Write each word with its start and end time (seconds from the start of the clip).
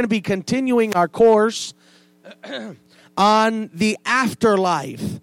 going 0.00 0.04
to 0.04 0.08
be 0.08 0.22
continuing 0.22 0.96
our 0.96 1.08
course 1.08 1.74
on 3.18 3.70
the 3.74 3.98
afterlife. 4.06 5.20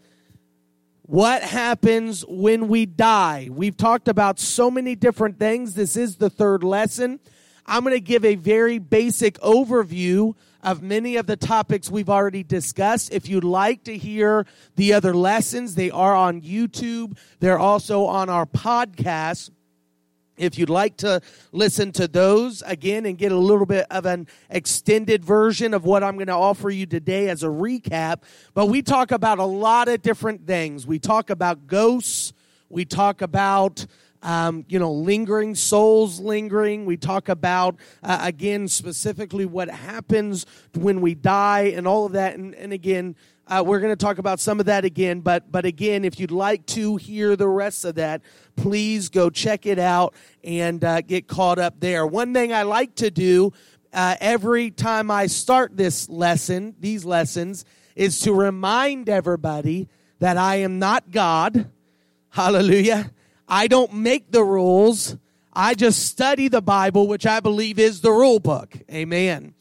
What 1.02 1.42
happens 1.42 2.24
when 2.28 2.68
we 2.68 2.86
die? 2.86 3.50
We've 3.52 3.76
talked 3.76 4.08
about 4.08 4.40
so 4.40 4.70
many 4.70 4.94
different 4.94 5.40
things. 5.40 5.74
This 5.74 5.98
is 5.98 6.18
the 6.18 6.30
third 6.30 6.64
lesson. 6.64 7.20
I'm 7.66 7.82
going 7.82 7.96
to 7.96 8.00
give 8.00 8.24
a 8.24 8.36
very 8.36 8.78
basic 8.78 9.40
overview 9.40 10.36
of 10.62 10.84
many 10.84 11.16
of 11.16 11.26
the 11.26 11.38
topics 11.38 11.90
we've 11.90 12.10
already 12.10 12.44
discussed. 12.44 13.12
If 13.12 13.28
you'd 13.28 13.44
like 13.44 13.84
to 13.86 13.98
hear 13.98 14.46
the 14.76 14.94
other 14.94 15.16
lessons, 15.16 15.74
they 15.74 15.90
are 15.90 16.14
on 16.14 16.42
YouTube. 16.42 17.18
They're 17.40 17.58
also 17.58 18.06
on 18.06 18.30
our 18.30 18.46
podcast. 18.46 19.50
If 20.38 20.58
you'd 20.60 20.70
like 20.70 20.98
to 20.98 21.22
listen 21.52 21.92
to 21.94 22.08
those 22.08 22.62
again 22.62 23.06
and 23.06 23.18
get 23.18 23.32
a 23.32 23.38
little 23.38 23.66
bit 23.66 23.88
of 23.90 24.06
an 24.06 24.28
extended 24.50 25.26
version 25.26 25.74
of 25.74 25.84
what 25.84 26.04
I'm 26.04 26.16
going 26.16 26.28
to 26.28 26.34
offer 26.34 26.70
you 26.70 26.86
today 26.86 27.30
as 27.30 27.44
a 27.44 27.48
recap, 27.48 28.22
but 28.54 28.68
we 28.68 28.82
talk 28.82 29.12
about 29.12 29.40
a 29.40 29.46
lot 29.46 29.88
of 29.88 30.02
different 30.02 30.46
things. 30.46 30.86
We 30.86 31.00
talk 31.00 31.30
about 31.30 31.66
ghosts, 31.68 32.34
we 32.70 32.86
talk 32.86 33.22
about 33.22 33.86
um, 34.24 34.66
you 34.68 34.80
know, 34.80 34.92
lingering 34.92 35.56
souls 35.56 36.20
lingering. 36.20 36.86
We 36.86 36.98
talk 36.98 37.30
about, 37.30 37.76
uh, 38.04 38.18
again, 38.22 38.68
specifically 38.68 39.46
what 39.46 39.70
happens 39.70 40.46
when 40.74 41.02
we 41.02 41.14
die 41.14 41.74
and 41.76 41.88
all 41.88 42.06
of 42.08 42.14
that. 42.14 42.36
And, 42.36 42.56
and 42.56 42.74
again, 42.74 43.16
uh, 43.48 43.64
we're 43.66 43.80
going 43.80 43.92
to 43.92 44.06
talk 44.06 44.18
about 44.18 44.40
some 44.40 44.60
of 44.60 44.66
that 44.66 44.86
again, 44.86 45.22
but 45.22 45.52
but 45.52 45.66
again, 45.66 46.04
if 46.06 46.20
you'd 46.20 46.32
like 46.32 46.66
to 46.68 46.98
hear 46.98 47.36
the 47.36 47.48
rest 47.48 47.86
of 47.86 47.96
that, 47.96 48.22
please 48.56 49.10
go 49.10 49.30
check 49.30 49.66
it 49.66 49.80
out 49.80 50.14
and 50.44 50.84
uh, 50.84 51.02
get 51.02 51.28
caught 51.28 51.60
up 51.60 51.80
there. 51.80 52.06
One 52.06 52.34
thing 52.34 52.52
I 52.52 52.64
like 52.64 52.96
to 52.96 53.10
do 53.10 53.54
uh, 53.94 54.16
every 54.20 54.70
time 54.70 55.10
I 55.10 55.28
start 55.28 55.78
this 55.78 56.10
lesson, 56.10 56.76
these 56.80 57.06
lessons, 57.06 57.66
is 57.96 58.20
to 58.22 58.34
remind 58.34 59.10
everybody 59.10 59.88
that 60.20 60.38
I 60.38 60.58
am 60.58 60.80
not 60.80 61.12
God. 61.12 61.70
Hallelujah. 62.30 63.12
I 63.48 63.68
don't 63.68 63.94
make 63.94 64.32
the 64.32 64.44
rules. 64.44 65.16
I 65.54 65.74
just 65.74 66.06
study 66.06 66.50
the 66.50 66.62
Bible, 66.62 67.08
which 67.08 67.26
I 67.26 67.40
believe 67.40 67.80
is 67.80 68.02
the 68.02 68.12
rule 68.12 68.40
book. 68.40 68.78
Amen. 68.92 69.54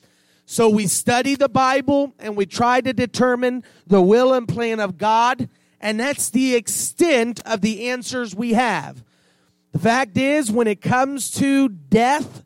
So 0.48 0.68
we 0.68 0.86
study 0.86 1.34
the 1.34 1.48
Bible 1.48 2.14
and 2.20 2.36
we 2.36 2.46
try 2.46 2.80
to 2.80 2.92
determine 2.92 3.64
the 3.86 4.00
will 4.00 4.32
and 4.32 4.46
plan 4.46 4.78
of 4.78 4.96
God, 4.96 5.48
and 5.80 5.98
that's 5.98 6.30
the 6.30 6.54
extent 6.54 7.40
of 7.44 7.60
the 7.60 7.88
answers 7.88 8.34
we 8.34 8.52
have. 8.52 9.04
The 9.72 9.80
fact 9.80 10.16
is, 10.16 10.50
when 10.50 10.68
it 10.68 10.80
comes 10.80 11.32
to 11.32 11.68
death 11.68 12.44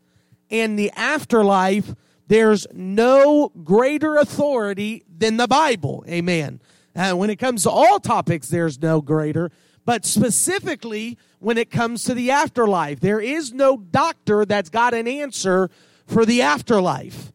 and 0.51 0.79
the 0.79 0.91
afterlife, 0.97 1.95
there's 2.27 2.67
no 2.73 3.53
greater 3.63 4.17
authority 4.17 5.05
than 5.15 5.37
the 5.37 5.47
Bible. 5.47 6.03
Amen. 6.09 6.61
And 6.95 7.19
when 7.19 7.29
it 7.29 7.37
comes 7.37 7.65
to 7.65 7.71
all 7.71 8.01
topics, 8.01 8.49
there's 8.49 8.81
no 8.81 9.01
greater. 9.01 9.51
But 9.85 10.07
specifically, 10.07 11.19
when 11.39 11.59
it 11.59 11.71
comes 11.71 12.05
to 12.05 12.15
the 12.15 12.31
afterlife, 12.31 13.01
there 13.01 13.21
is 13.21 13.53
no 13.53 13.77
doctor 13.77 14.45
that's 14.45 14.71
got 14.71 14.95
an 14.95 15.07
answer 15.07 15.71
for 16.07 16.25
the 16.25 16.43
afterlife. 16.43 17.33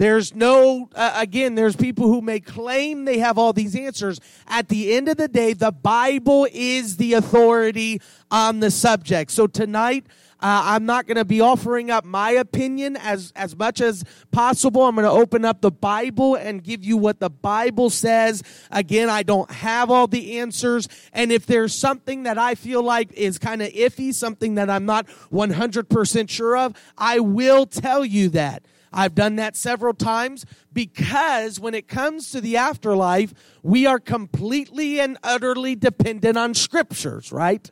There's 0.00 0.34
no, 0.34 0.88
uh, 0.94 1.12
again, 1.14 1.56
there's 1.56 1.76
people 1.76 2.06
who 2.06 2.22
may 2.22 2.40
claim 2.40 3.04
they 3.04 3.18
have 3.18 3.36
all 3.36 3.52
these 3.52 3.76
answers. 3.76 4.18
At 4.46 4.70
the 4.70 4.94
end 4.94 5.10
of 5.10 5.18
the 5.18 5.28
day, 5.28 5.52
the 5.52 5.72
Bible 5.72 6.48
is 6.50 6.96
the 6.96 7.12
authority 7.12 8.00
on 8.30 8.60
the 8.60 8.70
subject. 8.70 9.30
So 9.30 9.46
tonight, 9.46 10.06
uh, 10.40 10.62
I'm 10.64 10.86
not 10.86 11.06
going 11.06 11.18
to 11.18 11.26
be 11.26 11.42
offering 11.42 11.90
up 11.90 12.06
my 12.06 12.30
opinion 12.30 12.96
as, 12.96 13.30
as 13.36 13.54
much 13.54 13.82
as 13.82 14.02
possible. 14.30 14.84
I'm 14.84 14.94
going 14.94 15.04
to 15.04 15.10
open 15.10 15.44
up 15.44 15.60
the 15.60 15.70
Bible 15.70 16.34
and 16.34 16.64
give 16.64 16.82
you 16.82 16.96
what 16.96 17.20
the 17.20 17.28
Bible 17.28 17.90
says. 17.90 18.42
Again, 18.70 19.10
I 19.10 19.22
don't 19.22 19.50
have 19.50 19.90
all 19.90 20.06
the 20.06 20.38
answers. 20.38 20.88
And 21.12 21.30
if 21.30 21.44
there's 21.44 21.74
something 21.74 22.22
that 22.22 22.38
I 22.38 22.54
feel 22.54 22.82
like 22.82 23.12
is 23.12 23.38
kind 23.38 23.60
of 23.60 23.68
iffy, 23.74 24.14
something 24.14 24.54
that 24.54 24.70
I'm 24.70 24.86
not 24.86 25.06
100% 25.30 26.30
sure 26.30 26.56
of, 26.56 26.74
I 26.96 27.20
will 27.20 27.66
tell 27.66 28.02
you 28.02 28.30
that. 28.30 28.62
I've 28.92 29.14
done 29.14 29.36
that 29.36 29.56
several 29.56 29.94
times 29.94 30.44
because 30.72 31.60
when 31.60 31.74
it 31.74 31.86
comes 31.86 32.30
to 32.32 32.40
the 32.40 32.56
afterlife, 32.56 33.32
we 33.62 33.86
are 33.86 34.00
completely 34.00 35.00
and 35.00 35.16
utterly 35.22 35.76
dependent 35.76 36.36
on 36.36 36.54
scriptures, 36.54 37.30
right? 37.30 37.70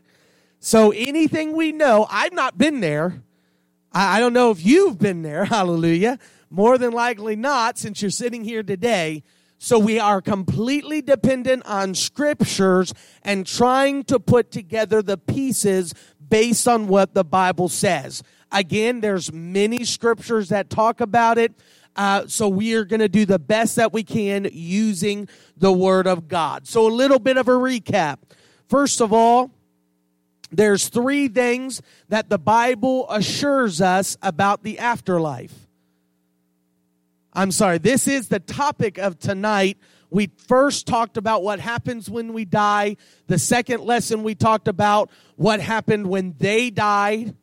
So 0.60 0.92
anything 0.92 1.56
we 1.56 1.72
know, 1.72 2.06
I've 2.10 2.32
not 2.32 2.58
been 2.58 2.80
there. 2.80 3.22
I, 3.92 4.20
don't 4.20 4.32
know 4.32 4.50
if 4.50 4.64
you've 4.64 4.98
been 4.98 5.22
there, 5.22 5.44
hallelujah. 5.46 6.18
More 6.50 6.78
than 6.78 6.92
likely 6.92 7.36
not, 7.36 7.78
since 7.78 8.00
you're 8.00 8.10
sitting 8.10 8.44
here 8.44 8.62
today. 8.62 9.22
So 9.58 9.78
we 9.78 9.98
are 9.98 10.20
completely 10.20 11.02
dependent 11.02 11.66
on 11.66 11.94
scriptures 11.94 12.94
and 13.22 13.44
trying 13.44 14.04
to 14.04 14.20
put 14.20 14.52
together 14.52 15.02
the 15.02 15.18
pieces 15.18 15.94
based 16.28 16.68
on 16.68 16.86
what 16.86 17.14
the 17.14 17.24
Bible 17.24 17.68
says. 17.68 18.22
Again, 18.50 19.00
there's 19.00 19.32
many 19.32 19.84
scriptures 19.84 20.48
that 20.48 20.70
talk 20.70 21.00
about 21.00 21.38
it. 21.38 21.52
Uh, 21.96 22.26
so 22.26 22.48
we 22.48 22.74
are 22.74 22.84
going 22.84 23.00
to 23.00 23.08
do 23.08 23.26
the 23.26 23.38
best 23.38 23.76
that 23.76 23.92
we 23.92 24.02
can 24.04 24.48
using 24.52 25.28
the 25.56 25.72
Word 25.72 26.06
of 26.06 26.28
God. 26.28 26.66
So 26.66 26.86
a 26.86 26.92
little 26.92 27.18
bit 27.18 27.36
of 27.36 27.48
a 27.48 27.52
recap. 27.52 28.18
First 28.68 29.00
of 29.00 29.12
all, 29.12 29.50
there's 30.50 30.88
three 30.88 31.28
things 31.28 31.82
that 32.08 32.30
the 32.30 32.38
Bible 32.38 33.06
assures 33.10 33.80
us 33.80 34.16
about 34.22 34.62
the 34.62 34.78
afterlife. 34.78 35.66
I'm 37.32 37.50
sorry, 37.52 37.78
this 37.78 38.08
is 38.08 38.28
the 38.28 38.40
topic 38.40 38.98
of 38.98 39.18
tonight. 39.18 39.78
We 40.10 40.30
first 40.48 40.86
talked 40.86 41.16
about 41.16 41.42
what 41.42 41.60
happens 41.60 42.08
when 42.08 42.32
we 42.32 42.44
die. 42.44 42.96
The 43.26 43.38
second 43.38 43.82
lesson 43.82 44.22
we 44.22 44.34
talked 44.34 44.68
about 44.68 45.10
what 45.36 45.60
happened 45.60 46.06
when 46.06 46.34
they 46.38 46.70
died. 46.70 47.36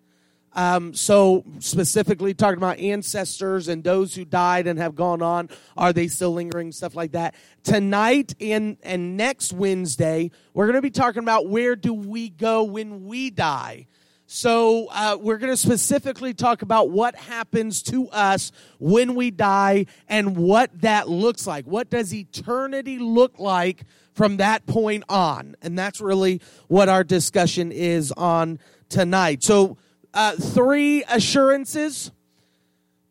Um, 0.55 0.93
so 0.93 1.43
specifically 1.59 2.33
talking 2.33 2.57
about 2.57 2.79
ancestors 2.79 3.67
and 3.67 3.83
those 3.83 4.15
who 4.15 4.25
died 4.25 4.67
and 4.67 4.79
have 4.79 4.95
gone 4.95 5.21
on, 5.21 5.49
are 5.75 5.91
they 5.91 6.07
still 6.07 6.31
lingering? 6.33 6.71
Stuff 6.71 6.95
like 6.95 7.11
that. 7.11 7.35
Tonight 7.63 8.33
and 8.39 8.77
and 8.81 9.17
next 9.17 9.53
Wednesday, 9.53 10.31
we're 10.53 10.65
going 10.65 10.77
to 10.77 10.81
be 10.81 10.91
talking 10.91 11.21
about 11.21 11.49
where 11.49 11.75
do 11.75 11.93
we 11.93 12.29
go 12.29 12.63
when 12.63 13.05
we 13.05 13.29
die. 13.29 13.87
So 14.27 14.87
uh, 14.91 15.17
we're 15.19 15.37
going 15.37 15.53
to 15.53 15.57
specifically 15.57 16.33
talk 16.33 16.63
about 16.63 16.89
what 16.89 17.15
happens 17.15 17.83
to 17.83 18.09
us 18.09 18.51
when 18.79 19.13
we 19.13 19.29
die 19.29 19.85
and 20.07 20.35
what 20.35 20.81
that 20.81 21.07
looks 21.07 21.45
like. 21.45 21.65
What 21.65 21.91
does 21.91 22.13
eternity 22.13 22.97
look 22.97 23.37
like 23.37 23.83
from 24.13 24.37
that 24.37 24.65
point 24.65 25.03
on? 25.09 25.55
And 25.61 25.77
that's 25.77 26.01
really 26.01 26.41
what 26.67 26.89
our 26.89 27.03
discussion 27.03 27.71
is 27.71 28.11
on 28.13 28.57
tonight. 28.89 29.43
So 29.43 29.77
uh, 30.15 30.35
three 30.37 31.03
assurances 31.03 32.11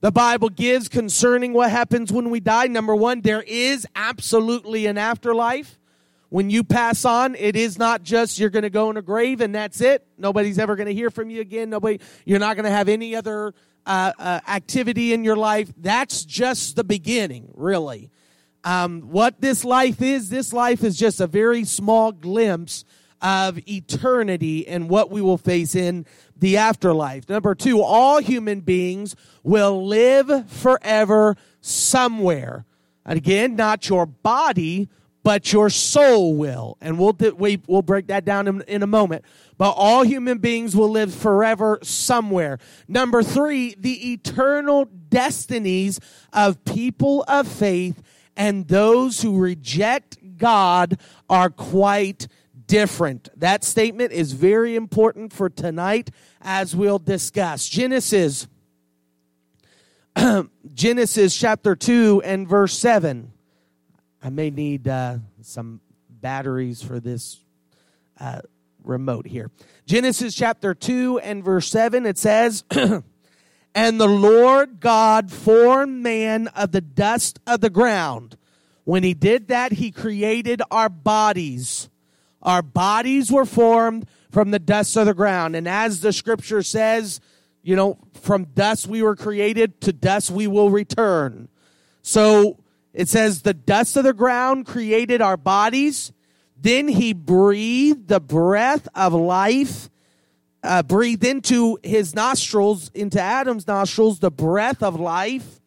the 0.00 0.10
Bible 0.10 0.50
gives 0.50 0.88
concerning 0.88 1.53
what 1.53 1.70
happens 1.70 2.12
when 2.12 2.28
we 2.28 2.41
die. 2.41 2.66
Number 2.66 2.94
one, 2.94 3.22
there 3.22 3.42
is 3.42 3.87
absolutely 3.94 4.84
an 4.84 4.98
afterlife. 4.98 5.78
When 6.28 6.50
you 6.50 6.64
pass 6.64 7.04
on, 7.04 7.37
it 7.37 7.56
is 7.56 7.78
not 7.78 8.03
just 8.03 8.38
you're 8.38 8.50
going 8.50 8.64
to 8.64 8.70
go 8.70 8.91
in 8.91 8.97
a 8.97 9.03
grave 9.03 9.41
and 9.41 9.54
that's 9.54 9.81
it. 9.81 10.06
Nobody's 10.19 10.59
ever 10.59 10.76
going 10.76 10.88
to 10.88 10.94
hear 10.94 11.09
from 11.09 11.31
you 11.31 11.41
again. 11.41 11.70
Nobody, 11.70 12.00
you're 12.25 12.38
not 12.38 12.56
going 12.56 12.64
to 12.64 12.70
have 12.70 12.88
any 12.88 13.16
other 13.16 13.54
uh, 13.87 14.12
uh, 14.19 14.41
activity 14.48 15.12
in 15.12 15.25
your 15.25 15.37
life. 15.37 15.72
That's 15.78 16.25
just 16.25 16.76
the 16.76 16.84
beginning, 16.84 17.50
really. 17.54 18.10
Um, 18.62 19.03
what 19.03 19.41
this 19.41 19.64
life 19.64 20.03
is, 20.03 20.28
this 20.28 20.53
life 20.53 20.84
is 20.84 20.98
just 20.98 21.20
a 21.20 21.26
very 21.26 21.64
small 21.64 22.12
glimpse 22.12 22.84
of 23.25 23.59
eternity 23.67 24.69
and 24.69 24.91
what 24.91 25.11
we 25.11 25.23
will 25.23 25.39
face 25.39 25.75
in 25.75 26.05
the 26.37 26.59
afterlife. 26.59 27.27
Number 27.27 27.55
two, 27.55 27.81
all 27.83 28.21
human 28.21 28.61
beings 28.61 29.17
will 29.43 29.87
live 29.87 30.49
forever 30.51 31.35
somewhere. 31.62 32.67
And 33.06 33.17
again, 33.17 33.56
not 33.56 33.88
your 33.88 34.05
body, 34.05 34.91
but 35.23 35.55
your 35.55 35.71
soul 35.71 36.37
will. 36.37 36.76
And 36.82 36.99
we'll, 36.99 37.17
we, 37.38 37.62
will 37.67 37.81
break 37.81 38.09
that 38.09 38.26
down 38.26 38.47
in, 38.47 38.61
in 38.62 38.82
a 38.82 38.87
moment. 38.87 39.25
But 39.56 39.70
all 39.70 40.03
human 40.03 40.37
beings 40.37 40.77
will 40.77 40.91
live 40.91 41.15
forever 41.15 41.79
somewhere. 41.82 42.59
Number 42.88 43.23
three, 43.23 43.75
the 43.79 44.12
eternal 44.12 44.85
destinies 44.85 45.99
of 46.35 46.62
people 46.67 47.25
of 47.27 47.49
faith 47.49 48.03
and 48.37 48.69
those 48.69 49.23
who 49.23 49.38
reject 49.38 50.19
God 50.37 50.99
are 51.31 51.49
quite 51.49 52.29
different. 52.66 53.28
That 53.37 53.64
statement 53.64 54.12
is 54.12 54.32
very 54.32 54.76
important 54.76 55.32
for 55.32 55.49
tonight 55.49 56.11
as 56.40 56.75
we'll 56.75 56.99
discuss. 56.99 57.69
Genesis 57.69 58.46
Genesis 60.75 61.37
chapter 61.37 61.75
2 61.75 62.22
and 62.25 62.49
verse 62.49 62.76
7. 62.78 63.32
I 64.22 64.31
may 64.31 64.50
need 64.50 64.87
uh, 64.87 65.19
some 65.43 65.81
batteries 66.08 66.82
for 66.82 67.00
this 67.00 67.40
uh, 68.20 68.40
remote 68.82 69.26
here. 69.26 69.50
Genesis 69.87 70.34
chapter 70.34 70.75
2 70.75 71.19
and 71.19 71.44
verse 71.44 71.69
7 71.69 72.06
it 72.06 72.17
says 72.17 72.64
And 73.75 74.00
the 74.00 74.08
Lord 74.08 74.78
God 74.78 75.32
formed 75.32 76.02
man 76.02 76.46
of 76.49 76.70
the 76.70 76.81
dust 76.81 77.40
of 77.46 77.60
the 77.60 77.70
ground. 77.70 78.37
When 78.84 79.02
he 79.02 79.14
did 79.14 79.49
that, 79.49 79.72
he 79.72 79.90
created 79.90 80.62
our 80.70 80.88
bodies. 80.88 81.88
Our 82.44 82.62
bodies 82.62 83.31
were 83.31 83.44
formed 83.44 84.06
from 84.31 84.50
the 84.50 84.58
dust 84.58 84.96
of 84.96 85.06
the 85.06 85.14
ground. 85.14 85.56
And 85.56 85.69
as 85.69 86.00
the 86.00 86.12
scripture 86.12 86.62
says, 86.62 87.20
you 87.62 87.76
know, 87.76 87.99
from 88.12 88.44
dust 88.44 88.87
we 88.87 89.02
were 89.02 89.17
created, 89.17 89.81
to 89.82 89.93
dust 89.93 90.31
we 90.31 90.46
will 90.46 90.70
return. 90.70 91.49
So 92.02 92.58
it 92.93 93.08
says, 93.08 93.43
the 93.43 93.55
dust 93.55 93.96
of 93.96 94.05
the 94.05 94.12
ground 94.12 94.67
created 94.67 95.23
our 95.23 95.37
bodies. 95.37 96.12
Then 96.61 96.88
he 96.88 97.12
breathed 97.12 98.08
the 98.08 98.20
breath 98.20 98.88
of 98.94 99.14
life 99.14 99.88
uh, 100.64 100.82
breathed 100.82 101.25
into 101.25 101.79
his 101.82 102.14
nostrils, 102.14 102.91
into 102.94 103.20
Adam's 103.20 103.67
nostrils, 103.67 104.19
the 104.19 104.31
breath 104.31 104.82
of 104.82 104.99
life. 104.99 105.61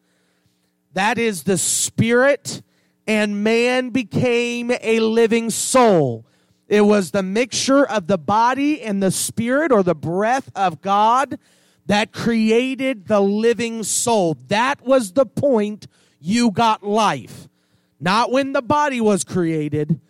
That 0.94 1.18
is 1.18 1.44
the 1.44 1.56
spirit, 1.56 2.62
and 3.06 3.44
man 3.44 3.90
became 3.90 4.72
a 4.82 4.98
living 4.98 5.50
soul. 5.50 6.26
It 6.68 6.82
was 6.82 7.10
the 7.10 7.22
mixture 7.22 7.84
of 7.84 8.06
the 8.06 8.18
body 8.18 8.82
and 8.82 9.02
the 9.02 9.10
spirit 9.10 9.72
or 9.72 9.82
the 9.82 9.94
breath 9.94 10.50
of 10.54 10.82
God 10.82 11.38
that 11.86 12.12
created 12.12 13.06
the 13.06 13.20
living 13.20 13.82
soul. 13.82 14.36
That 14.48 14.82
was 14.82 15.12
the 15.12 15.24
point 15.24 15.86
you 16.20 16.50
got 16.50 16.82
life. 16.82 17.48
Not 17.98 18.30
when 18.30 18.52
the 18.52 18.62
body 18.62 19.00
was 19.00 19.24
created, 19.24 20.00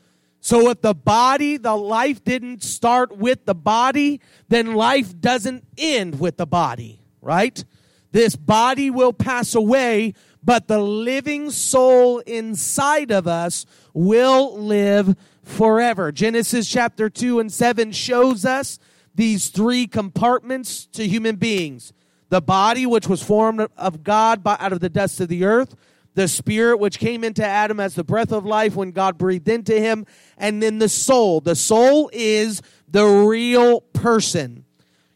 so 0.40 0.70
if 0.70 0.81
the 0.82 0.94
body, 0.94 1.56
the 1.56 1.76
life 1.76 2.25
didn't 2.25 2.62
start 2.62 3.16
with 3.16 3.44
the 3.44 3.55
body, 3.55 4.20
then 4.49 4.75
life 4.75 5.19
doesn't 5.19 5.64
end 5.76 6.19
with 6.19 6.37
the 6.37 6.46
body, 6.46 7.00
right? 7.20 7.64
This 8.12 8.34
body 8.37 8.90
will 8.90 9.12
pass 9.12 9.55
away, 9.55 10.14
but 10.43 10.69
the 10.69 10.81
living 10.81 11.50
soul 11.50 12.20
inside 12.20 13.10
of 13.10 13.26
us 13.26 13.66
will 13.93 14.58
live 14.58 15.16
forever. 15.49 16.12
Genesis 16.12 16.69
chapter 16.69 17.09
2 17.09 17.41
and 17.41 17.53
7 17.53 17.93
shows 17.93 18.45
us 18.45 18.79
these 19.15 19.49
three 19.49 19.87
compartments 19.87 20.87
to 20.87 21.06
human 21.06 21.37
beings. 21.37 21.93
The 22.29 22.43
body, 22.43 22.87
which 22.87 23.09
was 23.09 23.23
formed 23.23 23.67
of 23.77 24.05
God 24.05 24.45
by, 24.45 24.56
out 24.61 24.73
of 24.73 24.81
the 24.81 24.91
dust 24.91 25.21
of 25.21 25.29
the 25.29 25.45
earth, 25.45 25.75
the 26.15 26.29
spirit 26.29 26.79
which 26.79 26.99
came 26.99 27.25
into 27.25 27.45
Adam 27.45 27.81
as 27.81 27.95
the 27.95 28.05
breath 28.05 28.33
of 28.33 28.45
life 28.45 28.77
when 28.77 28.91
God 28.91 29.17
breathed 29.17 29.49
into 29.49 29.79
him, 29.79 30.06
and 30.37 30.62
then 30.62 30.79
the 30.79 30.89
soul. 30.89 31.41
The 31.41 31.56
soul 31.56 32.11
is 32.12 32.61
the 32.87 33.06
real 33.06 33.81
person. 33.81 34.65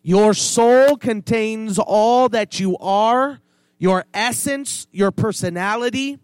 Your 0.03 0.35
soul 0.35 0.97
contains 0.97 1.79
all 1.79 2.29
that 2.31 2.59
you 2.59 2.77
are, 2.79 3.41
your 3.79 4.05
essence, 4.15 4.87
your 4.91 5.11
personality. 5.11 6.19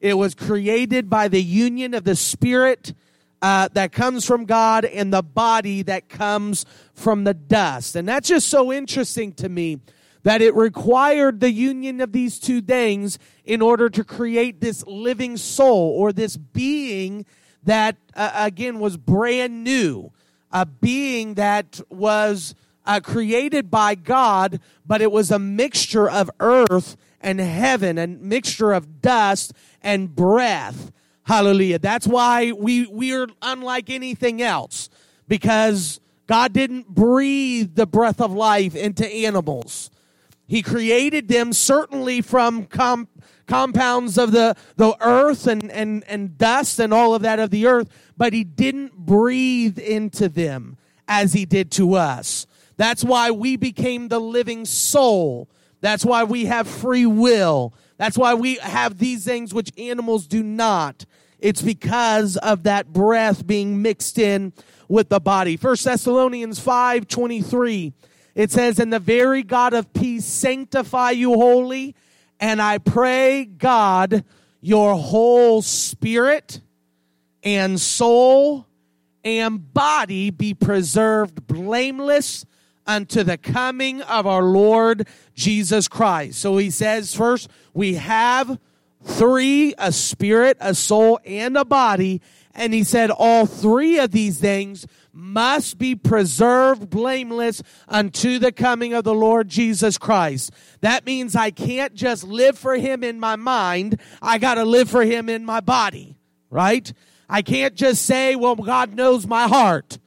It 0.00 0.14
was 0.14 0.34
created 0.34 1.08
by 1.08 1.28
the 1.28 1.42
union 1.42 1.94
of 1.94 2.04
the 2.04 2.16
spirit 2.16 2.94
uh, 3.42 3.68
that 3.72 3.90
comes 3.90 4.24
from 4.24 4.44
God 4.44 4.84
and 4.84 5.12
the 5.12 5.22
body 5.22 5.82
that 5.82 6.08
comes 6.08 6.64
from 6.94 7.24
the 7.24 7.34
dust. 7.34 7.96
And 7.96 8.08
that's 8.08 8.28
just 8.28 8.48
so 8.48 8.72
interesting 8.72 9.32
to 9.34 9.48
me 9.48 9.80
that 10.22 10.40
it 10.40 10.54
required 10.54 11.40
the 11.40 11.50
union 11.50 12.00
of 12.00 12.12
these 12.12 12.38
two 12.38 12.62
things 12.62 13.18
in 13.44 13.60
order 13.60 13.90
to 13.90 14.04
create 14.04 14.60
this 14.60 14.86
living 14.86 15.36
soul 15.36 15.90
or 15.98 16.12
this 16.12 16.36
being 16.36 17.26
that, 17.64 17.96
uh, 18.14 18.30
again, 18.34 18.78
was 18.78 18.96
brand 18.96 19.64
new, 19.64 20.12
a 20.52 20.64
being 20.64 21.34
that 21.34 21.80
was 21.90 22.54
uh, 22.86 23.00
created 23.00 23.70
by 23.70 23.96
God, 23.96 24.60
but 24.86 25.02
it 25.02 25.10
was 25.10 25.32
a 25.32 25.38
mixture 25.38 26.08
of 26.08 26.30
earth 26.38 26.96
and 27.20 27.40
heaven, 27.40 27.98
a 27.98 28.06
mixture 28.06 28.72
of 28.72 29.00
dust 29.00 29.52
and 29.82 30.14
breath. 30.14 30.92
Hallelujah. 31.24 31.78
That's 31.78 32.06
why 32.06 32.52
we, 32.52 32.86
we 32.86 33.14
are 33.14 33.28
unlike 33.42 33.90
anything 33.90 34.42
else 34.42 34.90
because 35.28 36.00
God 36.26 36.52
didn't 36.52 36.88
breathe 36.88 37.74
the 37.74 37.86
breath 37.86 38.20
of 38.20 38.32
life 38.32 38.74
into 38.74 39.06
animals. 39.06 39.90
He 40.46 40.62
created 40.62 41.28
them 41.28 41.52
certainly 41.52 42.20
from 42.20 42.66
com- 42.66 43.08
compounds 43.46 44.18
of 44.18 44.32
the, 44.32 44.56
the 44.76 44.96
earth 45.00 45.46
and, 45.46 45.70
and, 45.70 46.04
and 46.08 46.36
dust 46.36 46.78
and 46.80 46.92
all 46.92 47.14
of 47.14 47.22
that 47.22 47.38
of 47.38 47.50
the 47.50 47.66
earth, 47.66 47.88
but 48.16 48.32
he 48.32 48.44
didn't 48.44 48.92
breathe 48.96 49.78
into 49.78 50.28
them 50.28 50.76
as 51.08 51.32
he 51.32 51.44
did 51.44 51.70
to 51.72 51.94
us. 51.94 52.46
That's 52.76 53.04
why 53.04 53.30
we 53.30 53.56
became 53.56 54.08
the 54.08 54.20
living 54.20 54.64
soul. 54.64 55.48
That's 55.80 56.04
why 56.04 56.24
we 56.24 56.46
have 56.46 56.66
free 56.66 57.06
will. 57.06 57.74
That's 58.02 58.18
why 58.18 58.34
we 58.34 58.56
have 58.56 58.98
these 58.98 59.24
things 59.24 59.54
which 59.54 59.70
animals 59.78 60.26
do 60.26 60.42
not. 60.42 61.06
It's 61.38 61.62
because 61.62 62.36
of 62.36 62.64
that 62.64 62.92
breath 62.92 63.46
being 63.46 63.80
mixed 63.80 64.18
in 64.18 64.52
with 64.88 65.08
the 65.08 65.20
body. 65.20 65.56
First 65.56 65.84
Thessalonians 65.84 66.58
5 66.58 67.06
23 67.06 67.92
it 68.34 68.50
says, 68.50 68.80
And 68.80 68.92
the 68.92 68.98
very 68.98 69.44
God 69.44 69.72
of 69.72 69.92
peace 69.92 70.24
sanctify 70.24 71.12
you 71.12 71.34
wholly. 71.34 71.94
And 72.40 72.60
I 72.60 72.78
pray, 72.78 73.44
God, 73.44 74.24
your 74.60 74.96
whole 74.96 75.62
spirit 75.62 76.60
and 77.44 77.80
soul 77.80 78.66
and 79.22 79.72
body 79.72 80.30
be 80.30 80.54
preserved 80.54 81.46
blameless 81.46 82.46
unto 82.86 83.22
the 83.22 83.38
coming 83.38 84.02
of 84.02 84.26
our 84.26 84.42
Lord 84.42 85.06
Jesus 85.34 85.88
Christ. 85.88 86.40
So 86.40 86.56
he 86.56 86.70
says, 86.70 87.14
first, 87.14 87.48
we 87.74 87.94
have 87.94 88.58
three 89.02 89.74
a 89.78 89.92
spirit, 89.92 90.56
a 90.60 90.74
soul, 90.74 91.18
and 91.24 91.56
a 91.56 91.64
body. 91.64 92.20
And 92.54 92.74
he 92.74 92.84
said, 92.84 93.10
all 93.10 93.46
three 93.46 93.98
of 93.98 94.10
these 94.10 94.38
things 94.38 94.86
must 95.12 95.78
be 95.78 95.94
preserved 95.94 96.90
blameless 96.90 97.62
unto 97.88 98.38
the 98.38 98.52
coming 98.52 98.94
of 98.94 99.04
the 99.04 99.14
Lord 99.14 99.48
Jesus 99.48 99.98
Christ. 99.98 100.52
That 100.80 101.04
means 101.04 101.36
I 101.36 101.50
can't 101.50 101.94
just 101.94 102.24
live 102.24 102.58
for 102.58 102.76
him 102.76 103.02
in 103.04 103.20
my 103.20 103.36
mind. 103.36 104.00
I 104.20 104.38
got 104.38 104.54
to 104.54 104.64
live 104.64 104.90
for 104.90 105.02
him 105.02 105.28
in 105.28 105.44
my 105.44 105.60
body, 105.60 106.16
right? 106.50 106.92
I 107.28 107.42
can't 107.42 107.74
just 107.74 108.04
say, 108.04 108.36
well, 108.36 108.56
God 108.56 108.94
knows 108.94 109.26
my 109.26 109.48
heart. 109.48 109.98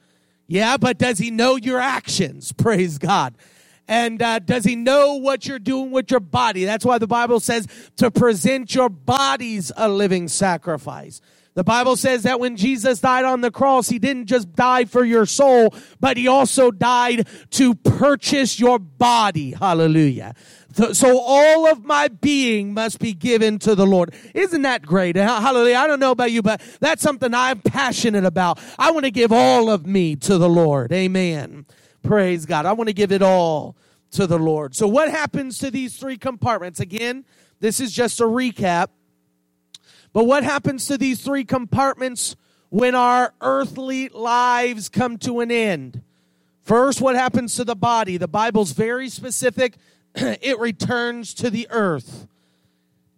Yeah, 0.46 0.76
but 0.76 0.98
does 0.98 1.18
he 1.18 1.30
know 1.30 1.56
your 1.56 1.80
actions? 1.80 2.52
Praise 2.56 2.98
God. 2.98 3.36
And 3.88 4.20
uh, 4.20 4.40
does 4.40 4.64
he 4.64 4.74
know 4.74 5.14
what 5.14 5.46
you're 5.46 5.60
doing 5.60 5.92
with 5.92 6.10
your 6.10 6.20
body? 6.20 6.64
That's 6.64 6.84
why 6.84 6.98
the 6.98 7.06
Bible 7.06 7.38
says 7.38 7.68
to 7.96 8.10
present 8.10 8.74
your 8.74 8.88
bodies 8.88 9.70
a 9.76 9.88
living 9.88 10.26
sacrifice. 10.26 11.20
The 11.54 11.64
Bible 11.64 11.96
says 11.96 12.24
that 12.24 12.38
when 12.38 12.56
Jesus 12.56 13.00
died 13.00 13.24
on 13.24 13.40
the 13.40 13.50
cross, 13.50 13.88
he 13.88 13.98
didn't 13.98 14.26
just 14.26 14.52
die 14.54 14.84
for 14.84 15.04
your 15.04 15.24
soul, 15.24 15.74
but 16.00 16.18
he 16.18 16.28
also 16.28 16.70
died 16.70 17.26
to 17.52 17.74
purchase 17.74 18.60
your 18.60 18.78
body. 18.78 19.52
Hallelujah. 19.52 20.34
So 20.92 21.18
all 21.18 21.66
of 21.66 21.84
my 21.84 22.08
being 22.08 22.74
must 22.74 22.98
be 22.98 23.14
given 23.14 23.58
to 23.60 23.74
the 23.74 23.86
Lord. 23.86 24.14
Isn't 24.34 24.62
that 24.62 24.82
great? 24.82 25.16
Hallelujah. 25.16 25.76
I 25.76 25.86
don't 25.86 26.00
know 26.00 26.10
about 26.10 26.32
you, 26.32 26.42
but 26.42 26.60
that's 26.80 27.00
something 27.02 27.32
I'm 27.32 27.60
passionate 27.60 28.26
about. 28.26 28.58
I 28.78 28.90
want 28.90 29.04
to 29.04 29.10
give 29.10 29.32
all 29.32 29.70
of 29.70 29.86
me 29.86 30.16
to 30.16 30.36
the 30.36 30.50
Lord. 30.50 30.92
Amen. 30.92 31.64
Praise 32.02 32.44
God. 32.44 32.66
I 32.66 32.72
want 32.74 32.88
to 32.88 32.94
give 32.94 33.10
it 33.10 33.22
all 33.22 33.74
to 34.12 34.26
the 34.26 34.38
Lord. 34.38 34.74
So 34.74 34.86
what 34.86 35.10
happens 35.10 35.58
to 35.58 35.70
these 35.70 35.96
three 35.96 36.18
compartments? 36.18 36.78
Again, 36.78 37.24
this 37.58 37.80
is 37.80 37.90
just 37.90 38.20
a 38.20 38.24
recap. 38.24 38.88
But 40.12 40.24
what 40.24 40.44
happens 40.44 40.86
to 40.86 40.98
these 40.98 41.22
three 41.22 41.44
compartments 41.44 42.36
when 42.68 42.94
our 42.94 43.32
earthly 43.40 44.10
lives 44.10 44.90
come 44.90 45.16
to 45.18 45.40
an 45.40 45.50
end? 45.50 46.02
First, 46.62 47.00
what 47.00 47.16
happens 47.16 47.54
to 47.56 47.64
the 47.64 47.76
body? 47.76 48.16
The 48.16 48.28
Bible's 48.28 48.72
very 48.72 49.08
specific. 49.08 49.76
it 50.40 50.58
returns 50.58 51.34
to 51.34 51.50
the 51.50 51.66
earth. 51.70 52.26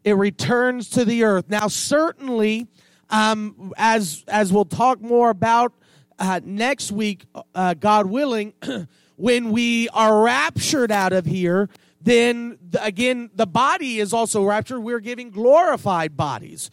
It 0.05 0.14
returns 0.14 0.90
to 0.90 1.05
the 1.05 1.25
earth. 1.25 1.49
Now, 1.49 1.69
certainly, 1.69 2.67
um, 3.11 3.73
as 3.76 4.25
as 4.26 4.52
we'll 4.52 4.64
talk 4.64 5.00
more 5.00 5.31
about 5.31 5.73
uh, 6.19 6.40
next 6.43 6.90
week, 6.90 7.26
uh, 7.55 7.75
God 7.75 8.07
willing, 8.07 8.52
when 9.17 9.52
we 9.52 9.88
are 9.90 10.23
raptured 10.23 10.90
out 10.90 11.12
of 11.12 11.25
here, 11.25 11.69
then 12.00 12.59
again, 12.81 13.31
the 13.35 13.47
body 13.47 14.00
is 14.00 14.12
also 14.12 14.45
raptured. 14.45 14.83
We're 14.83 15.00
giving 15.00 15.31
glorified 15.31 16.17
bodies. 16.17 16.71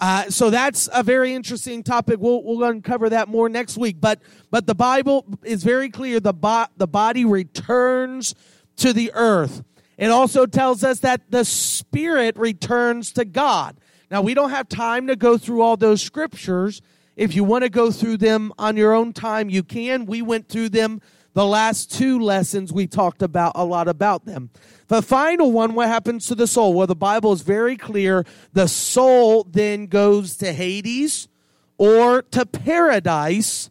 Uh, 0.00 0.30
so 0.30 0.48
that's 0.50 0.88
a 0.92 1.02
very 1.02 1.34
interesting 1.34 1.82
topic. 1.82 2.20
We'll, 2.20 2.42
we'll 2.44 2.62
uncover 2.64 3.10
that 3.10 3.28
more 3.28 3.48
next 3.48 3.76
week. 3.76 3.96
But, 4.00 4.20
but 4.50 4.66
the 4.66 4.74
Bible 4.74 5.26
is 5.42 5.64
very 5.64 5.90
clear. 5.90 6.20
The, 6.20 6.32
bo- 6.32 6.66
the 6.76 6.86
body 6.86 7.24
returns 7.24 8.36
to 8.76 8.92
the 8.92 9.10
earth. 9.14 9.64
It 9.98 10.10
also 10.10 10.46
tells 10.46 10.84
us 10.84 11.00
that 11.00 11.30
the 11.30 11.44
spirit 11.44 12.38
returns 12.38 13.12
to 13.14 13.24
God. 13.24 13.76
Now, 14.10 14.22
we 14.22 14.32
don't 14.32 14.50
have 14.50 14.68
time 14.68 15.08
to 15.08 15.16
go 15.16 15.36
through 15.36 15.60
all 15.60 15.76
those 15.76 16.00
scriptures. 16.00 16.80
If 17.16 17.34
you 17.34 17.42
want 17.42 17.64
to 17.64 17.68
go 17.68 17.90
through 17.90 18.18
them 18.18 18.52
on 18.58 18.76
your 18.76 18.94
own 18.94 19.12
time, 19.12 19.50
you 19.50 19.64
can. 19.64 20.06
We 20.06 20.22
went 20.22 20.48
through 20.48 20.68
them 20.68 21.02
The 21.38 21.46
last 21.46 21.92
two 21.92 22.18
lessons 22.18 22.72
we 22.72 22.88
talked 22.88 23.22
about 23.22 23.52
a 23.54 23.64
lot 23.64 23.86
about 23.86 24.24
them. 24.24 24.50
The 24.88 25.02
final 25.02 25.52
one, 25.52 25.74
what 25.74 25.86
happens 25.86 26.26
to 26.26 26.34
the 26.34 26.48
soul? 26.48 26.74
Well, 26.74 26.88
the 26.88 26.96
Bible 26.96 27.32
is 27.32 27.42
very 27.42 27.76
clear. 27.76 28.24
The 28.54 28.66
soul 28.66 29.44
then 29.44 29.86
goes 29.86 30.36
to 30.38 30.52
Hades 30.52 31.28
or 31.76 32.22
to 32.22 32.44
paradise 32.44 33.70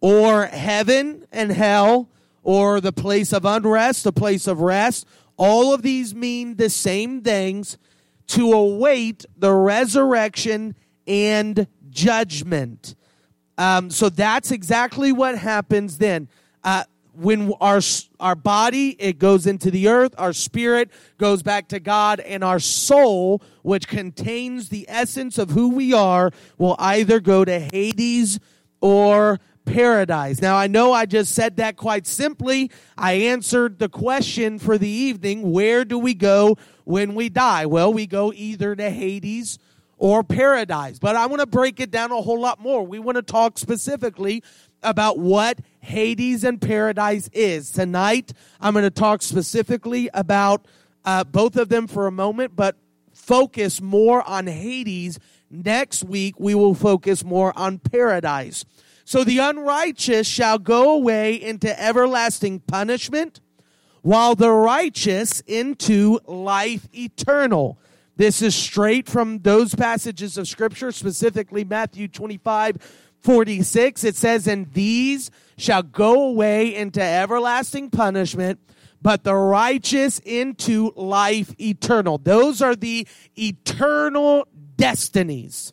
or 0.00 0.46
heaven 0.46 1.26
and 1.30 1.50
hell 1.52 2.08
or 2.42 2.80
the 2.80 2.92
place 2.92 3.34
of 3.34 3.44
unrest, 3.44 4.04
the 4.04 4.12
place 4.12 4.46
of 4.46 4.60
rest. 4.60 5.06
All 5.36 5.74
of 5.74 5.82
these 5.82 6.14
mean 6.14 6.56
the 6.56 6.70
same 6.70 7.22
things 7.22 7.78
to 8.28 8.52
await 8.52 9.24
the 9.36 9.52
resurrection 9.52 10.74
and 11.06 11.66
judgment. 11.90 12.94
Um, 13.58 13.90
so 13.90 14.08
that's 14.08 14.50
exactly 14.50 15.12
what 15.12 15.38
happens 15.38 15.98
then. 15.98 16.28
Uh, 16.62 16.84
when 17.14 17.52
our 17.60 17.80
our 18.18 18.34
body 18.34 18.96
it 18.98 19.18
goes 19.18 19.46
into 19.46 19.70
the 19.70 19.86
earth 19.88 20.12
our 20.18 20.32
spirit 20.32 20.90
goes 21.16 21.44
back 21.44 21.68
to 21.68 21.78
god 21.78 22.18
and 22.18 22.42
our 22.42 22.58
soul 22.58 23.40
which 23.62 23.86
contains 23.86 24.68
the 24.68 24.84
essence 24.88 25.38
of 25.38 25.50
who 25.50 25.68
we 25.68 25.92
are 25.92 26.32
will 26.58 26.74
either 26.80 27.20
go 27.20 27.44
to 27.44 27.60
hades 27.60 28.40
or 28.80 29.38
paradise 29.64 30.40
now 30.40 30.56
i 30.56 30.66
know 30.66 30.92
i 30.92 31.06
just 31.06 31.34
said 31.34 31.56
that 31.56 31.76
quite 31.76 32.06
simply 32.06 32.70
i 32.98 33.12
answered 33.12 33.78
the 33.78 33.88
question 33.88 34.58
for 34.58 34.76
the 34.76 34.88
evening 34.88 35.52
where 35.52 35.84
do 35.84 35.98
we 35.98 36.14
go 36.14 36.56
when 36.84 37.14
we 37.14 37.28
die 37.28 37.64
well 37.66 37.92
we 37.92 38.06
go 38.06 38.32
either 38.34 38.76
to 38.76 38.90
hades 38.90 39.58
or 39.96 40.22
paradise 40.22 40.98
but 40.98 41.16
i 41.16 41.26
want 41.26 41.40
to 41.40 41.46
break 41.46 41.80
it 41.80 41.90
down 41.90 42.12
a 42.12 42.20
whole 42.20 42.40
lot 42.40 42.60
more 42.60 42.86
we 42.86 42.98
want 42.98 43.16
to 43.16 43.22
talk 43.22 43.58
specifically 43.58 44.42
about 44.84 45.18
what 45.18 45.58
Hades 45.80 46.44
and 46.44 46.60
paradise 46.60 47.28
is. 47.32 47.70
Tonight, 47.72 48.32
I'm 48.60 48.74
going 48.74 48.84
to 48.84 48.90
talk 48.90 49.22
specifically 49.22 50.08
about 50.14 50.66
uh, 51.04 51.24
both 51.24 51.56
of 51.56 51.68
them 51.68 51.86
for 51.86 52.06
a 52.06 52.12
moment, 52.12 52.54
but 52.54 52.76
focus 53.12 53.80
more 53.80 54.26
on 54.28 54.46
Hades. 54.46 55.18
Next 55.50 56.04
week, 56.04 56.38
we 56.38 56.54
will 56.54 56.74
focus 56.74 57.24
more 57.24 57.56
on 57.56 57.78
paradise. 57.78 58.64
So 59.04 59.22
the 59.22 59.38
unrighteous 59.38 60.26
shall 60.26 60.58
go 60.58 60.94
away 60.94 61.34
into 61.34 61.80
everlasting 61.80 62.60
punishment, 62.60 63.40
while 64.00 64.34
the 64.34 64.50
righteous 64.50 65.40
into 65.46 66.20
life 66.26 66.88
eternal. 66.94 67.78
This 68.16 68.40
is 68.40 68.54
straight 68.54 69.08
from 69.08 69.40
those 69.40 69.74
passages 69.74 70.38
of 70.38 70.48
Scripture, 70.48 70.90
specifically 70.92 71.64
Matthew 71.64 72.08
25 72.08 72.78
46, 73.20 74.04
it 74.04 74.16
says, 74.16 74.46
And 74.46 74.70
these 74.74 75.30
shall 75.56 75.82
go 75.82 76.28
away 76.28 76.74
into 76.74 77.02
everlasting 77.02 77.88
punishment, 77.88 78.60
but 79.00 79.24
the 79.24 79.34
righteous 79.34 80.18
into 80.18 80.92
life 80.94 81.58
eternal. 81.58 82.18
Those 82.18 82.60
are 82.60 82.76
the 82.76 83.08
eternal 83.38 84.46
destinies 84.76 85.72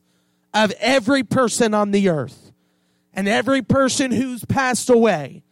of 0.54 0.72
every 0.80 1.24
person 1.24 1.74
on 1.74 1.92
the 1.92 2.08
earth 2.08 2.41
and 3.14 3.28
every 3.28 3.62
person 3.62 4.12
who's 4.12 4.46
passed 4.46 4.90
away. 4.90 5.44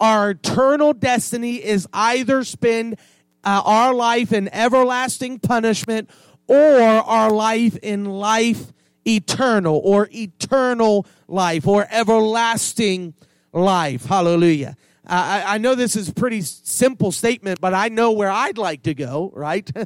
Our 0.00 0.30
eternal 0.30 0.92
destiny 0.92 1.56
is 1.56 1.88
either 1.92 2.44
spend 2.44 2.98
uh, 3.44 3.62
our 3.64 3.94
life 3.94 4.32
in 4.32 4.48
everlasting 4.54 5.40
punishment 5.40 6.10
or 6.46 6.80
our 6.80 7.30
life 7.30 7.76
in 7.82 8.04
life 8.04 8.72
eternal 9.06 9.80
or 9.82 10.08
eternal 10.12 11.06
life 11.26 11.66
or 11.66 11.86
everlasting 11.90 13.14
life. 13.52 14.04
Hallelujah. 14.04 14.76
I, 15.06 15.54
I 15.54 15.58
know 15.58 15.74
this 15.74 15.96
is 15.96 16.10
a 16.10 16.12
pretty 16.12 16.42
simple 16.42 17.10
statement, 17.12 17.60
but 17.60 17.72
I 17.72 17.88
know 17.88 18.12
where 18.12 18.30
I'd 18.30 18.58
like 18.58 18.82
to 18.82 18.94
go, 18.94 19.32
right? 19.34 19.68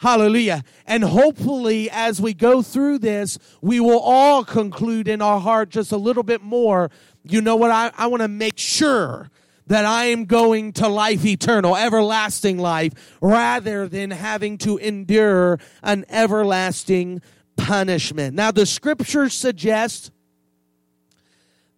Hallelujah. 0.00 0.64
And 0.86 1.04
hopefully, 1.04 1.90
as 1.90 2.22
we 2.22 2.32
go 2.32 2.62
through 2.62 3.00
this, 3.00 3.38
we 3.60 3.80
will 3.80 3.98
all 3.98 4.44
conclude 4.44 5.06
in 5.06 5.20
our 5.20 5.38
heart 5.38 5.68
just 5.68 5.92
a 5.92 5.98
little 5.98 6.22
bit 6.22 6.40
more. 6.40 6.90
You 7.22 7.42
know 7.42 7.54
what? 7.54 7.70
I, 7.70 7.92
I 7.98 8.06
want 8.06 8.22
to 8.22 8.28
make 8.28 8.56
sure 8.56 9.30
that 9.66 9.84
I 9.84 10.06
am 10.06 10.24
going 10.24 10.72
to 10.72 10.88
life 10.88 11.26
eternal, 11.26 11.76
everlasting 11.76 12.56
life, 12.56 13.18
rather 13.20 13.86
than 13.88 14.10
having 14.10 14.56
to 14.58 14.78
endure 14.78 15.58
an 15.82 16.06
everlasting 16.08 17.20
punishment. 17.58 18.34
Now, 18.34 18.52
the 18.52 18.64
scriptures 18.64 19.34
suggest 19.34 20.12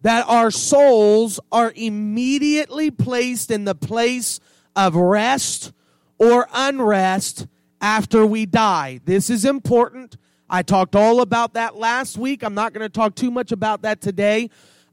that 0.01 0.25
our 0.29 0.49
souls 0.49 1.41
are 1.51 1.73
immediately 1.75 2.89
placed 2.89 3.51
in 3.51 3.65
the 3.65 3.75
place 3.75 4.39
of 4.77 4.95
rest 4.95 5.73
or 6.17 6.47
unrest 6.53 7.47
after 7.83 8.25
we 8.25 8.47
die. 8.47 8.99
This 9.05 9.29
is 9.29 9.45
important. 9.45 10.17
I 10.49 10.63
talked 10.63 10.95
all 10.95 11.21
about 11.21 11.53
that 11.53 11.75
last 11.75 12.17
week. 12.17 12.43
I'm 12.43 12.55
not 12.55 12.73
going 12.73 12.81
to 12.81 12.89
talk 12.89 13.13
too 13.13 13.29
much 13.29 13.51
about 13.51 13.83
that 13.83 14.01
today, 14.01 14.49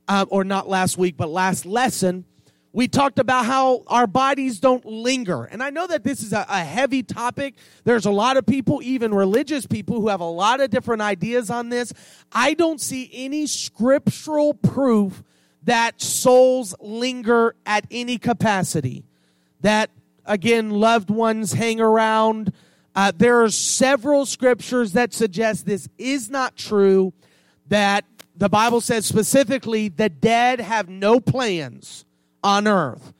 uh, 0.08 0.26
or 0.28 0.44
not 0.44 0.68
last 0.68 0.98
week, 0.98 1.16
but 1.16 1.30
last 1.30 1.64
lesson 1.64 2.26
we 2.72 2.86
talked 2.86 3.18
about 3.18 3.46
how 3.46 3.82
our 3.88 4.06
bodies 4.06 4.60
don't 4.60 4.84
linger. 4.84 5.44
And 5.44 5.62
I 5.62 5.70
know 5.70 5.86
that 5.86 6.04
this 6.04 6.22
is 6.22 6.32
a, 6.32 6.46
a, 6.48 6.62
heavy 6.62 7.02
topic. 7.02 7.54
There's 7.84 8.06
a 8.06 8.10
lot 8.10 8.36
of 8.36 8.46
people, 8.46 8.80
even 8.82 9.12
religious 9.12 9.66
people, 9.66 10.00
who 10.00 10.08
have 10.08 10.20
a 10.20 10.24
lot 10.24 10.60
of 10.60 10.70
different 10.70 11.02
ideas 11.02 11.50
on 11.50 11.68
this. 11.68 11.92
I 12.30 12.54
don't 12.54 12.80
see 12.80 13.10
any 13.12 13.46
scriptural 13.46 14.54
proof 14.54 15.24
that 15.64 16.00
souls 16.00 16.74
linger 16.80 17.56
at 17.66 17.86
any 17.90 18.18
capacity. 18.18 19.04
That, 19.62 19.90
again, 20.24 20.70
loved 20.70 21.10
ones 21.10 21.52
hang 21.54 21.80
around. 21.80 22.52
Uh, 22.94 23.12
there 23.16 23.42
are 23.42 23.50
several 23.50 24.26
scriptures 24.26 24.92
that 24.92 25.12
suggest 25.14 25.66
this 25.66 25.88
is 25.96 26.28
not 26.28 26.56
true, 26.56 27.12
that 27.68 28.04
the 28.36 28.48
Bible 28.48 28.80
says 28.80 29.06
specifically 29.06 29.88
the 29.88 30.08
dead 30.08 30.60
have 30.60 30.88
no 30.88 31.20
plans 31.20 32.04
on 32.42 32.66
earth. 32.66 33.12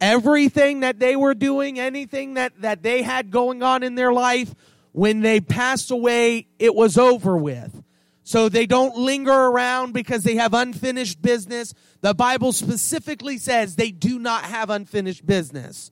Everything 0.00 0.80
that 0.80 0.98
they 0.98 1.16
were 1.16 1.34
doing, 1.34 1.78
anything 1.78 2.34
that, 2.34 2.52
that 2.60 2.82
they 2.82 3.02
had 3.02 3.30
going 3.30 3.62
on 3.62 3.82
in 3.82 3.96
their 3.96 4.12
life, 4.12 4.54
when 4.92 5.20
they 5.20 5.40
passed 5.40 5.90
away, 5.90 6.46
it 6.58 6.74
was 6.74 6.96
over 6.96 7.36
with. 7.36 7.82
So 8.22 8.48
they 8.48 8.66
don't 8.66 8.96
linger 8.96 9.32
around 9.32 9.92
because 9.92 10.22
they 10.22 10.36
have 10.36 10.54
unfinished 10.54 11.20
business. 11.20 11.74
The 12.00 12.14
Bible 12.14 12.52
specifically 12.52 13.38
says 13.38 13.76
they 13.76 13.90
do 13.90 14.18
not 14.18 14.44
have 14.44 14.70
unfinished 14.70 15.26
business. 15.26 15.90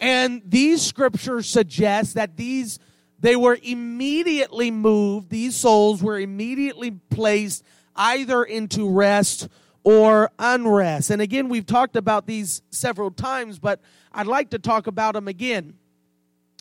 And 0.00 0.42
these 0.44 0.82
scriptures 0.82 1.48
suggest 1.48 2.14
that 2.14 2.36
these 2.36 2.78
they 3.18 3.36
were 3.36 3.58
immediately 3.62 4.70
moved, 4.70 5.30
these 5.30 5.56
souls 5.56 6.02
were 6.02 6.18
immediately 6.18 6.90
placed 6.90 7.64
either 7.94 8.44
into 8.44 8.88
rest 8.90 9.48
or 9.84 10.30
unrest. 10.38 11.10
And 11.10 11.22
again, 11.22 11.48
we've 11.48 11.64
talked 11.64 11.96
about 11.96 12.26
these 12.26 12.60
several 12.70 13.10
times, 13.10 13.58
but 13.58 13.80
I'd 14.12 14.26
like 14.26 14.50
to 14.50 14.58
talk 14.58 14.86
about 14.86 15.14
them 15.14 15.28
again. 15.28 15.74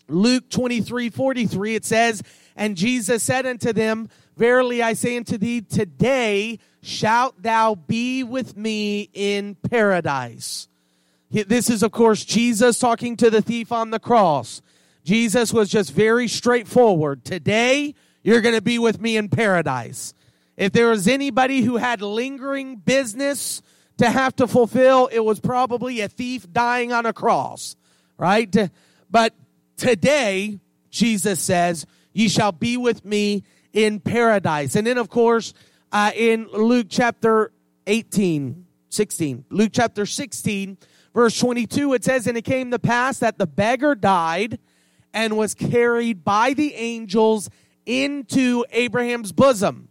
Luke 0.07 0.49
23 0.49 1.09
43, 1.09 1.75
it 1.75 1.85
says, 1.85 2.21
And 2.55 2.77
Jesus 2.77 3.23
said 3.23 3.45
unto 3.45 3.73
them, 3.73 4.09
Verily 4.37 4.83
I 4.83 4.93
say 4.93 5.17
unto 5.17 5.37
thee, 5.37 5.61
today 5.61 6.59
shalt 6.81 7.41
thou 7.41 7.75
be 7.75 8.23
with 8.23 8.55
me 8.55 9.09
in 9.13 9.55
paradise. 9.55 10.67
This 11.43 11.69
is, 11.69 11.83
of 11.83 11.91
course, 11.91 12.23
Jesus 12.23 12.79
talking 12.79 13.17
to 13.17 13.29
the 13.29 13.41
thief 13.41 13.73
on 13.73 13.91
the 13.91 13.99
cross. 13.99 14.61
Jesus 15.03 15.51
was 15.51 15.69
just 15.69 15.91
very 15.91 16.29
straightforward. 16.29 17.25
Today, 17.25 17.93
you're 18.23 18.39
going 18.39 18.55
to 18.55 18.61
be 18.61 18.79
with 18.79 19.01
me 19.01 19.17
in 19.17 19.27
paradise. 19.27 20.13
If 20.55 20.71
there 20.71 20.89
was 20.89 21.09
anybody 21.09 21.61
who 21.61 21.75
had 21.75 22.01
lingering 22.01 22.77
business 22.77 23.61
to 23.97 24.09
have 24.09 24.33
to 24.37 24.47
fulfill, 24.47 25.07
it 25.07 25.19
was 25.19 25.41
probably 25.41 25.99
a 25.99 26.07
thief 26.07 26.51
dying 26.51 26.93
on 26.93 27.05
a 27.05 27.11
cross, 27.11 27.75
right? 28.17 28.55
But 29.11 29.33
today, 29.75 30.59
Jesus 30.89 31.41
says, 31.41 31.85
Ye 32.13 32.29
shall 32.29 32.53
be 32.53 32.77
with 32.77 33.03
me 33.03 33.43
in 33.73 33.99
paradise. 33.99 34.77
And 34.77 34.87
then, 34.87 34.97
of 34.97 35.09
course, 35.09 35.53
uh, 35.91 36.11
in 36.15 36.47
Luke 36.53 36.87
chapter 36.89 37.51
18, 37.87 38.65
16, 38.89 39.45
Luke 39.49 39.71
chapter 39.73 40.05
16, 40.05 40.77
verse 41.15 41.39
22, 41.39 41.93
it 41.95 42.03
says, 42.03 42.27
And 42.27 42.37
it 42.37 42.43
came 42.43 42.69
to 42.69 42.77
pass 42.77 43.17
that 43.19 43.39
the 43.39 43.47
beggar 43.47 43.95
died 43.95 44.59
and 45.13 45.35
was 45.35 45.55
carried 45.55 46.23
by 46.23 46.53
the 46.53 46.75
angels 46.75 47.49
into 47.87 48.63
Abraham's 48.71 49.31
bosom. 49.31 49.87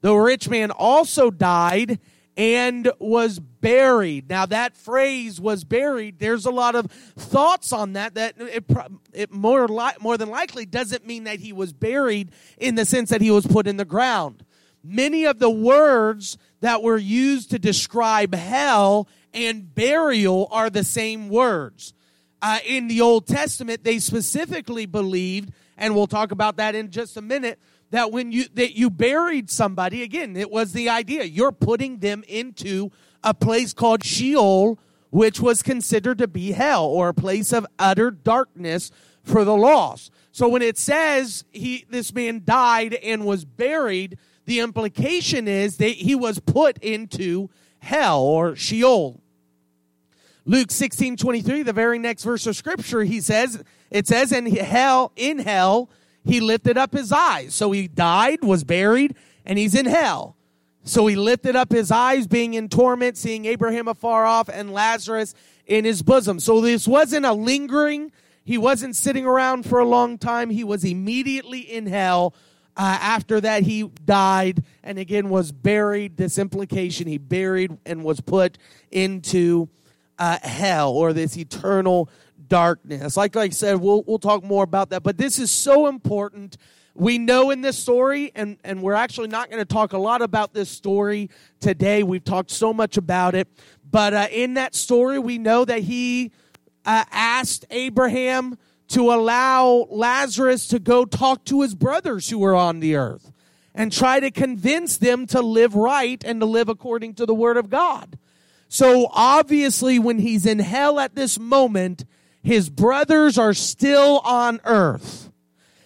The 0.00 0.14
rich 0.14 0.48
man 0.48 0.70
also 0.70 1.30
died 1.30 1.98
and 2.36 2.90
was 3.00 3.40
buried. 3.40 4.30
Now 4.30 4.46
that 4.46 4.76
phrase 4.76 5.40
was 5.40 5.64
buried. 5.64 6.20
There's 6.20 6.46
a 6.46 6.52
lot 6.52 6.76
of 6.76 6.86
thoughts 6.86 7.72
on 7.72 7.94
that. 7.94 8.14
That 8.14 8.34
it, 8.38 8.64
it 9.12 9.32
more 9.32 9.66
li- 9.66 9.96
more 10.00 10.16
than 10.16 10.30
likely 10.30 10.64
doesn't 10.64 11.04
mean 11.04 11.24
that 11.24 11.40
he 11.40 11.52
was 11.52 11.72
buried 11.72 12.30
in 12.56 12.76
the 12.76 12.84
sense 12.84 13.10
that 13.10 13.20
he 13.20 13.32
was 13.32 13.44
put 13.44 13.66
in 13.66 13.76
the 13.76 13.84
ground. 13.84 14.44
many 14.84 15.24
of 15.24 15.40
the 15.40 15.50
words 15.50 16.38
that 16.60 16.82
were 16.82 16.96
used 16.96 17.50
to 17.50 17.58
describe 17.58 18.32
hell 18.32 19.08
and 19.34 19.74
burial 19.74 20.48
are 20.50 20.70
the 20.70 20.84
same 20.84 21.28
words. 21.28 21.94
Uh, 22.40 22.58
in 22.66 22.88
the 22.88 23.00
Old 23.00 23.26
Testament, 23.26 23.82
they 23.84 23.98
specifically 23.98 24.86
believed, 24.86 25.52
and 25.76 25.94
we'll 25.94 26.06
talk 26.06 26.30
about 26.30 26.56
that 26.56 26.74
in 26.74 26.90
just 26.90 27.16
a 27.16 27.22
minute, 27.22 27.58
that 27.90 28.12
when 28.12 28.32
you 28.32 28.44
that 28.54 28.76
you 28.76 28.90
buried 28.90 29.50
somebody, 29.50 30.02
again, 30.02 30.36
it 30.36 30.50
was 30.50 30.72
the 30.72 30.88
idea 30.88 31.24
you're 31.24 31.52
putting 31.52 31.98
them 31.98 32.22
into 32.28 32.90
a 33.24 33.34
place 33.34 33.72
called 33.72 34.04
Sheol, 34.04 34.78
which 35.10 35.40
was 35.40 35.62
considered 35.62 36.18
to 36.18 36.28
be 36.28 36.52
hell 36.52 36.84
or 36.84 37.08
a 37.08 37.14
place 37.14 37.52
of 37.52 37.66
utter 37.78 38.10
darkness 38.10 38.90
for 39.22 39.44
the 39.44 39.56
lost. 39.56 40.12
So 40.32 40.48
when 40.48 40.62
it 40.62 40.78
says 40.78 41.44
he 41.50 41.86
this 41.88 42.14
man 42.14 42.42
died 42.44 42.94
and 42.94 43.24
was 43.24 43.44
buried, 43.44 44.18
the 44.44 44.60
implication 44.60 45.48
is 45.48 45.78
that 45.78 45.90
he 45.90 46.14
was 46.14 46.38
put 46.38 46.78
into 46.78 47.50
hell 47.78 48.20
or 48.20 48.56
Sheol. 48.56 49.20
Luke 50.44 50.70
16, 50.70 51.16
23, 51.16 51.62
the 51.62 51.72
very 51.72 51.98
next 51.98 52.24
verse 52.24 52.46
of 52.46 52.56
scripture, 52.56 53.04
he 53.04 53.20
says, 53.20 53.62
it 53.90 54.06
says, 54.06 54.32
in 54.32 54.46
hell, 54.46 55.12
in 55.14 55.40
hell, 55.40 55.90
he 56.24 56.40
lifted 56.40 56.78
up 56.78 56.92
his 56.92 57.12
eyes. 57.12 57.54
So 57.54 57.70
he 57.72 57.86
died, 57.86 58.42
was 58.42 58.64
buried, 58.64 59.14
and 59.44 59.58
he's 59.58 59.74
in 59.74 59.86
hell. 59.86 60.36
So 60.84 61.06
he 61.06 61.16
lifted 61.16 61.54
up 61.54 61.70
his 61.70 61.90
eyes, 61.90 62.26
being 62.26 62.54
in 62.54 62.70
torment, 62.70 63.18
seeing 63.18 63.44
Abraham 63.44 63.88
afar 63.88 64.24
off 64.24 64.48
and 64.48 64.72
Lazarus 64.72 65.34
in 65.66 65.84
his 65.84 66.02
bosom. 66.02 66.40
So 66.40 66.62
this 66.62 66.88
wasn't 66.88 67.26
a 67.26 67.32
lingering, 67.32 68.10
he 68.42 68.56
wasn't 68.56 68.96
sitting 68.96 69.26
around 69.26 69.66
for 69.66 69.78
a 69.78 69.84
long 69.84 70.16
time. 70.16 70.48
He 70.48 70.64
was 70.64 70.82
immediately 70.82 71.60
in 71.60 71.84
hell. 71.84 72.34
Uh, 72.78 72.96
after 73.00 73.40
that, 73.40 73.64
he 73.64 73.82
died 74.04 74.62
and 74.84 75.00
again 75.00 75.28
was 75.28 75.50
buried. 75.50 76.16
This 76.16 76.38
implication, 76.38 77.08
he 77.08 77.18
buried 77.18 77.76
and 77.84 78.04
was 78.04 78.20
put 78.20 78.56
into 78.92 79.68
uh, 80.16 80.38
hell 80.42 80.92
or 80.92 81.12
this 81.12 81.36
eternal 81.36 82.08
darkness. 82.46 83.16
Like, 83.16 83.34
like 83.34 83.50
I 83.50 83.54
said, 83.54 83.80
we'll, 83.80 84.04
we'll 84.06 84.20
talk 84.20 84.44
more 84.44 84.62
about 84.62 84.90
that. 84.90 85.02
But 85.02 85.18
this 85.18 85.40
is 85.40 85.50
so 85.50 85.88
important. 85.88 86.56
We 86.94 87.18
know 87.18 87.50
in 87.50 87.62
this 87.62 87.76
story, 87.76 88.30
and, 88.36 88.58
and 88.62 88.80
we're 88.80 88.94
actually 88.94 89.28
not 89.28 89.50
going 89.50 89.60
to 89.60 89.72
talk 89.72 89.92
a 89.92 89.98
lot 89.98 90.22
about 90.22 90.54
this 90.54 90.68
story 90.68 91.30
today. 91.58 92.04
We've 92.04 92.24
talked 92.24 92.50
so 92.52 92.72
much 92.72 92.96
about 92.96 93.34
it. 93.34 93.48
But 93.90 94.14
uh, 94.14 94.28
in 94.30 94.54
that 94.54 94.76
story, 94.76 95.18
we 95.18 95.38
know 95.38 95.64
that 95.64 95.80
he 95.80 96.30
uh, 96.84 97.04
asked 97.10 97.66
Abraham 97.70 98.56
to 98.88 99.12
allow 99.12 99.86
Lazarus 99.90 100.66
to 100.68 100.78
go 100.78 101.04
talk 101.04 101.44
to 101.46 101.62
his 101.62 101.74
brothers 101.74 102.30
who 102.30 102.38
were 102.38 102.54
on 102.54 102.80
the 102.80 102.96
earth 102.96 103.32
and 103.74 103.92
try 103.92 104.18
to 104.18 104.30
convince 104.30 104.96
them 104.96 105.26
to 105.26 105.40
live 105.40 105.74
right 105.74 106.22
and 106.24 106.40
to 106.40 106.46
live 106.46 106.68
according 106.68 107.14
to 107.14 107.26
the 107.26 107.34
word 107.34 107.56
of 107.56 107.70
God. 107.70 108.18
So 108.68 109.08
obviously, 109.12 109.98
when 109.98 110.18
he's 110.18 110.44
in 110.44 110.58
hell 110.58 110.98
at 110.98 111.14
this 111.14 111.38
moment, 111.38 112.04
his 112.42 112.68
brothers 112.68 113.38
are 113.38 113.54
still 113.54 114.20
on 114.24 114.60
earth. 114.64 115.30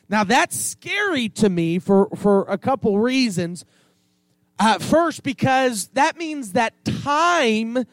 Now 0.09 0.25
that's 0.25 0.59
scary 0.59 1.29
to 1.31 1.49
me 1.49 1.79
for, 1.79 2.09
for 2.17 2.45
a 2.49 2.59
couple 2.59 2.99
reasons. 2.99 3.65
Uh, 4.59 4.79
first, 4.79 5.23
because 5.23 5.89
that 5.89 6.17
means 6.17 6.53
that 6.53 6.85
time, 6.85 7.85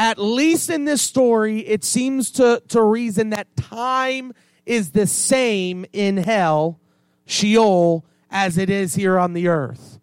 at 0.00 0.16
least 0.16 0.70
in 0.70 0.86
this 0.86 1.02
story, 1.02 1.58
it 1.58 1.84
seems 1.84 2.30
to, 2.30 2.62
to 2.68 2.82
reason 2.82 3.30
that 3.30 3.54
time 3.54 4.32
is 4.64 4.92
the 4.92 5.06
same 5.06 5.84
in 5.92 6.16
hell, 6.16 6.80
Sheol, 7.26 8.06
as 8.30 8.56
it 8.56 8.70
is 8.70 8.94
here 8.94 9.18
on 9.18 9.34
the 9.34 9.48
earth. 9.48 10.00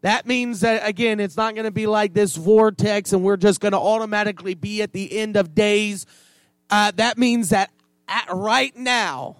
That 0.00 0.26
means 0.26 0.60
that, 0.62 0.84
again, 0.84 1.20
it's 1.20 1.36
not 1.36 1.54
going 1.54 1.66
to 1.66 1.70
be 1.70 1.86
like 1.86 2.14
this 2.14 2.34
vortex 2.34 3.12
and 3.12 3.22
we're 3.22 3.36
just 3.36 3.60
going 3.60 3.72
to 3.72 3.78
automatically 3.78 4.54
be 4.54 4.82
at 4.82 4.92
the 4.92 5.16
end 5.16 5.36
of 5.36 5.54
days. 5.54 6.04
Uh, 6.68 6.90
that 6.96 7.16
means 7.16 7.50
that 7.50 7.70
at, 8.08 8.26
right 8.32 8.76
now, 8.76 9.36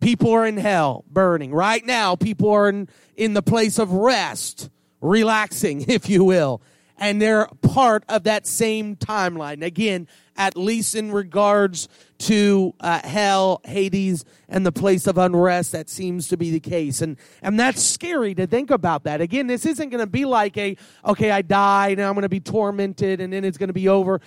people 0.00 0.30
are 0.30 0.44
in 0.44 0.58
hell 0.58 1.04
burning. 1.10 1.52
Right 1.52 1.86
now, 1.86 2.16
people 2.16 2.50
are 2.50 2.68
in, 2.68 2.90
in 3.16 3.32
the 3.32 3.42
place 3.42 3.78
of 3.78 3.92
rest, 3.92 4.68
relaxing, 5.00 5.84
if 5.88 6.10
you 6.10 6.22
will. 6.22 6.60
And 7.02 7.20
they're 7.20 7.48
part 7.62 8.04
of 8.08 8.22
that 8.24 8.46
same 8.46 8.94
timeline. 8.94 9.64
Again, 9.64 10.06
at 10.36 10.56
least 10.56 10.94
in 10.94 11.10
regards 11.10 11.88
to 12.18 12.74
uh, 12.78 13.00
hell, 13.02 13.60
Hades, 13.64 14.24
and 14.48 14.64
the 14.64 14.70
place 14.70 15.08
of 15.08 15.18
unrest. 15.18 15.72
That 15.72 15.90
seems 15.90 16.28
to 16.28 16.36
be 16.36 16.52
the 16.52 16.60
case, 16.60 17.02
and 17.02 17.16
and 17.42 17.58
that's 17.58 17.82
scary 17.82 18.36
to 18.36 18.46
think 18.46 18.70
about. 18.70 19.02
That 19.02 19.20
again, 19.20 19.48
this 19.48 19.66
isn't 19.66 19.88
going 19.88 19.98
to 19.98 20.06
be 20.06 20.24
like 20.24 20.56
a 20.56 20.76
okay, 21.04 21.32
I 21.32 21.42
die, 21.42 21.88
and 21.88 22.00
I'm 22.00 22.14
going 22.14 22.22
to 22.22 22.28
be 22.28 22.38
tormented, 22.38 23.20
and 23.20 23.32
then 23.32 23.44
it's 23.44 23.58
going 23.58 23.68
to 23.68 23.74
be 23.74 23.88
over. 23.88 24.20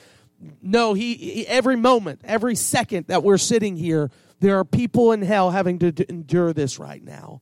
No, 0.62 0.94
he, 0.94 1.14
he 1.14 1.48
every 1.48 1.78
moment, 1.78 2.20
every 2.26 2.56
second 2.56 3.08
that 3.08 3.24
we're 3.24 3.38
sitting 3.38 3.78
here, 3.78 4.12
there 4.42 4.60
are 4.60 4.66
people 4.66 5.14
in 5.14 5.22
hell 5.22 5.50
having 5.50 5.80
to 5.80 5.94
d- 5.94 6.06
endure 6.10 6.52
this 6.52 6.78
right 6.78 7.02
now. 7.02 7.40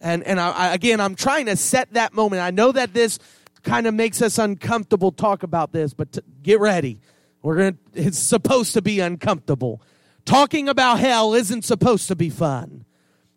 And 0.00 0.22
and 0.24 0.40
I, 0.40 0.50
I, 0.50 0.74
again, 0.74 0.98
I'm 1.00 1.14
trying 1.14 1.44
to 1.44 1.56
set 1.56 1.92
that 1.92 2.14
moment. 2.14 2.40
I 2.40 2.50
know 2.50 2.72
that 2.72 2.94
this 2.94 3.18
kind 3.66 3.86
of 3.86 3.92
makes 3.92 4.22
us 4.22 4.38
uncomfortable 4.38 5.12
talk 5.12 5.42
about 5.42 5.72
this, 5.72 5.92
but 5.92 6.12
t- 6.12 6.20
get 6.42 6.58
ready 6.58 6.98
we're 7.46 7.54
going 7.54 7.74
to, 7.74 7.78
it's 7.94 8.18
supposed 8.18 8.74
to 8.74 8.82
be 8.82 8.98
uncomfortable. 8.98 9.80
Talking 10.24 10.68
about 10.68 10.98
hell 10.98 11.32
isn't 11.32 11.64
supposed 11.64 12.08
to 12.08 12.16
be 12.16 12.28
fun. 12.28 12.84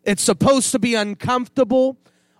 It's 0.02 0.22
supposed 0.22 0.72
to 0.72 0.80
be 0.80 0.96
uncomfortable, 0.96 1.96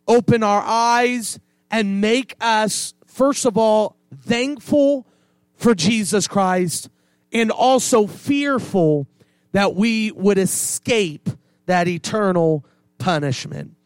open 0.08 0.42
our 0.42 0.62
eyes, 0.66 1.38
and 1.70 2.00
make 2.00 2.34
us, 2.40 2.94
first 3.06 3.46
of 3.46 3.56
all, 3.56 3.94
thankful 4.22 5.06
for 5.54 5.76
Jesus 5.76 6.26
Christ 6.26 6.90
and 7.32 7.52
also 7.52 8.08
fearful 8.08 9.06
that 9.52 9.76
we 9.76 10.10
would 10.10 10.38
escape 10.38 11.30
that 11.66 11.86
eternal 11.86 12.66
punishment. 12.98 13.76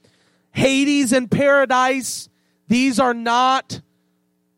Hades 0.52 1.12
and 1.12 1.30
paradise, 1.30 2.30
these 2.68 2.98
are 2.98 3.12
not 3.12 3.82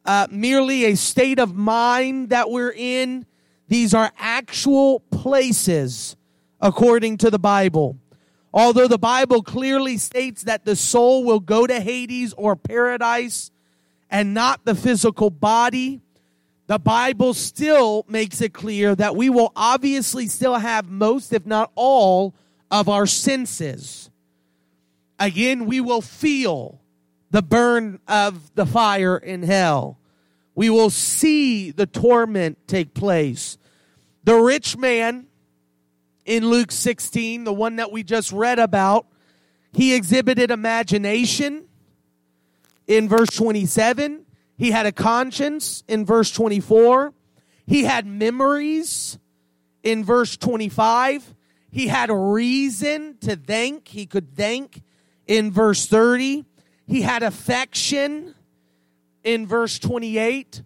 uh, 0.06 0.26
merely 0.30 0.84
a 0.84 0.96
state 0.96 1.38
of 1.38 1.54
mind 1.54 2.30
that 2.30 2.50
we're 2.50 2.72
in. 2.74 3.26
These 3.68 3.94
are 3.94 4.12
actual 4.18 5.00
places 5.00 6.16
according 6.60 7.18
to 7.18 7.30
the 7.30 7.38
Bible. 7.38 7.98
Although 8.54 8.88
the 8.88 8.98
Bible 8.98 9.42
clearly 9.42 9.98
states 9.98 10.42
that 10.44 10.64
the 10.64 10.76
soul 10.76 11.24
will 11.24 11.40
go 11.40 11.66
to 11.66 11.80
Hades 11.80 12.32
or 12.34 12.56
paradise 12.56 13.50
and 14.08 14.32
not 14.32 14.64
the 14.64 14.74
physical 14.74 15.28
body, 15.28 16.00
the 16.66 16.78
Bible 16.78 17.34
still 17.34 18.04
makes 18.08 18.40
it 18.40 18.52
clear 18.52 18.94
that 18.94 19.14
we 19.14 19.28
will 19.28 19.52
obviously 19.54 20.26
still 20.26 20.56
have 20.56 20.88
most, 20.88 21.32
if 21.32 21.44
not 21.44 21.70
all, 21.74 22.34
of 22.70 22.88
our 22.88 23.06
senses. 23.06 24.10
Again, 25.18 25.66
we 25.66 25.80
will 25.80 26.00
feel 26.00 26.80
the 27.30 27.42
burn 27.42 28.00
of 28.06 28.54
the 28.54 28.66
fire 28.66 29.16
in 29.16 29.42
hell. 29.42 29.98
We 30.54 30.70
will 30.70 30.90
see 30.90 31.70
the 31.70 31.86
torment 31.86 32.66
take 32.66 32.94
place. 32.94 33.58
The 34.24 34.36
rich 34.36 34.76
man 34.76 35.26
in 36.24 36.48
Luke 36.48 36.72
16, 36.72 37.44
the 37.44 37.52
one 37.52 37.76
that 37.76 37.92
we 37.92 38.02
just 38.02 38.32
read 38.32 38.58
about, 38.58 39.06
he 39.72 39.94
exhibited 39.94 40.50
imagination 40.50 41.66
in 42.86 43.08
verse 43.08 43.30
27. 43.30 44.24
He 44.56 44.70
had 44.70 44.86
a 44.86 44.92
conscience 44.92 45.84
in 45.86 46.06
verse 46.06 46.30
24. 46.30 47.12
He 47.66 47.84
had 47.84 48.06
memories 48.06 49.18
in 49.82 50.04
verse 50.04 50.36
25. 50.36 51.34
He 51.70 51.88
had 51.88 52.10
reason 52.10 53.18
to 53.20 53.36
thank. 53.36 53.88
He 53.88 54.06
could 54.06 54.34
thank 54.34 54.82
in 55.26 55.50
verse 55.50 55.86
30. 55.86 56.44
He 56.86 57.02
had 57.02 57.22
affection 57.22 58.34
in 59.24 59.46
verse 59.46 59.78
28. 59.78 60.62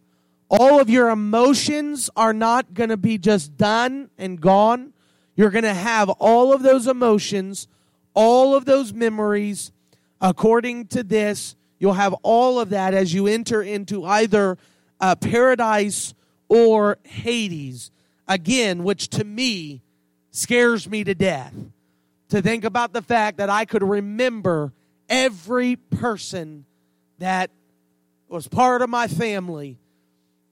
All 0.51 0.81
of 0.81 0.91
your 0.91 1.09
emotions 1.09 2.11
are 2.17 2.33
not 2.33 2.75
going 2.75 2.91
to 2.91 2.97
be 2.97 3.19
just 3.19 3.57
done 3.57 4.11
and 4.19 4.41
gone. 4.41 4.93
You're 5.35 5.51
going 5.51 5.65
to 5.65 5.75
have 5.75 6.11
all 6.11 6.53
of 6.53 6.63
those 6.63 6.87
emotions, 6.87 7.69
all 8.15 8.55
of 8.55 8.67
those 8.67 8.93
memories. 8.93 9.73
According 10.21 10.89
to 10.89 11.03
this, 11.03 11.57
you'll 11.79 11.95
have 11.95 12.13
all 12.23 12.61
of 12.61 12.71
that 12.71 12.93
as 12.93 13.15
you 13.15 13.27
enter 13.27 13.63
into 13.63 14.05
either 14.05 14.59
uh, 15.01 15.15
paradise 15.15 16.15
or 16.49 16.99
Hades. 17.05 17.91
Again, 18.29 18.85
which 18.85 19.09
to 19.11 19.25
me 19.25 19.83
scares 20.31 20.89
me 20.89 21.05
to 21.05 21.15
death. 21.15 21.55
To 22.29 22.43
think 22.43 22.65
about 22.65 22.93
the 22.93 23.03
fact 23.03 23.39
that 23.39 23.49
I 23.49 23.65
could 23.65 23.83
remember 23.83 24.73
every 25.11 25.77
person 25.77 26.65
that 27.19 27.51
was 28.29 28.49
part 28.49 28.81
of 28.81 28.89
my 28.89 29.09
family 29.09 29.77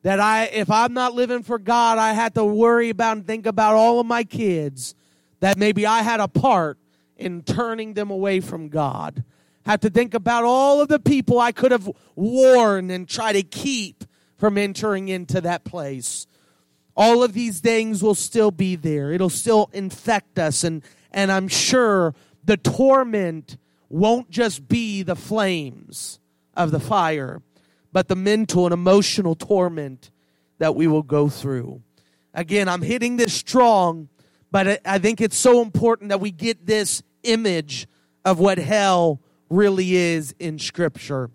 that 0.03 0.21
I 0.21 0.44
if 0.47 0.71
I'm 0.71 0.92
not 0.92 1.14
living 1.14 1.42
for 1.42 1.59
God, 1.59 1.99
I 1.99 2.12
had 2.12 2.35
to 2.35 2.44
worry 2.44 2.90
about 2.90 3.16
and 3.16 3.27
think 3.27 3.47
about 3.47 3.75
all 3.75 4.01
of 4.01 4.07
my 4.07 4.25
kids 4.25 4.94
that 5.40 5.57
maybe 5.57 5.87
I 5.87 6.03
had 6.03 6.21
a 6.21 6.29
part 6.29 6.79
in 7.16 7.42
turning 7.42 7.94
them 7.94 8.11
away 8.11 8.40
from 8.40 8.68
God. 8.68 9.25
Had 9.64 9.83
to 9.83 9.90
think 9.90 10.14
about 10.14 10.44
all 10.44 10.81
of 10.81 10.88
the 10.88 10.99
people 10.99 11.38
I 11.38 11.53
could 11.53 11.73
have 11.73 11.90
warned 12.14 12.90
and 12.90 13.09
try 13.09 13.33
to 13.33 13.42
keep 13.42 14.05
from 14.37 14.57
entering 14.57 15.09
into 15.09 15.40
that 15.40 15.64
place. 15.64 16.27
All 16.97 17.23
of 17.23 17.33
these 17.33 17.61
things 17.61 18.03
will 18.03 18.14
still 18.14 18.51
be 18.51 18.77
there. 18.77 19.12
It'll 19.12 19.29
still 19.29 19.71
infect 19.73 20.38
us 20.38 20.64
and 20.64 20.83
and 21.11 21.33
I'm 21.33 21.49
sure 21.49 22.14
the 22.44 22.57
torment 22.57 23.57
won't 23.88 24.31
just 24.31 24.68
be 24.68 25.03
the 25.03 25.16
flames 25.16 26.18
of 26.55 26.70
the 26.70 26.81
fire, 26.81 27.42
but 27.92 28.09
the 28.09 28.16
mental 28.16 28.66
and 28.66 28.72
emotional 28.72 29.35
torment 29.35 30.11
that 30.59 30.74
we 30.74 30.87
will 30.87 31.03
go 31.03 31.29
through. 31.29 31.83
Again, 32.35 32.68
I'm 32.68 32.83
hitting 32.83 33.16
this 33.16 33.33
strong, 33.33 34.09
but 34.51 34.81
I 34.87 34.98
think 34.98 35.20
it's 35.20 35.37
so 35.37 35.62
important 35.62 36.11
that 36.11 36.20
we 36.20 36.31
get 36.31 36.66
this 36.66 37.03
image 37.22 37.87
of 38.24 38.38
what 38.38 38.59
hell 38.59 39.20
really 39.48 39.96
is 39.96 40.35
in 40.38 40.59
Scripture. 40.59 41.31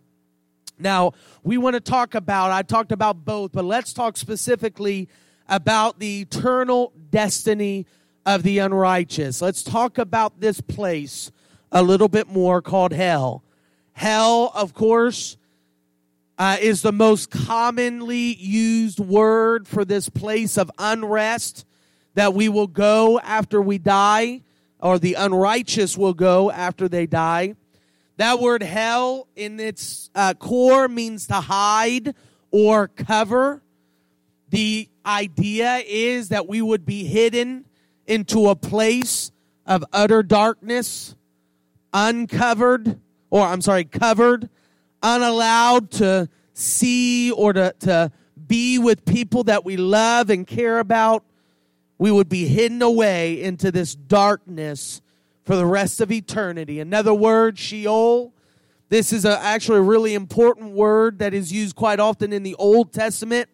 Now, 0.78 1.14
we 1.44 1.58
want 1.58 1.76
to 1.76 1.80
talk 1.80 2.16
about, 2.16 2.52
I 2.52 2.62
talked 2.62 2.92
about 2.92 3.26
both, 3.26 3.52
but 3.52 3.66
let's 3.66 3.94
talk 3.94 4.18
specifically 4.18 5.10
about 5.48 6.00
the 6.00 6.22
eternal 6.22 6.94
destiny 7.10 7.86
of 8.26 8.44
the 8.44 8.60
unrighteous. 8.60 9.42
Let's 9.42 9.64
talk 9.64 9.98
about 9.98 10.40
this 10.40 10.62
place 10.62 11.32
a 11.74 11.84
little 11.84 12.08
bit 12.08 12.28
more 12.30 12.62
called 12.62 12.94
hell. 12.94 13.44
Hell, 13.92 14.52
of 14.56 14.74
course, 14.74 15.38
uh, 16.38 16.58
is 16.62 16.82
the 16.82 16.92
most 16.92 17.30
commonly 17.30 18.36
used 18.36 19.00
word 19.00 19.68
for 19.68 19.84
this 19.84 20.08
place 20.08 20.58
of 20.58 20.72
unrest 20.78 21.66
that 22.14 22.34
we 22.34 22.48
will 22.48 22.68
go 22.68 23.20
after 23.20 23.62
we 23.62 23.78
die, 23.78 24.42
or 24.80 25.00
the 25.00 25.16
unrighteous 25.16 25.98
will 25.98 26.14
go 26.14 26.52
after 26.52 26.88
they 26.88 27.08
die. 27.08 27.56
That 28.18 28.40
word 28.40 28.62
hell 28.62 29.28
in 29.36 29.60
its 29.60 30.12
uh, 30.14 30.36
core 30.36 30.88
means 30.88 31.28
to 31.28 31.36
hide 31.36 32.14
or 32.52 32.88
cover. 32.88 33.64
The 34.50 34.88
idea 35.06 35.78
is 35.86 36.30
that 36.30 36.48
we 36.48 36.62
would 36.62 36.86
be 36.86 37.06
hidden 37.06 37.66
into 38.06 38.50
a 38.50 38.56
place 38.56 39.32
of 39.66 39.84
utter 39.92 40.22
darkness, 40.22 41.16
uncovered, 41.94 43.00
or 43.30 43.46
I'm 43.46 43.62
sorry, 43.62 43.86
covered, 43.86 44.50
unallowed 45.02 45.92
to 45.92 46.30
see 46.54 47.32
or 47.32 47.54
to, 47.54 47.74
to 47.82 48.12
be 48.48 48.80
with 48.80 49.06
people 49.06 49.44
that 49.46 49.64
we 49.66 49.78
love 49.78 50.30
and 50.30 50.46
care 50.46 50.80
about. 50.80 51.24
We 51.98 52.12
would 52.12 52.30
be 52.30 52.48
hidden 52.48 52.82
away 52.82 53.42
into 53.42 53.72
this 53.72 53.96
darkness 53.96 55.02
for 55.44 55.56
the 55.56 55.66
rest 55.66 56.02
of 56.02 56.12
eternity. 56.12 56.80
Another 56.80 57.14
word, 57.14 57.58
Sheol. 57.58 58.34
This 58.90 59.12
is 59.12 59.26
a, 59.26 59.40
actually 59.40 59.80
a 59.80 59.84
really 59.84 60.14
important 60.14 60.72
word 60.72 61.20
that 61.20 61.34
is 61.34 61.52
used 61.52 61.76
quite 61.76 62.00
often 62.00 62.32
in 62.32 62.44
the 62.44 62.56
Old 62.56 62.94
Testament. 62.94 63.50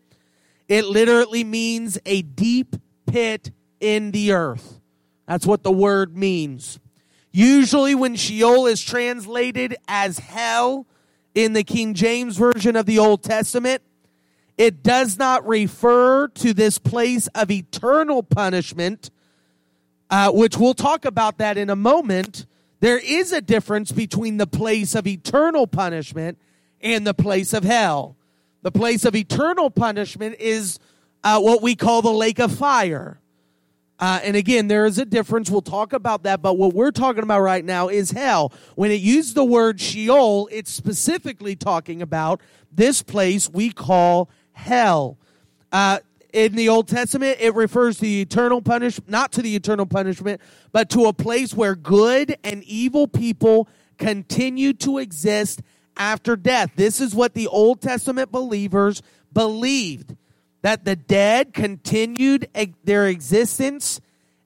It 0.67 0.86
literally 0.86 1.43
means 1.43 1.97
a 2.06 2.21
deep 2.21 2.75
pit 3.08 3.52
in 3.80 4.12
the 4.12 4.34
earth. 4.34 4.80
That's 5.28 5.45
what 5.45 5.63
the 5.63 5.71
word 5.71 6.17
means. 6.17 6.80
Usually, 7.32 7.96
when 7.96 8.15
Sheol 8.15 8.65
is 8.65 8.82
translated 8.82 9.76
as 9.88 10.20
hell 10.20 10.88
in 11.36 11.54
the 11.54 11.63
King 11.63 11.94
James 11.94 12.38
Version 12.38 12.76
of 12.76 12.86
the 12.86 13.00
Old 13.00 13.24
Testament, 13.24 13.82
it 14.58 14.84
does 14.84 15.18
not 15.18 15.48
refer 15.48 16.28
to 16.28 16.54
this 16.54 16.80
place 16.80 17.28
of 17.28 17.52
eternal 17.52 18.24
punishment 18.24 19.10
uh, 20.10 20.32
which 20.32 20.58
we'll 20.58 20.74
talk 20.74 21.06
about 21.06 21.38
that 21.38 21.58
in 21.58 21.70
a 21.70 21.76
moment. 21.76 22.46
There 22.80 22.98
is 22.98 23.32
a 23.32 23.42
difference 23.42 23.92
between 23.92 24.38
the 24.38 24.48
place 24.48 24.96
of 24.96 25.06
eternal 25.06 25.68
punishment 25.68 26.38
and 26.82 27.06
the 27.06 27.13
place 27.13 27.54
of 27.54 27.63
hell. 27.63 28.15
The 28.62 28.72
place 28.72 29.06
of 29.06 29.15
eternal 29.15 29.70
punishment 29.70 30.36
is 30.39 30.80
uh, 31.24 31.39
what 31.39 31.62
we 31.62 31.76
call 31.76 32.02
the 32.02 32.12
lake 32.12 32.39
of 32.39 32.52
fire. 32.52 33.20
Uh, 33.99 34.19
and 34.23 34.35
again, 34.35 34.67
there 34.67 34.85
is 34.85 34.97
a 34.97 35.05
difference. 35.05 35.49
We'll 35.49 35.62
talk 35.62 35.91
about 35.91 36.23
that. 36.23 36.41
But 36.41 36.57
what 36.57 36.73
we're 36.73 36.91
talking 36.91 37.23
about 37.23 37.41
right 37.41 37.63
now 37.65 37.89
is 37.89 38.12
hell. 38.12 38.53
When 38.75 38.91
it 38.91 39.01
used 39.01 39.35
the 39.35 39.43
word 39.43 39.81
Sheol, 39.81 40.47
it's 40.51 40.71
specifically 40.71 41.55
talking 41.55 42.01
about 42.01 42.41
this 42.71 43.03
place 43.03 43.49
we 43.49 43.71
call 43.71 44.29
hell. 44.53 45.17
Uh, 45.71 45.99
in 46.31 46.55
the 46.55 46.69
Old 46.69 46.88
Testament, 46.88 47.38
it 47.39 47.55
refers 47.55 47.95
to 47.95 48.01
the 48.03 48.21
eternal 48.21 48.62
punishment, 48.62 49.09
not 49.09 49.31
to 49.33 49.41
the 49.41 49.55
eternal 49.55 49.85
punishment, 49.85 50.39
but 50.71 50.89
to 50.91 51.05
a 51.05 51.13
place 51.13 51.53
where 51.53 51.75
good 51.75 52.38
and 52.43 52.63
evil 52.63 53.07
people 53.07 53.67
continue 53.97 54.73
to 54.73 54.99
exist 54.99 55.62
after 55.97 56.35
death. 56.35 56.71
This 56.75 57.01
is 57.01 57.13
what 57.13 57.33
the 57.33 57.47
Old 57.47 57.81
Testament 57.81 58.31
believers 58.31 59.01
believed 59.33 60.15
that 60.62 60.86
the 60.86 60.95
dead 60.95 61.54
continued 61.54 62.50
their 62.84 63.08
existence 63.08 64.02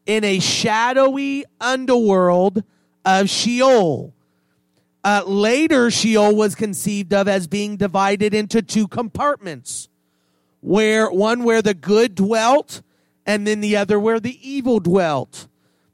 in 0.06 0.24
a 0.24 0.40
shadowy 0.40 1.46
underworld 1.60 2.64
of 3.06 3.30
Sheol. 3.30 4.14
Uh, 5.04 5.24
later, 5.26 5.92
Sheol 5.92 6.36
was 6.36 6.56
conceived 6.56 7.14
of 7.14 7.28
as 7.28 7.48
being 7.48 7.78
divided 7.78 8.34
into 8.34 8.62
two 8.62 8.88
compartments 8.88 9.90
where 10.62 11.12
one 11.12 11.44
where 11.44 11.62
the 11.62 11.74
good 11.74 12.16
dwelt 12.16 12.82
and 13.26 13.46
then 13.46 13.60
the 13.60 13.76
other 13.76 14.00
where 14.00 14.20
the 14.20 14.40
evil 14.48 14.80
dwelt. 14.80 15.48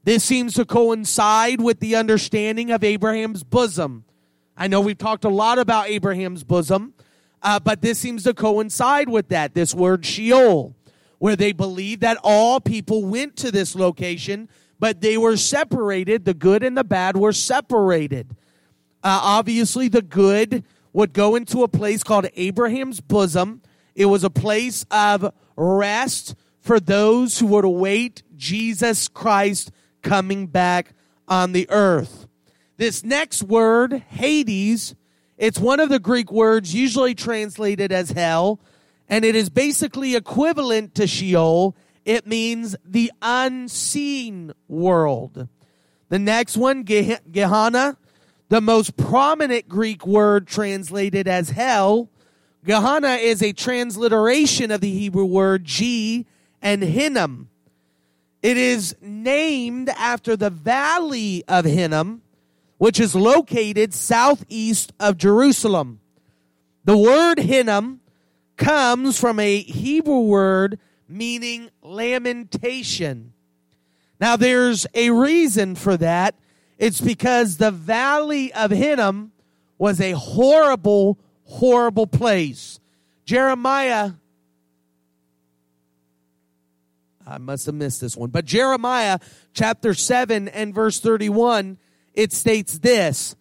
This 0.04 0.24
seems 0.24 0.54
to 0.56 0.66
coincide 0.66 1.60
with 1.60 1.80
the 1.80 1.96
understanding 1.96 2.72
of 2.72 2.84
Abraham's 2.84 3.44
bosom. 3.44 4.06
I 4.56 4.68
know 4.68 4.82
we've 4.82 4.98
talked 4.98 5.24
a 5.24 5.30
lot 5.30 5.60
about 5.60 5.88
Abraham's 5.88 6.44
bosom, 6.44 6.94
uh, 7.42 7.60
but 7.60 7.82
this 7.82 8.00
seems 8.00 8.24
to 8.24 8.34
coincide 8.34 9.10
with 9.10 9.30
that. 9.30 9.54
This 9.54 9.74
word 9.74 10.06
Sheol, 10.06 10.76
where 11.18 11.36
they 11.36 11.52
believe 11.52 12.02
that 12.02 12.18
all 12.24 12.60
people 12.60 13.06
went 13.06 13.36
to 13.38 13.52
this 13.52 13.76
location, 13.76 14.50
but 14.80 15.02
they 15.02 15.18
were 15.18 15.38
separated. 15.38 16.26
The 16.26 16.34
good 16.34 16.64
and 16.64 16.78
the 16.78 16.84
bad 16.84 17.18
were 17.18 17.34
separated. 17.34 18.36
Uh, 19.04 19.20
obviously, 19.22 19.88
the 19.88 20.02
good 20.02 20.64
would 20.94 21.14
go 21.14 21.36
into 21.36 21.64
a 21.64 21.68
place 21.68 22.04
called 22.04 22.28
Abraham's 22.36 23.00
bosom, 23.00 23.62
it 23.96 24.06
was 24.06 24.24
a 24.24 24.30
place 24.30 24.86
of 24.92 25.34
rest 25.56 26.36
for 26.62 26.80
those 26.80 27.40
who 27.40 27.48
would 27.48 27.66
await 27.66 28.24
Jesus 28.36 29.08
Christ 29.08 29.72
coming 30.02 30.48
back 30.48 30.94
on 31.28 31.52
the 31.52 31.70
earth. 31.70 32.28
This 32.78 33.04
next 33.04 33.44
word, 33.44 34.04
Hades, 34.08 34.96
it's 35.40 35.58
one 35.58 35.80
of 35.80 35.88
the 35.88 36.00
Greek 36.00 36.32
words 36.34 36.76
usually 36.76 37.16
translated 37.16 37.94
as 37.94 38.12
hell, 38.12 38.60
and 39.08 39.24
it 39.24 39.36
is 39.36 39.50
basically 39.50 40.16
equivalent 40.16 40.94
to 40.96 41.08
Sheol. 41.08 41.78
It 42.04 42.28
means 42.28 42.76
the 42.84 43.10
unseen 43.22 44.52
world. 44.68 45.48
The 46.10 46.20
next 46.20 46.58
one, 46.58 46.84
Gehenna, 46.84 47.98
the 48.50 48.60
most 48.60 48.98
prominent 48.98 49.70
Greek 49.70 50.06
word 50.06 50.46
translated 50.46 51.26
as 51.28 51.52
hell, 51.52 52.10
Gehenna 52.66 53.14
is 53.14 53.42
a 53.42 53.54
transliteration 53.54 54.72
of 54.72 54.82
the 54.82 54.92
Hebrew 54.92 55.24
word 55.24 55.64
G 55.64 56.26
and 56.62 56.84
Hinnom. 56.84 57.50
It 58.44 58.58
is 58.58 58.94
named 59.02 59.88
after 59.90 60.36
the 60.36 60.50
valley 60.50 61.46
of 61.48 61.64
Hinnom, 61.64 62.24
which 62.80 63.00
is 63.00 63.14
located 63.14 63.94
southeast 63.94 64.92
of 65.00 65.18
Jerusalem. 65.18 66.00
The 66.86 66.98
word 66.98 67.38
Hinnom 67.38 68.02
comes 68.58 69.20
from 69.20 69.40
a 69.40 69.60
Hebrew 69.60 70.22
word 70.22 70.80
meaning 71.08 71.70
lamentation. 71.84 73.34
Now, 74.20 74.36
there's 74.36 74.88
a 74.96 75.12
reason 75.12 75.76
for 75.76 75.96
that. 75.98 76.34
It's 76.80 77.00
because 77.00 77.58
the 77.58 77.72
valley 77.72 78.52
of 78.54 78.72
Hinnom 78.72 79.34
was 79.78 80.02
a 80.02 80.14
horrible 80.14 81.20
horrible 81.50 82.08
place. 82.08 82.80
Jeremiah, 83.26 84.12
I 87.26 87.38
must 87.40 87.66
have 87.66 87.76
missed 87.76 88.02
this 88.02 88.16
one, 88.16 88.30
but 88.30 88.46
Jeremiah 88.46 89.20
chapter 89.54 89.94
7 89.94 90.48
and 90.48 90.74
verse 90.74 91.00
31, 91.00 91.78
it 92.20 92.34
states 92.34 92.80
this 92.80 93.36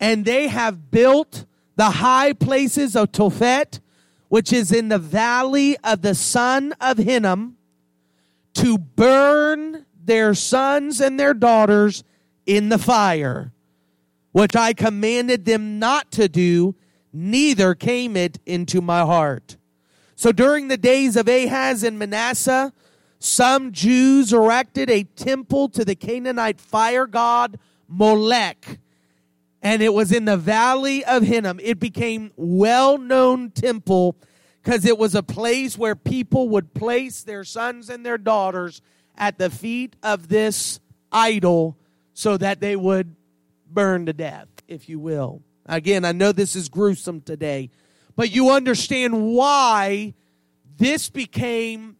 And 0.00 0.24
they 0.24 0.48
have 0.48 0.90
built 0.90 1.44
the 1.76 1.90
high 1.90 2.32
places 2.32 2.96
of 2.96 3.12
Tophet, 3.12 3.80
which 4.28 4.52
is 4.52 4.72
in 4.72 4.88
the 4.88 4.98
valley 4.98 5.76
of 5.84 6.00
the 6.00 6.14
son 6.14 6.72
of 6.80 6.96
Hinnom, 6.96 7.56
to 8.54 8.78
burn 8.78 9.84
their 10.02 10.34
sons 10.34 11.00
and 11.00 11.20
their 11.20 11.34
daughters 11.34 12.04
in 12.46 12.70
the 12.70 12.78
fire, 12.78 13.52
which 14.32 14.56
I 14.56 14.72
commanded 14.72 15.44
them 15.44 15.78
not 15.78 16.10
to 16.12 16.28
do 16.28 16.74
neither 17.12 17.74
came 17.74 18.16
it 18.16 18.38
into 18.46 18.80
my 18.80 19.00
heart. 19.00 19.58
So 20.16 20.32
during 20.32 20.68
the 20.68 20.78
days 20.78 21.16
of 21.16 21.28
Ahaz 21.28 21.82
and 21.82 21.98
Manasseh, 21.98 22.72
some 23.18 23.72
Jews 23.72 24.32
erected 24.32 24.88
a 24.88 25.04
temple 25.04 25.68
to 25.70 25.84
the 25.84 25.94
Canaanite 25.94 26.60
fire 26.60 27.06
god 27.06 27.58
Molech, 27.92 28.78
and 29.60 29.82
it 29.82 29.92
was 29.92 30.12
in 30.12 30.24
the 30.24 30.36
valley 30.36 31.04
of 31.04 31.22
Hinnom. 31.22 31.60
It 31.62 31.78
became 31.78 32.32
well-known 32.36 33.50
temple 33.50 34.16
because 34.62 34.84
it 34.84 34.96
was 34.96 35.14
a 35.14 35.22
place 35.22 35.76
where 35.76 35.94
people 35.94 36.48
would 36.48 36.72
place 36.72 37.22
their 37.22 37.44
sons 37.44 37.90
and 37.90 38.04
their 38.04 38.18
daughters 38.18 38.80
at 39.16 39.38
the 39.38 39.50
feet 39.50 39.94
of 40.02 40.28
this 40.28 40.80
idol 41.10 41.76
so 42.14 42.36
that 42.38 42.60
they 42.60 42.76
would 42.76 43.14
burn 43.70 44.06
to 44.06 44.12
death, 44.12 44.48
if 44.68 44.88
you 44.88 44.98
will. 44.98 45.42
Again, 45.66 46.04
I 46.04 46.12
know 46.12 46.32
this 46.32 46.56
is 46.56 46.68
gruesome 46.68 47.20
today, 47.20 47.70
but 48.16 48.30
you 48.30 48.50
understand 48.50 49.34
why 49.34 50.14
this 50.78 51.10
became 51.10 51.96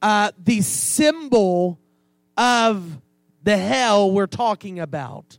uh, 0.00 0.32
the 0.42 0.62
symbol 0.62 1.78
of 2.36 3.00
the 3.44 3.56
hell 3.56 4.10
we're 4.10 4.26
talking 4.26 4.80
about. 4.80 5.38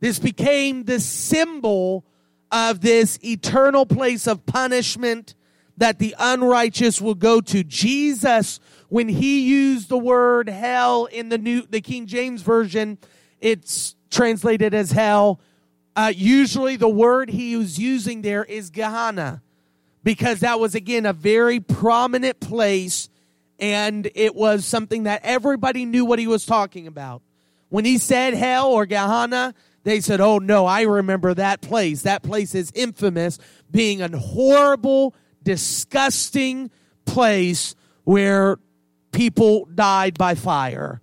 This 0.00 0.18
became 0.18 0.84
the 0.84 0.98
symbol 0.98 2.04
of 2.50 2.80
this 2.80 3.18
eternal 3.22 3.86
place 3.86 4.26
of 4.26 4.44
punishment 4.46 5.34
that 5.76 5.98
the 5.98 6.14
unrighteous 6.18 7.00
will 7.00 7.14
go 7.14 7.40
to. 7.40 7.62
Jesus, 7.62 8.58
when 8.88 9.08
he 9.08 9.42
used 9.42 9.88
the 9.88 9.98
word 9.98 10.48
hell 10.48 11.06
in 11.06 11.28
the 11.28 11.38
new, 11.38 11.62
the 11.62 11.80
King 11.80 12.06
James 12.06 12.42
version, 12.42 12.98
it's 13.40 13.94
translated 14.10 14.74
as 14.74 14.90
hell. 14.90 15.40
Uh, 15.94 16.12
usually 16.14 16.76
the 16.76 16.88
word 16.88 17.30
he 17.30 17.56
was 17.56 17.78
using 17.78 18.22
there 18.22 18.44
is 18.44 18.70
Gehenna 18.70 19.42
because 20.02 20.40
that 20.40 20.58
was 20.58 20.74
again 20.74 21.06
a 21.06 21.12
very 21.12 21.60
prominent 21.60 22.40
place 22.40 23.08
and 23.58 24.10
it 24.14 24.34
was 24.34 24.64
something 24.64 25.04
that 25.04 25.20
everybody 25.22 25.84
knew 25.84 26.04
what 26.04 26.18
he 26.18 26.26
was 26.26 26.44
talking 26.44 26.86
about. 26.86 27.22
When 27.72 27.86
he 27.86 27.96
said 27.96 28.34
hell 28.34 28.68
or 28.68 28.84
Gehenna, 28.84 29.54
they 29.82 30.00
said, 30.02 30.20
Oh 30.20 30.36
no, 30.36 30.66
I 30.66 30.82
remember 30.82 31.32
that 31.32 31.62
place. 31.62 32.02
That 32.02 32.22
place 32.22 32.54
is 32.54 32.70
infamous 32.74 33.38
being 33.70 34.02
a 34.02 34.14
horrible, 34.14 35.14
disgusting 35.42 36.70
place 37.06 37.74
where 38.04 38.58
people 39.10 39.64
died 39.74 40.18
by 40.18 40.34
fire. 40.34 41.00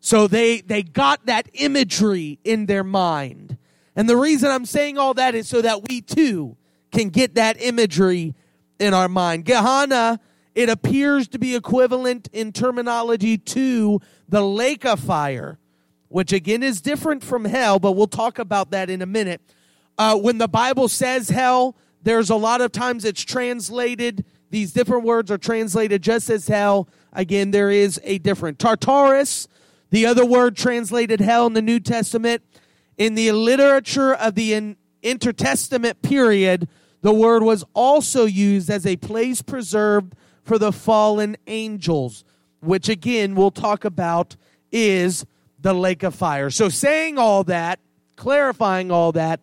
So 0.00 0.26
they, 0.26 0.62
they 0.62 0.82
got 0.82 1.26
that 1.26 1.50
imagery 1.52 2.38
in 2.44 2.64
their 2.64 2.82
mind. 2.82 3.58
And 3.94 4.08
the 4.08 4.16
reason 4.16 4.50
I'm 4.50 4.64
saying 4.64 4.96
all 4.96 5.12
that 5.12 5.34
is 5.34 5.48
so 5.48 5.60
that 5.60 5.86
we 5.86 6.00
too 6.00 6.56
can 6.92 7.10
get 7.10 7.34
that 7.34 7.60
imagery 7.60 8.34
in 8.78 8.94
our 8.94 9.10
mind. 9.10 9.44
Gehenna, 9.44 10.18
it 10.54 10.70
appears 10.70 11.28
to 11.28 11.38
be 11.38 11.54
equivalent 11.54 12.30
in 12.32 12.52
terminology 12.52 13.36
to 13.36 14.00
the 14.30 14.40
lake 14.42 14.86
of 14.86 14.98
fire, 14.98 15.58
which 16.14 16.32
again 16.32 16.62
is 16.62 16.80
different 16.80 17.24
from 17.24 17.44
hell, 17.44 17.80
but 17.80 17.90
we'll 17.90 18.06
talk 18.06 18.38
about 18.38 18.70
that 18.70 18.88
in 18.88 19.02
a 19.02 19.06
minute. 19.06 19.40
Uh, 19.98 20.16
when 20.16 20.38
the 20.38 20.46
Bible 20.46 20.88
says 20.88 21.28
hell, 21.28 21.74
there's 22.04 22.30
a 22.30 22.36
lot 22.36 22.60
of 22.60 22.70
times 22.70 23.04
it's 23.04 23.24
translated, 23.24 24.24
these 24.48 24.72
different 24.72 25.02
words 25.02 25.28
are 25.32 25.38
translated 25.38 26.04
just 26.04 26.30
as 26.30 26.46
hell. 26.46 26.88
Again, 27.14 27.50
there 27.50 27.68
is 27.68 28.00
a 28.04 28.18
different. 28.18 28.60
Tartarus, 28.60 29.48
the 29.90 30.06
other 30.06 30.24
word 30.24 30.56
translated 30.56 31.18
hell 31.18 31.48
in 31.48 31.52
the 31.52 31.60
New 31.60 31.80
Testament, 31.80 32.44
in 32.96 33.16
the 33.16 33.32
literature 33.32 34.14
of 34.14 34.36
the 34.36 34.76
intertestament 35.02 36.00
period, 36.00 36.68
the 37.00 37.12
word 37.12 37.42
was 37.42 37.64
also 37.74 38.24
used 38.24 38.70
as 38.70 38.86
a 38.86 38.94
place 38.98 39.42
preserved 39.42 40.14
for 40.44 40.60
the 40.60 40.70
fallen 40.70 41.36
angels, 41.48 42.22
which 42.60 42.88
again 42.88 43.34
we'll 43.34 43.50
talk 43.50 43.84
about 43.84 44.36
is 44.70 45.26
the 45.64 45.72
lake 45.74 46.02
of 46.02 46.14
fire. 46.14 46.50
So, 46.50 46.68
saying 46.68 47.18
all 47.18 47.42
that, 47.44 47.80
clarifying 48.16 48.90
all 48.90 49.12
that, 49.12 49.42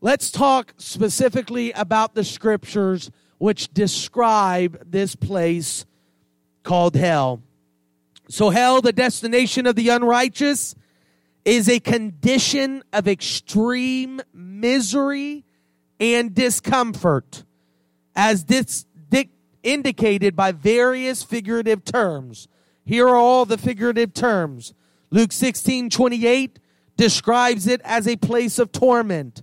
let's 0.00 0.30
talk 0.30 0.74
specifically 0.76 1.70
about 1.72 2.14
the 2.14 2.24
scriptures 2.24 3.12
which 3.38 3.72
describe 3.72 4.90
this 4.90 5.14
place 5.14 5.86
called 6.64 6.96
hell. 6.96 7.42
So, 8.28 8.50
hell, 8.50 8.80
the 8.80 8.92
destination 8.92 9.66
of 9.66 9.76
the 9.76 9.88
unrighteous, 9.88 10.74
is 11.44 11.68
a 11.68 11.78
condition 11.78 12.82
of 12.92 13.06
extreme 13.06 14.20
misery 14.34 15.44
and 16.00 16.34
discomfort, 16.34 17.44
as 18.16 18.46
this 18.46 18.84
indicated 19.62 20.34
by 20.36 20.52
various 20.52 21.22
figurative 21.22 21.84
terms. 21.84 22.48
Here 22.84 23.08
are 23.08 23.16
all 23.16 23.44
the 23.44 23.58
figurative 23.58 24.14
terms. 24.14 24.74
Luke 25.10 25.32
16 25.32 25.90
28 25.90 26.58
describes 26.96 27.66
it 27.66 27.80
as 27.84 28.08
a 28.08 28.16
place 28.16 28.58
of 28.58 28.72
torment. 28.72 29.42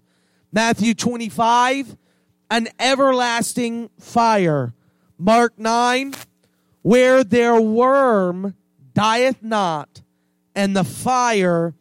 Matthew 0.51 0.93
25, 0.93 1.97
an 2.49 2.67
everlasting 2.79 3.89
fire. 3.99 4.73
Mark 5.17 5.57
9, 5.57 6.13
where 6.81 7.23
their 7.23 7.59
worm 7.59 8.55
dieth 8.93 9.41
not, 9.41 10.01
and 10.55 10.75
the 10.75 10.83
fire 10.83 11.73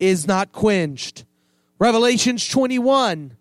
is 0.00 0.26
not 0.26 0.52
quenched. 0.52 1.24
Revelations 1.78 2.48
21, 2.48 3.36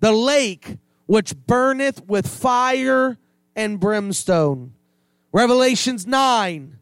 the 0.00 0.12
lake 0.12 0.78
which 1.06 1.34
burneth 1.36 2.04
with 2.06 2.26
fire 2.26 3.18
and 3.56 3.80
brimstone. 3.80 4.74
Revelations 5.32 6.06
9, 6.06 6.78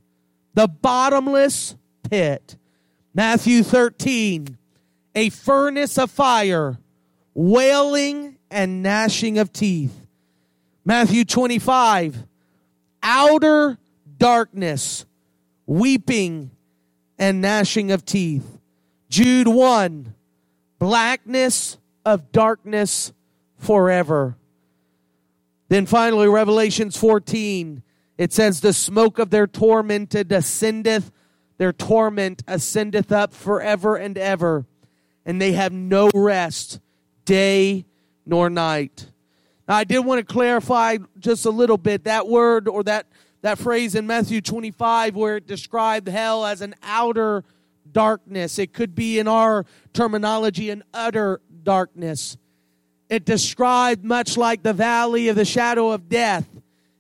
the 0.55 0.69
bottomless 0.69 1.77
pit. 2.11 2.57
Matthew 3.15 3.63
13, 3.63 4.59
a 5.15 5.31
furnace 5.31 5.97
of 5.97 6.11
fire, 6.11 6.79
wailing 7.35 8.37
and 8.51 8.83
gnashing 8.83 9.39
of 9.39 9.53
teeth. 9.53 10.07
Matthew 10.85 11.25
25, 11.25 12.25
outer 13.03 13.79
darkness, 14.19 15.07
weeping 15.67 16.51
and 17.19 17.41
gnashing 17.41 17.93
of 17.93 18.05
teeth. 18.05 18.59
Jude 19.09 19.49
1, 19.49 20.15
blackness 20.79 21.79
of 22.05 22.33
darkness 22.33 23.13
forever. 23.57 24.37
Then 25.69 25.87
finally, 25.87 26.29
Revelations 26.29 26.97
14, 26.97 27.83
it 28.19 28.33
says, 28.33 28.61
The 28.61 28.73
smoke 28.73 29.19
of 29.19 29.31
their 29.31 29.47
torment 29.47 30.15
ascendeth, 30.15 31.13
their 31.61 31.75
torment 31.75 32.43
ascendeth 32.49 33.13
up 33.13 33.35
forever 33.35 33.95
and 33.95 34.17
ever, 34.17 34.65
and 35.27 35.39
they 35.39 35.53
have 35.53 35.75
no 35.75 36.09
rest, 36.15 36.81
day 37.27 37.85
nor 38.25 38.49
night. 38.49 39.11
Now, 39.69 39.77
I 39.77 39.85
did 39.85 39.99
want 39.99 40.27
to 40.27 40.33
clarify 40.33 40.97
just 41.19 41.45
a 41.45 41.51
little 41.51 41.77
bit 41.77 42.05
that 42.05 42.27
word 42.27 42.67
or 42.67 42.83
that 42.85 43.09
that 43.43 43.59
phrase 43.59 43.95
in 43.95 44.07
Matthew 44.07 44.41
25 44.41 45.15
where 45.15 45.37
it 45.37 45.47
described 45.47 46.09
hell 46.09 46.47
as 46.47 46.63
an 46.63 46.75
outer 46.83 47.45
darkness. 47.93 48.59
It 48.59 48.73
could 48.73 48.95
be 48.95 49.19
in 49.19 49.29
our 49.29 49.67
terminology 49.93 50.71
an 50.71 50.83
utter 50.95 51.43
darkness. 51.63 52.39
It 53.11 53.27
described 53.27 54.03
much 54.03 54.39
like 54.39 54.63
the 54.63 54.73
valley 54.73 55.29
of 55.29 55.37
the 55.37 55.45
shadow 55.45 55.91
of 55.91 56.09
death 56.09 56.49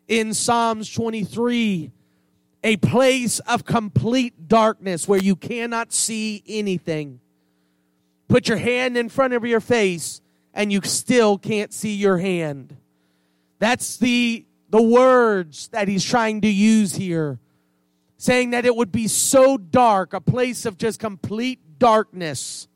in 0.06 0.34
Psalms 0.34 0.92
23, 0.92 1.92
a 2.62 2.76
place 2.76 3.38
of 3.40 3.64
complete 3.64 4.48
darkness 4.48 5.08
where 5.08 5.20
you 5.22 5.36
cannot 5.36 5.92
see 5.92 6.42
anything. 6.46 7.20
Put 8.28 8.48
your 8.48 8.58
hand 8.58 8.96
in 8.96 9.08
front 9.08 9.34
of 9.34 9.44
your 9.44 9.60
face 9.60 10.20
and 10.52 10.72
you 10.72 10.80
still 10.82 11.38
can't 11.38 11.72
see 11.72 11.94
your 11.94 12.18
hand. 12.18 12.76
That's 13.58 13.96
the 13.96 14.44
the 14.70 14.80
words 14.80 15.68
that 15.68 15.88
he's 15.88 16.04
trying 16.04 16.42
to 16.42 16.48
use 16.48 16.94
here, 16.94 17.40
saying 18.16 18.50
that 18.50 18.64
it 18.64 18.76
would 18.76 18.92
be 18.92 19.08
so 19.08 19.58
dark, 19.58 20.12
a 20.12 20.20
place 20.20 20.64
of 20.64 20.78
just 20.78 21.00
complete 21.00 21.58
darkness, 21.78 22.68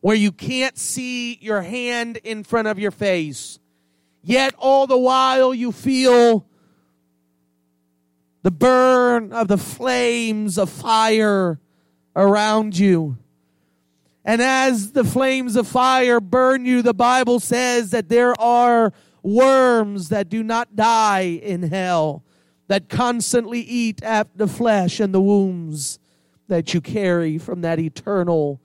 where 0.00 0.16
you 0.16 0.32
can't 0.32 0.76
see 0.76 1.38
your 1.40 1.62
hand 1.62 2.16
in 2.18 2.42
front 2.42 2.66
of 2.66 2.80
your 2.80 2.90
face. 2.90 3.60
Yet 4.24 4.54
all 4.58 4.88
the 4.88 4.98
while 4.98 5.54
you 5.54 5.70
feel 5.70 6.44
the 8.46 8.50
burn 8.52 9.32
of 9.32 9.48
the 9.48 9.58
flames 9.58 10.56
of 10.56 10.70
fire 10.70 11.58
around 12.14 12.78
you. 12.78 13.18
And 14.24 14.40
as 14.40 14.92
the 14.92 15.02
flames 15.02 15.56
of 15.56 15.66
fire 15.66 16.20
burn 16.20 16.64
you, 16.64 16.80
the 16.80 16.94
Bible 16.94 17.40
says 17.40 17.90
that 17.90 18.08
there 18.08 18.40
are 18.40 18.92
worms 19.20 20.10
that 20.10 20.28
do 20.28 20.44
not 20.44 20.76
die 20.76 21.40
in 21.42 21.64
hell, 21.64 22.22
that 22.68 22.88
constantly 22.88 23.62
eat 23.62 24.00
at 24.04 24.38
the 24.38 24.46
flesh 24.46 25.00
and 25.00 25.12
the 25.12 25.20
wounds 25.20 25.98
that 26.46 26.72
you 26.72 26.80
carry 26.80 27.38
from 27.38 27.62
that 27.62 27.80
eternal 27.80 28.60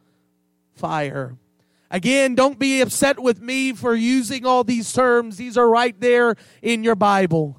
fire. 0.75 1.37
Again, 1.89 2.35
don't 2.35 2.59
be 2.59 2.81
upset 2.81 3.19
with 3.19 3.41
me 3.41 3.73
for 3.73 3.95
using 3.95 4.45
all 4.45 4.63
these 4.63 4.93
terms. 4.93 5.37
These 5.37 5.57
are 5.57 5.67
right 5.67 5.99
there 5.99 6.35
in 6.61 6.83
your 6.83 6.93
Bible. 6.93 7.57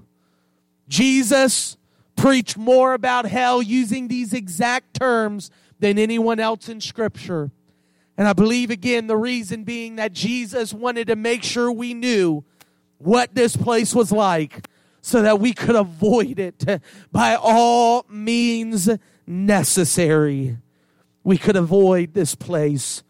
Jesus 0.87 1.76
preached 2.22 2.56
more 2.56 2.94
about 2.94 3.26
hell 3.26 3.61
using 3.61 4.06
these 4.06 4.32
exact 4.32 4.94
terms 4.94 5.50
than 5.80 5.98
anyone 5.98 6.38
else 6.38 6.68
in 6.68 6.80
Scripture. 6.80 7.50
And 8.16 8.28
I 8.28 8.32
believe 8.32 8.70
again 8.70 9.08
the 9.08 9.16
reason 9.16 9.64
being 9.64 9.96
that 9.96 10.12
Jesus 10.12 10.72
wanted 10.72 11.08
to 11.08 11.16
make 11.16 11.42
sure 11.42 11.72
we 11.72 11.94
knew 11.94 12.44
what 12.98 13.35
this 13.35 13.56
place 13.56 13.92
was 13.92 14.12
like 14.12 14.68
so 15.00 15.22
that 15.22 15.40
we 15.40 15.52
could 15.52 15.74
avoid 15.74 16.38
it 16.38 16.64
by 17.11 17.35
all 17.35 18.06
means 18.08 18.88
necessary. 19.26 20.58
We 21.24 21.38
could 21.38 21.56
avoid 21.56 22.14
this 22.14 22.37
place 22.37 23.02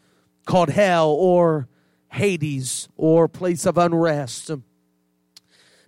called 0.46 0.70
hell 0.70 1.11
or 1.11 1.68
Hades 2.12 2.88
or 2.96 3.29
place 3.29 3.66
of 3.66 3.77
unrest. 3.77 4.51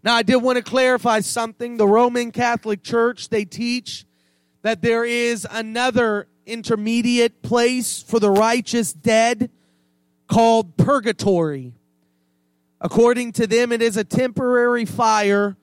Now, 0.05 0.17
I 0.17 0.23
did 0.23 0.37
want 0.37 0.59
to 0.59 0.63
clarify 0.63 1.21
something. 1.21 1.79
The 1.79 1.89
Roman 1.89 2.31
Catholic 2.31 2.83
Church, 2.83 3.31
they 3.31 3.47
teach 3.47 4.05
that 4.61 4.83
there 4.83 5.07
is 5.07 5.47
another 5.51 6.29
intermediate 6.45 7.41
place 7.41 8.03
for 8.03 8.21
the 8.21 8.31
righteous 8.31 8.93
dead 8.93 9.49
called 10.29 10.77
purgatory. 10.77 11.73
According 12.83 13.33
to 13.33 13.47
them, 13.47 13.73
it 13.73 13.81
is 13.81 13.97
a 13.97 14.05
temporary 14.05 14.85
fire 14.85 15.57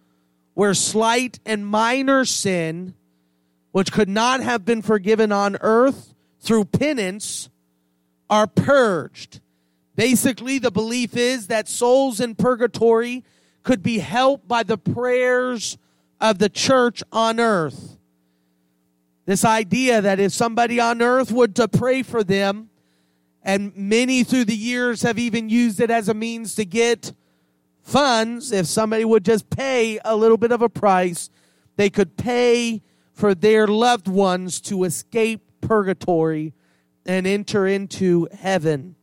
where 0.55 0.73
slight 0.73 1.39
and 1.45 1.63
minor 1.63 2.25
sin, 2.25 2.95
which 3.71 3.91
could 3.91 4.09
not 4.09 4.41
have 4.41 4.65
been 4.65 4.81
forgiven 4.81 5.31
on 5.31 5.55
earth 5.61 6.15
through 6.39 6.65
penance, 6.65 7.47
are 8.27 8.47
purged. 8.47 9.39
Basically, 9.95 10.57
the 10.57 10.71
belief 10.71 11.15
is 11.15 11.45
that 11.45 11.67
souls 11.67 12.19
in 12.19 12.33
purgatory 12.33 13.23
could 13.63 13.83
be 13.83 13.99
helped 13.99 14.47
by 14.47 14.63
the 14.63 14.77
prayers 14.77 15.77
of 16.19 16.39
the 16.39 16.49
church 16.49 17.03
on 17.11 17.39
earth. 17.39 17.97
This 19.25 19.45
idea 19.45 20.01
that 20.01 20.19
if 20.19 20.31
somebody 20.31 20.79
on 20.79 21.01
earth 21.01 21.31
would 21.31 21.55
to 21.55 21.67
pray 21.67 22.03
for 22.03 22.23
them, 22.23 22.69
and 23.43 23.75
many 23.75 24.23
through 24.23 24.45
the 24.45 24.55
years 24.55 25.01
have 25.01 25.17
even 25.17 25.49
used 25.49 25.79
it 25.79 25.89
as 25.89 26.09
a 26.09 26.13
means 26.13 26.55
to 26.55 26.65
get 26.65 27.13
funds, 27.81 28.51
if 28.51 28.67
somebody 28.67 29.05
would 29.05 29.25
just 29.25 29.49
pay 29.49 29.99
a 30.05 30.15
little 30.15 30.37
bit 30.37 30.51
of 30.51 30.61
a 30.61 30.69
price, 30.69 31.29
they 31.75 31.89
could 31.89 32.17
pay 32.17 32.81
for 33.13 33.33
their 33.33 33.67
loved 33.67 34.07
ones 34.07 34.61
to 34.61 34.83
escape 34.83 35.41
purgatory 35.61 36.53
and 37.05 37.25
enter 37.25 37.67
into 37.67 38.27
heaven. 38.33 38.95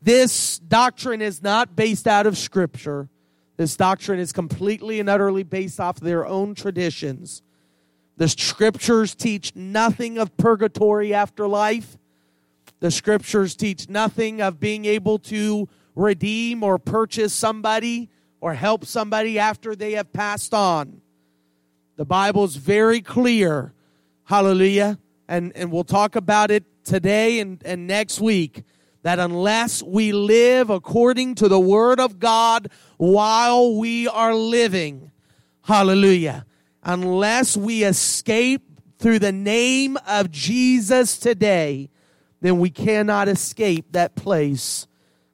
This 0.00 0.58
doctrine 0.58 1.22
is 1.22 1.42
not 1.42 1.76
based 1.76 2.06
out 2.06 2.26
of 2.26 2.36
Scripture. 2.36 3.08
This 3.56 3.76
doctrine 3.76 4.18
is 4.18 4.32
completely 4.32 4.98
and 5.00 5.08
utterly 5.08 5.42
based 5.42 5.78
off 5.78 6.00
their 6.00 6.26
own 6.26 6.54
traditions. 6.54 7.42
The 8.16 8.28
Scriptures 8.28 9.14
teach 9.14 9.54
nothing 9.54 10.18
of 10.18 10.36
purgatory 10.36 11.14
after 11.14 11.46
life. 11.46 11.98
The 12.80 12.90
Scriptures 12.90 13.54
teach 13.54 13.88
nothing 13.88 14.40
of 14.40 14.58
being 14.58 14.84
able 14.84 15.18
to 15.20 15.68
redeem 15.94 16.62
or 16.62 16.78
purchase 16.78 17.34
somebody 17.34 18.10
or 18.40 18.54
help 18.54 18.84
somebody 18.84 19.38
after 19.38 19.76
they 19.76 19.92
have 19.92 20.12
passed 20.12 20.52
on. 20.54 21.00
The 21.96 22.04
Bible 22.04 22.44
is 22.44 22.56
very 22.56 23.00
clear. 23.00 23.72
Hallelujah. 24.24 24.98
And, 25.28 25.52
and 25.54 25.70
we'll 25.70 25.84
talk 25.84 26.16
about 26.16 26.50
it 26.50 26.64
today 26.84 27.40
and, 27.40 27.62
and 27.64 27.86
next 27.86 28.20
week 28.20 28.64
that 29.02 29.18
unless 29.18 29.82
we 29.82 30.12
live 30.12 30.70
according 30.70 31.34
to 31.36 31.48
the 31.48 31.60
Word 31.60 32.00
of 32.00 32.18
God 32.18 32.68
while 32.96 33.76
we 33.76 34.06
are 34.08 34.34
living, 34.34 35.10
hallelujah, 35.62 36.46
unless 36.82 37.56
we 37.56 37.84
escape 37.84 38.62
through 38.98 39.18
the 39.18 39.32
name 39.32 39.98
of 40.06 40.30
Jesus 40.30 41.18
today, 41.18 41.90
then 42.40 42.58
we 42.58 42.70
cannot 42.70 43.28
escape 43.28 43.92
that 43.92 44.14
place 44.14 44.86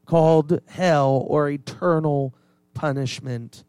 called 0.07 0.61
hell 0.66 1.24
or 1.28 1.50
eternal 1.50 2.35
punishment. 2.72 3.64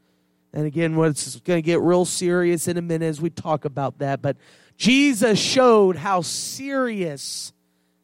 And 0.53 0.65
again, 0.65 0.95
what's 0.95 1.39
going 1.41 1.57
to 1.57 1.65
get 1.65 1.81
real 1.81 2.05
serious 2.05 2.67
in 2.67 2.77
a 2.77 2.81
minute 2.81 3.05
as 3.05 3.21
we 3.21 3.29
talk 3.29 3.65
about 3.65 3.99
that. 3.99 4.21
But 4.21 4.37
Jesus 4.77 5.39
showed 5.39 5.97
how 5.97 6.21
serious 6.21 7.51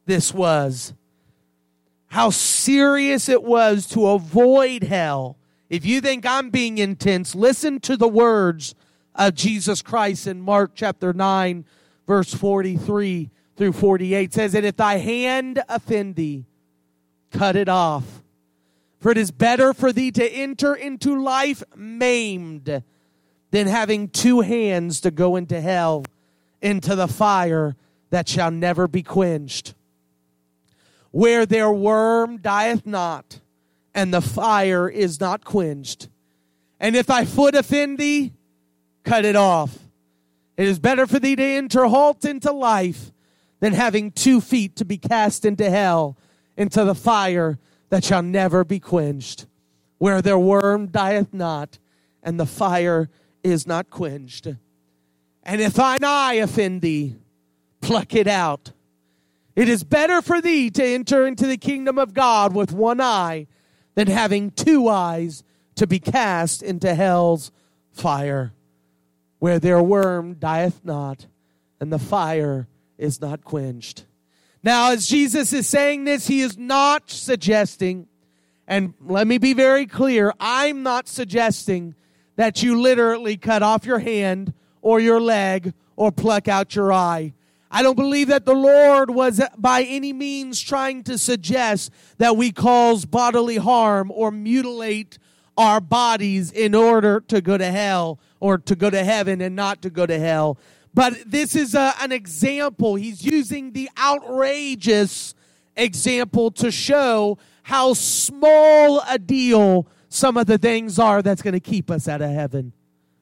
this 0.06 0.34
was 0.34 0.94
how 2.16 2.30
serious 2.30 3.28
it 3.28 3.44
was 3.44 3.86
to 3.88 4.08
avoid 4.08 4.84
hell. 4.84 5.36
If 5.70 5.86
you 5.86 6.00
think 6.00 6.26
I'm 6.26 6.50
being 6.50 6.78
intense, 6.78 7.36
listen 7.36 7.82
to 7.82 7.98
the 7.98 8.08
words 8.08 8.74
of 9.16 9.36
Jesus 9.36 9.82
Christ 9.82 10.26
in 10.26 10.40
Mark 10.40 10.72
chapter 10.76 11.12
9, 11.12 11.66
verse 12.08 12.34
43 12.34 13.30
through 13.58 13.74
48. 13.74 14.24
It 14.24 14.34
says, 14.34 14.56
And 14.56 14.66
if 14.66 14.78
thy 14.78 14.96
hand 14.96 15.62
offend 15.68 16.16
thee, 16.16 16.46
cut 17.34 17.58
it 17.58 17.68
off. 17.68 18.24
For 19.02 19.12
it 19.12 19.18
is 19.18 19.32
better 19.32 19.74
for 19.74 19.92
thee 19.92 20.12
to 20.12 20.26
enter 20.26 20.74
into 20.74 21.22
life 21.22 21.64
maimed 21.76 22.82
than 23.52 23.68
having 23.68 24.08
two 24.08 24.40
hands 24.40 25.02
to 25.02 25.12
go 25.12 25.36
into 25.36 25.60
hell, 25.60 26.06
into 26.62 26.96
the 26.96 27.10
fire 27.10 27.76
that 28.10 28.30
shall 28.30 28.52
never 28.52 28.88
be 28.88 29.04
quenched 29.04 29.74
where 31.16 31.46
their 31.46 31.72
worm 31.72 32.36
dieth 32.36 32.86
not, 32.86 33.40
and 33.94 34.14
the 34.14 34.20
fire 34.20 34.90
is 34.90 35.18
not 35.18 35.46
quenched. 35.46 36.10
And 36.78 36.94
if 36.94 37.06
thy 37.06 37.24
foot 37.24 37.56
offend 37.56 37.98
thee, 37.98 38.34
cut 39.06 39.24
it 39.24 39.38
off. 39.38 39.80
It 40.58 40.68
is 40.68 40.78
better 40.78 41.08
for 41.08 41.18
thee 41.18 41.38
to 41.38 41.42
enter 41.42 41.86
halt 41.86 42.26
into 42.26 42.52
life 42.52 43.14
than 43.62 43.72
having 43.72 44.12
two 44.12 44.42
feet 44.42 44.76
to 44.76 44.84
be 44.84 44.98
cast 44.98 45.46
into 45.46 45.70
hell, 45.70 46.18
into 46.58 46.84
the 46.84 46.94
fire 46.94 47.60
that 47.88 48.04
shall 48.04 48.22
never 48.22 48.66
be 48.66 48.82
quenched, 48.82 49.46
where 50.00 50.22
their 50.22 50.38
worm 50.38 50.88
dieth 50.88 51.34
not, 51.34 51.80
and 52.24 52.38
the 52.38 52.46
fire 52.46 53.10
is 53.42 53.66
not 53.66 53.90
quenched. 53.90 54.48
And 55.44 55.62
if 55.62 55.76
thine 55.76 56.04
eye 56.04 56.34
offend 56.34 56.82
thee, 56.82 57.16
pluck 57.80 58.14
it 58.16 58.28
out 58.28 58.74
it 59.56 59.70
is 59.70 59.84
better 59.84 60.22
for 60.22 60.42
thee 60.42 60.70
to 60.72 60.84
enter 60.84 61.26
into 61.26 61.48
the 61.48 61.58
kingdom 61.58 61.98
of 61.98 62.14
God 62.14 62.54
with 62.54 62.74
one 62.74 63.00
eye 63.00 63.48
than 63.96 64.08
having 64.08 64.52
two 64.52 64.88
eyes 64.90 65.44
to 65.76 65.88
be 65.88 66.00
cast 66.00 66.62
into 66.62 66.94
hell's 66.94 67.52
fire, 67.92 68.54
where 69.40 69.60
their 69.60 69.82
worm 69.82 70.34
dieth 70.36 70.84
not, 70.84 71.28
and 71.80 71.92
the 71.92 72.00
fire 72.00 72.68
is 72.98 73.22
not 73.22 73.44
quenched. 73.44 74.06
Now, 74.64 74.92
as 74.92 75.08
Jesus 75.08 75.54
is 75.54 75.68
saying 75.68 76.06
this, 76.06 76.28
he 76.28 76.42
is 76.42 76.58
not 76.58 77.10
suggesting, 77.10 78.08
and 78.68 78.94
let 79.00 79.28
me 79.28 79.38
be 79.38 79.54
very 79.54 79.86
clear, 79.86 80.34
I'm 80.40 80.84
not 80.84 81.08
suggesting 81.08 81.96
that 82.36 82.64
you 82.64 82.82
literally 82.82 83.38
cut 83.38 83.64
off 83.64 83.86
your 83.86 84.00
hand 84.00 84.54
or 84.82 85.00
your 85.00 85.22
leg 85.22 85.74
or 85.96 86.12
pluck 86.12 86.48
out 86.48 86.76
your 86.76 86.92
eye. 86.92 87.34
I 87.76 87.84
don't 87.84 87.98
believe 87.98 88.30
that 88.30 88.46
the 88.46 88.54
Lord 88.54 89.10
was 89.10 89.42
by 89.58 89.84
any 89.84 90.14
means 90.14 90.62
trying 90.62 91.04
to 91.04 91.18
suggest 91.18 91.92
that 92.20 92.38
we 92.38 92.54
cause 92.54 93.04
bodily 93.04 93.58
harm 93.58 94.14
or 94.16 94.32
mutilate 94.32 95.18
our 95.58 95.82
bodies 95.82 96.54
in 96.54 96.74
order 96.74 97.20
to 97.28 97.42
go 97.42 97.58
to 97.58 97.70
hell 97.70 98.22
or 98.40 98.58
to 98.60 98.78
go 98.78 98.90
to 98.90 99.04
heaven 99.04 99.42
and 99.42 99.58
not 99.58 99.82
to 99.82 99.90
go 99.90 100.06
to 100.06 100.18
hell. 100.18 100.58
But 100.94 101.30
this 101.30 101.54
is 101.54 101.76
a, 101.76 101.94
an 102.00 102.14
example. 102.14 102.96
He's 102.96 103.26
using 103.26 103.74
the 103.74 103.90
outrageous 104.00 105.36
example 105.76 106.52
to 106.52 106.72
show 106.72 107.38
how 107.64 107.92
small 107.92 109.04
a 109.06 109.20
deal 109.20 109.86
some 110.08 110.38
of 110.38 110.46
the 110.46 110.58
things 110.58 110.98
are 110.98 111.22
that's 111.22 111.42
going 111.42 111.56
to 111.56 111.60
keep 111.60 111.92
us 111.92 112.08
out 112.08 112.22
of 112.22 112.30
heaven 112.30 112.72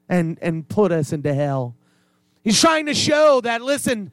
and, 0.08 0.38
and 0.44 0.70
put 0.70 0.92
us 0.92 1.12
into 1.12 1.34
hell. 1.34 1.76
He's 2.44 2.62
trying 2.62 2.86
to 2.86 2.94
show 2.94 3.42
that, 3.42 3.63
listen, 3.63 4.12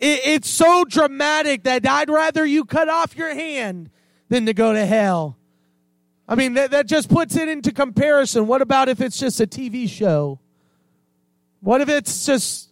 it, 0.00 0.20
it's 0.24 0.48
so 0.48 0.84
dramatic 0.84 1.64
that 1.64 1.86
I'd 1.86 2.10
rather 2.10 2.44
you 2.44 2.64
cut 2.64 2.88
off 2.88 3.16
your 3.16 3.34
hand 3.34 3.90
than 4.28 4.46
to 4.46 4.54
go 4.54 4.72
to 4.72 4.86
hell. 4.86 5.36
I 6.28 6.34
mean, 6.34 6.54
that, 6.54 6.72
that 6.72 6.86
just 6.86 7.08
puts 7.08 7.36
it 7.36 7.48
into 7.48 7.72
comparison. 7.72 8.46
What 8.46 8.60
about 8.60 8.88
if 8.88 9.00
it's 9.00 9.18
just 9.18 9.40
a 9.40 9.46
TV 9.46 9.88
show? 9.88 10.38
What 11.60 11.80
if 11.80 11.88
it's 11.88 12.26
just 12.26 12.70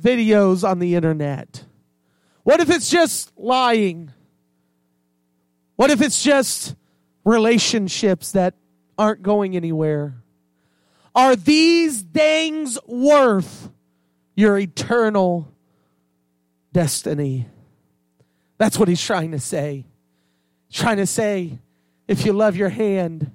videos 0.00 0.68
on 0.68 0.78
the 0.78 0.94
internet? 0.94 1.64
What 2.42 2.60
if 2.60 2.70
it's 2.70 2.90
just 2.90 3.32
lying? 3.36 4.10
What 5.76 5.90
if 5.90 6.00
it's 6.00 6.22
just 6.22 6.74
relationships 7.24 8.32
that 8.32 8.54
aren't 8.98 9.22
going 9.22 9.56
anywhere? 9.56 10.22
Are 11.14 11.36
these 11.36 12.02
things 12.02 12.78
worth 12.86 13.70
your 14.34 14.58
eternal 14.58 15.52
destiny. 16.72 17.46
That's 18.58 18.78
what 18.78 18.88
he's 18.88 19.04
trying 19.04 19.32
to 19.32 19.40
say. 19.40 19.86
He's 20.68 20.80
trying 20.80 20.98
to 20.98 21.06
say, 21.06 21.58
if 22.06 22.26
you 22.26 22.32
love 22.32 22.56
your 22.56 22.68
hand, 22.68 23.30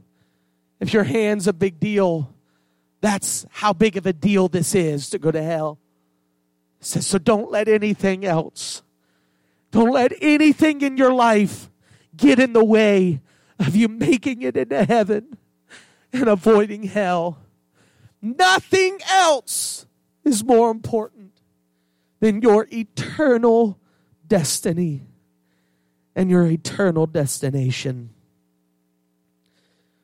if 0.80 0.94
your 0.94 1.04
hand's 1.04 1.48
a 1.48 1.54
big 1.54 1.80
deal, 1.80 2.34
that's 3.02 3.46
how 3.50 3.74
big 3.74 3.98
of 3.98 4.06
a 4.06 4.14
deal 4.14 4.48
this 4.48 4.76
is 4.76 5.10
to 5.12 5.20
go 5.20 5.32
to 5.32 5.42
hell. 5.42 5.80
He 6.80 6.86
says, 6.86 7.08
so 7.08 7.18
don't 7.18 7.52
let 7.52 7.68
anything 7.68 8.26
else, 8.26 8.84
don't 9.72 9.92
let 9.92 10.14
anything 10.22 10.82
in 10.82 10.98
your 10.98 11.14
life 11.14 11.70
get 12.16 12.40
in 12.40 12.54
the 12.54 12.64
way 12.64 13.22
of 13.60 13.76
you 13.76 13.88
making 13.88 14.42
it 14.42 14.56
into 14.56 14.86
heaven 14.86 15.38
and 16.14 16.28
avoiding 16.28 16.84
hell. 16.84 17.40
Nothing 18.22 19.00
else 19.10 19.86
is 20.24 20.44
more 20.44 20.72
important 20.72 21.14
than 22.20 22.41
your 22.41 22.68
eternal 22.72 23.80
destiny 24.28 25.01
and 26.16 26.30
your 26.30 26.45
eternal 26.45 27.05
destination. 27.05 28.09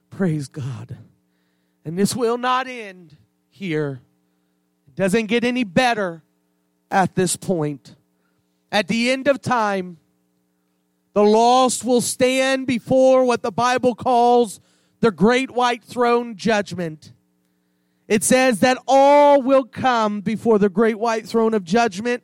Praise 0.10 0.48
God. 0.48 0.98
And 1.86 1.98
this 1.98 2.16
will 2.16 2.38
not 2.38 2.68
end 2.68 3.16
here. 3.50 4.02
It 4.88 4.96
doesn't 4.96 5.28
get 5.28 5.44
any 5.44 5.64
better 5.64 6.22
at 6.92 7.16
this 7.16 7.36
point. 7.36 7.96
At 8.72 8.88
the 8.88 9.10
end 9.10 9.28
of 9.28 9.42
time, 9.42 9.98
the 11.14 11.24
lost 11.24 11.84
will 11.84 12.02
stand 12.02 12.68
before 12.68 13.26
what 13.26 13.42
the 13.42 13.52
Bible 13.52 13.96
calls 13.96 14.60
the 15.00 15.12
great 15.12 15.52
white 15.52 15.84
throne 15.84 16.36
judgment. 16.36 17.14
It 18.12 18.26
says 18.26 18.60
that 18.60 18.78
all 18.90 19.42
will 19.42 19.64
come 19.64 20.20
before 20.20 20.60
the 20.60 20.68
great 20.68 21.00
white 21.00 21.26
throne 21.26 21.54
of 21.54 21.64
judgment 21.64 22.24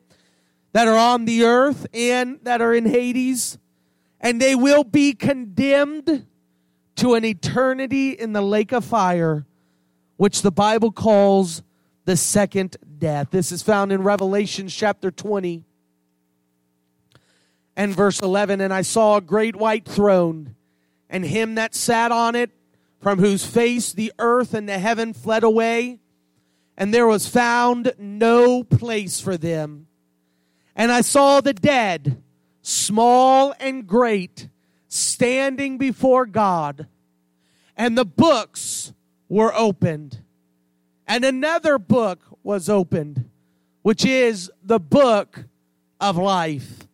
that 0.74 0.86
are 0.86 0.98
on 0.98 1.24
the 1.24 1.46
earth 1.46 1.88
and 1.94 2.40
that 2.44 2.60
are 2.60 2.74
in 2.74 2.86
Hades, 2.86 3.58
and 4.20 4.42
they 4.42 4.54
will 4.54 4.84
be 4.84 5.14
condemned 5.14 6.26
to 6.98 7.14
an 7.14 7.24
eternity 7.24 8.12
in 8.12 8.34
the 8.34 8.42
lake 8.42 8.74
of 8.74 8.84
fire, 8.84 9.46
which 10.18 10.42
the 10.42 10.52
Bible 10.52 10.92
calls 10.92 11.64
the 12.04 12.18
second 12.18 12.76
death. 12.98 13.30
This 13.32 13.54
is 13.54 13.64
found 13.64 13.94
in 13.94 14.04
Revelation 14.04 14.68
chapter 14.68 15.10
20 15.10 15.64
and 17.78 17.96
verse 17.96 18.20
11. 18.22 18.60
And 18.60 18.74
I 18.74 18.82
saw 18.82 19.16
a 19.16 19.22
great 19.22 19.56
white 19.56 19.86
throne, 19.86 20.54
and 21.10 21.24
him 21.24 21.56
that 21.56 21.74
sat 21.74 22.12
on 22.12 22.36
it, 22.36 22.52
from 23.00 23.20
whose 23.20 23.46
face 23.46 23.94
the 23.94 24.12
earth 24.20 24.54
and 24.54 24.68
the 24.68 24.80
heaven 24.80 25.14
fled 25.14 25.44
away, 25.44 26.00
and 26.78 26.94
there 26.94 27.08
was 27.08 27.28
found 27.28 27.94
no 27.98 28.64
place 28.64 29.20
for 29.20 29.38
them. 29.38 29.88
And 30.76 30.92
I 30.92 31.02
saw 31.02 31.42
the 31.42 31.54
dead, 31.54 32.22
small 32.62 33.54
and 33.60 33.88
great, 33.88 34.50
standing 34.88 35.78
before 35.78 36.26
God, 36.26 36.88
and 37.76 37.98
the 37.98 38.06
books 38.06 38.94
were 39.30 39.54
opened. 39.54 40.20
And 41.08 41.24
another 41.24 41.78
book 41.78 42.20
was 42.44 42.70
opened, 42.70 43.30
which 43.82 44.06
is 44.06 44.52
the 44.64 44.80
book 44.80 45.46
of 46.00 46.18
life. 46.18 46.88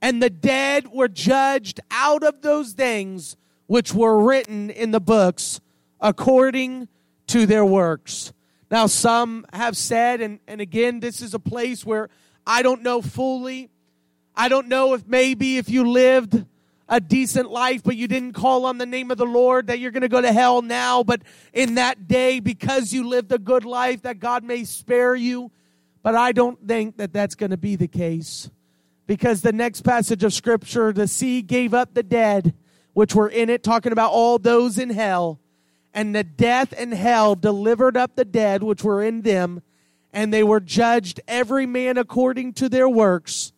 And 0.00 0.22
the 0.22 0.30
dead 0.30 0.88
were 0.88 1.08
judged 1.08 1.80
out 1.90 2.22
of 2.22 2.42
those 2.42 2.72
things 2.72 3.36
which 3.70 3.94
were 3.94 4.20
written 4.20 4.68
in 4.68 4.90
the 4.90 4.98
books 4.98 5.60
according 6.00 6.88
to 7.28 7.46
their 7.46 7.64
works. 7.64 8.32
Now, 8.68 8.88
some 8.88 9.46
have 9.52 9.76
said, 9.76 10.20
and, 10.20 10.40
and 10.48 10.60
again, 10.60 10.98
this 10.98 11.22
is 11.22 11.34
a 11.34 11.38
place 11.38 11.86
where 11.86 12.08
I 12.44 12.62
don't 12.62 12.82
know 12.82 13.00
fully. 13.00 13.70
I 14.34 14.48
don't 14.48 14.66
know 14.66 14.94
if 14.94 15.06
maybe 15.06 15.56
if 15.56 15.70
you 15.70 15.88
lived 15.88 16.44
a 16.88 16.98
decent 17.00 17.48
life, 17.48 17.84
but 17.84 17.94
you 17.94 18.08
didn't 18.08 18.32
call 18.32 18.64
on 18.64 18.78
the 18.78 18.86
name 18.86 19.12
of 19.12 19.18
the 19.18 19.24
Lord, 19.24 19.68
that 19.68 19.78
you're 19.78 19.92
going 19.92 20.00
to 20.00 20.08
go 20.08 20.20
to 20.20 20.32
hell 20.32 20.62
now. 20.62 21.04
But 21.04 21.22
in 21.52 21.76
that 21.76 22.08
day, 22.08 22.40
because 22.40 22.92
you 22.92 23.06
lived 23.06 23.30
a 23.30 23.38
good 23.38 23.64
life, 23.64 24.02
that 24.02 24.18
God 24.18 24.42
may 24.42 24.64
spare 24.64 25.14
you. 25.14 25.52
But 26.02 26.16
I 26.16 26.32
don't 26.32 26.66
think 26.66 26.96
that 26.96 27.12
that's 27.12 27.36
going 27.36 27.50
to 27.50 27.56
be 27.56 27.76
the 27.76 27.86
case. 27.86 28.50
Because 29.06 29.42
the 29.42 29.52
next 29.52 29.82
passage 29.82 30.24
of 30.24 30.34
Scripture, 30.34 30.92
the 30.92 31.06
sea 31.06 31.40
gave 31.40 31.72
up 31.72 31.94
the 31.94 32.02
dead, 32.02 32.52
which 32.92 33.14
were 33.14 33.28
in 33.28 33.50
it, 33.50 33.62
talking 33.62 33.92
about 33.92 34.12
all 34.12 34.38
those 34.38 34.78
in 34.78 34.90
hell. 34.90 35.40
And 35.92 36.14
the 36.14 36.24
death 36.24 36.72
and 36.76 36.92
hell 36.92 37.34
delivered 37.34 37.96
up 37.96 38.14
the 38.14 38.24
dead, 38.24 38.62
which 38.62 38.84
were 38.84 39.02
in 39.02 39.22
them. 39.22 39.62
And 40.12 40.32
they 40.32 40.42
were 40.42 40.60
judged, 40.60 41.20
every 41.28 41.66
man 41.66 41.98
according 41.98 42.54
to 42.54 42.68
their 42.68 42.88
works. 42.88 43.52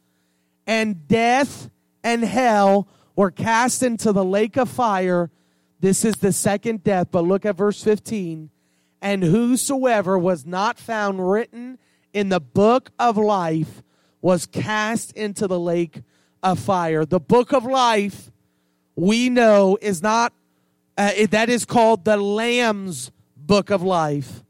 And 0.66 1.08
death 1.08 1.70
and 2.02 2.24
hell 2.24 2.88
were 3.16 3.30
cast 3.30 3.82
into 3.82 4.12
the 4.12 4.24
lake 4.24 4.56
of 4.56 4.68
fire. 4.68 5.30
This 5.80 6.04
is 6.04 6.16
the 6.16 6.32
second 6.32 6.84
death. 6.84 7.08
But 7.10 7.24
look 7.24 7.44
at 7.44 7.56
verse 7.56 7.82
15. 7.82 8.50
And 9.00 9.22
whosoever 9.22 10.18
was 10.18 10.46
not 10.46 10.78
found 10.78 11.30
written 11.30 11.78
in 12.12 12.28
the 12.28 12.40
book 12.40 12.90
of 12.98 13.16
life 13.16 13.82
was 14.20 14.46
cast 14.46 15.12
into 15.12 15.46
the 15.46 15.58
lake 15.58 16.02
of 16.42 16.58
fire. 16.58 17.04
The 17.04 17.20
book 17.20 17.52
of 17.52 17.64
life, 17.64 18.31
we 18.96 19.28
know, 19.28 19.78
is 19.80 20.02
not, 20.02 20.32
uh, 20.96 21.12
that 21.30 21.48
is 21.48 21.64
called 21.64 22.04
the 22.04 22.16
Lamb's 22.16 23.10
book 23.36 23.70
of 23.70 23.82
life. 23.82 24.42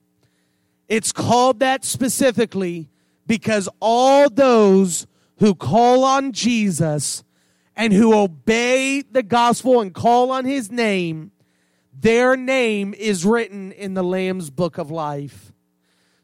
It's 0.88 1.12
called 1.12 1.60
that 1.60 1.84
specifically 1.84 2.88
because 3.26 3.68
all 3.80 4.28
those 4.28 5.06
who 5.38 5.54
call 5.54 6.04
on 6.04 6.32
Jesus 6.32 7.24
and 7.74 7.92
who 7.92 8.14
obey 8.14 9.02
the 9.02 9.22
gospel 9.22 9.80
and 9.80 9.94
call 9.94 10.30
on 10.30 10.44
his 10.44 10.70
name, 10.70 11.32
their 11.98 12.36
name 12.36 12.94
is 12.94 13.24
written 13.24 13.72
in 13.72 13.94
the 13.94 14.04
Lamb's 14.04 14.50
book 14.50 14.76
of 14.76 14.90
life. 14.90 15.52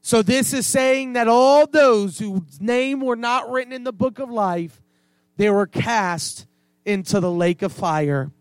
So 0.01 0.23
this 0.23 0.53
is 0.53 0.67
saying 0.67 1.15
that 1.15 1.29
all 1.29 1.67
those 1.67 2.19
whose 2.19 2.61
name 2.61 3.01
were 3.01 3.17
not 3.17 3.51
written 3.51 3.73
in 3.73 3.85
the 3.85 3.93
book 3.93 4.19
of 4.19 4.31
life, 4.31 4.83
they 5.37 5.51
were 5.51 5.67
cast 5.67 6.47
into 6.89 7.21
the 7.21 7.31
lake 7.31 7.63
of 7.63 7.73
fire. 7.73 8.33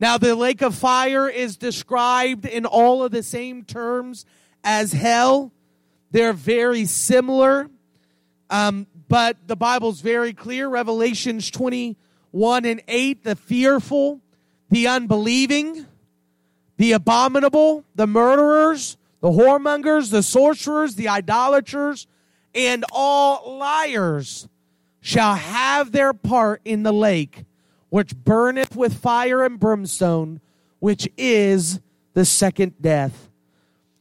Now, 0.00 0.18
the 0.18 0.34
lake 0.34 0.62
of 0.62 0.74
fire 0.74 1.28
is 1.28 1.56
described 1.56 2.44
in 2.44 2.66
all 2.66 3.04
of 3.04 3.12
the 3.12 3.22
same 3.22 3.64
terms 3.64 4.26
as 4.64 4.92
hell. 4.92 5.52
They're 6.10 6.32
very 6.32 6.84
similar, 6.84 7.70
um, 8.50 8.88
but 9.08 9.36
the 9.46 9.54
Bible's 9.54 10.00
very 10.00 10.32
clear. 10.32 10.68
Revelations 10.68 11.50
21 11.50 12.64
and 12.64 12.82
8, 12.88 13.22
the 13.22 13.36
fearful, 13.36 14.20
the 14.68 14.88
unbelieving, 14.88 15.86
the 16.78 16.92
abominable, 16.92 17.84
the 17.94 18.08
murderers, 18.08 18.96
the 19.20 19.28
whoremongers, 19.28 20.10
the 20.10 20.22
sorcerers, 20.22 20.96
the 20.96 21.08
idolaters, 21.08 22.08
and 22.54 22.84
all 22.90 23.56
liars 23.58 24.48
shall 25.00 25.36
have 25.36 25.92
their 25.92 26.12
part 26.12 26.60
in 26.64 26.82
the 26.82 26.92
lake, 26.92 27.44
which 27.92 28.16
burneth 28.16 28.74
with 28.74 28.94
fire 28.94 29.44
and 29.44 29.60
brimstone, 29.60 30.40
which 30.78 31.06
is 31.18 31.78
the 32.14 32.24
second 32.24 32.72
death. 32.80 33.28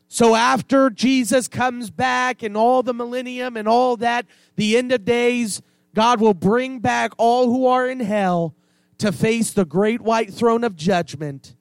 So 0.07 0.33
after 0.33 0.89
Jesus 0.89 1.49
comes 1.49 1.89
back 1.89 2.41
and 2.41 2.55
all 2.55 2.83
the 2.83 2.93
millennium 2.93 3.57
and 3.57 3.67
all 3.67 3.97
that, 3.97 4.27
the 4.55 4.77
end 4.77 4.93
of 4.93 5.03
days, 5.03 5.61
God 5.93 6.21
will 6.21 6.33
bring 6.33 6.79
back 6.79 7.11
all 7.17 7.47
who 7.47 7.67
are 7.67 7.85
in 7.85 7.99
hell 7.99 8.55
to 8.99 9.11
face 9.11 9.51
the 9.51 9.65
great 9.65 9.99
white 9.99 10.33
throne 10.33 10.63
of 10.63 10.77
judgment. 10.77 11.53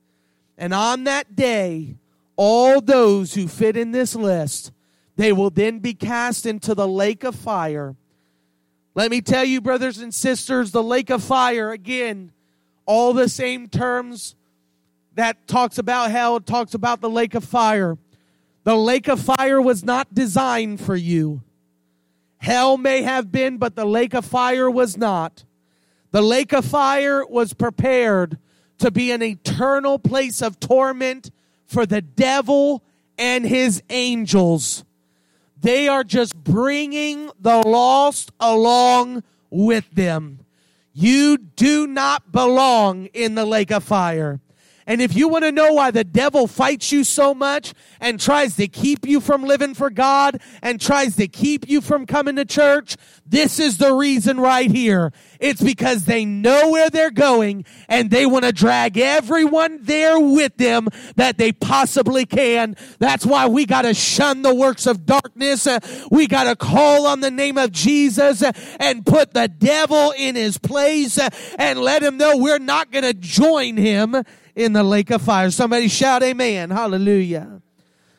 And 0.56 0.72
on 0.72 1.02
that 1.04 1.34
day, 1.34 1.96
all 2.36 2.80
those 2.80 3.34
who 3.34 3.48
fit 3.48 3.76
in 3.76 3.90
this 3.90 4.14
list, 4.14 4.70
they 5.16 5.32
will 5.32 5.50
then 5.50 5.80
be 5.80 5.94
cast 5.94 6.46
into 6.46 6.76
the 6.76 6.86
lake 6.86 7.24
of 7.24 7.34
fire. 7.34 7.96
Let 9.00 9.10
me 9.10 9.22
tell 9.22 9.46
you, 9.46 9.62
brothers 9.62 9.96
and 9.96 10.12
sisters, 10.12 10.72
the 10.72 10.82
lake 10.82 11.08
of 11.08 11.24
fire, 11.24 11.70
again, 11.70 12.32
all 12.84 13.14
the 13.14 13.30
same 13.30 13.66
terms 13.66 14.34
that 15.14 15.48
talks 15.48 15.78
about 15.78 16.10
hell, 16.10 16.38
talks 16.38 16.74
about 16.74 17.00
the 17.00 17.08
lake 17.08 17.34
of 17.34 17.42
fire. 17.42 17.96
The 18.64 18.76
lake 18.76 19.08
of 19.08 19.18
fire 19.18 19.58
was 19.58 19.82
not 19.82 20.12
designed 20.12 20.82
for 20.82 20.96
you. 20.96 21.40
Hell 22.36 22.76
may 22.76 23.00
have 23.00 23.32
been, 23.32 23.56
but 23.56 23.74
the 23.74 23.86
lake 23.86 24.12
of 24.12 24.26
fire 24.26 24.70
was 24.70 24.98
not. 24.98 25.44
The 26.10 26.20
lake 26.20 26.52
of 26.52 26.66
fire 26.66 27.24
was 27.24 27.54
prepared 27.54 28.36
to 28.80 28.90
be 28.90 29.12
an 29.12 29.22
eternal 29.22 29.98
place 29.98 30.42
of 30.42 30.60
torment 30.60 31.30
for 31.64 31.86
the 31.86 32.02
devil 32.02 32.82
and 33.16 33.46
his 33.46 33.82
angels. 33.88 34.84
They 35.60 35.88
are 35.88 36.04
just 36.04 36.36
bringing 36.36 37.30
the 37.38 37.62
lost 37.66 38.32
along 38.40 39.22
with 39.50 39.90
them. 39.90 40.40
You 40.92 41.38
do 41.38 41.86
not 41.86 42.32
belong 42.32 43.06
in 43.06 43.34
the 43.34 43.44
lake 43.44 43.70
of 43.70 43.84
fire. 43.84 44.40
And 44.90 45.00
if 45.00 45.14
you 45.14 45.28
want 45.28 45.44
to 45.44 45.52
know 45.52 45.74
why 45.74 45.92
the 45.92 46.02
devil 46.02 46.48
fights 46.48 46.90
you 46.90 47.04
so 47.04 47.32
much 47.32 47.74
and 48.00 48.18
tries 48.18 48.56
to 48.56 48.66
keep 48.66 49.06
you 49.06 49.20
from 49.20 49.44
living 49.44 49.72
for 49.72 49.88
God 49.88 50.42
and 50.62 50.80
tries 50.80 51.14
to 51.14 51.28
keep 51.28 51.68
you 51.68 51.80
from 51.80 52.06
coming 52.06 52.34
to 52.34 52.44
church, 52.44 52.96
this 53.24 53.60
is 53.60 53.78
the 53.78 53.94
reason 53.94 54.40
right 54.40 54.68
here. 54.68 55.12
It's 55.38 55.62
because 55.62 56.06
they 56.06 56.24
know 56.24 56.72
where 56.72 56.90
they're 56.90 57.12
going 57.12 57.66
and 57.88 58.10
they 58.10 58.26
want 58.26 58.46
to 58.46 58.52
drag 58.52 58.98
everyone 58.98 59.78
there 59.82 60.18
with 60.18 60.56
them 60.56 60.88
that 61.14 61.38
they 61.38 61.52
possibly 61.52 62.26
can. 62.26 62.74
That's 62.98 63.24
why 63.24 63.46
we 63.46 63.66
got 63.66 63.82
to 63.82 63.94
shun 63.94 64.42
the 64.42 64.52
works 64.52 64.86
of 64.86 65.06
darkness. 65.06 65.68
We 66.10 66.26
got 66.26 66.44
to 66.44 66.56
call 66.56 67.06
on 67.06 67.20
the 67.20 67.30
name 67.30 67.58
of 67.58 67.70
Jesus 67.70 68.42
and 68.80 69.06
put 69.06 69.34
the 69.34 69.46
devil 69.46 70.12
in 70.18 70.34
his 70.34 70.58
place 70.58 71.16
and 71.60 71.78
let 71.78 72.02
him 72.02 72.16
know 72.16 72.38
we're 72.38 72.58
not 72.58 72.90
going 72.90 73.04
to 73.04 73.14
join 73.14 73.76
him 73.76 74.24
in 74.60 74.74
the 74.74 74.82
lake 74.82 75.10
of 75.10 75.22
fire. 75.22 75.50
Somebody 75.50 75.88
shout 75.88 76.22
amen. 76.22 76.70
Hallelujah. 76.70 77.62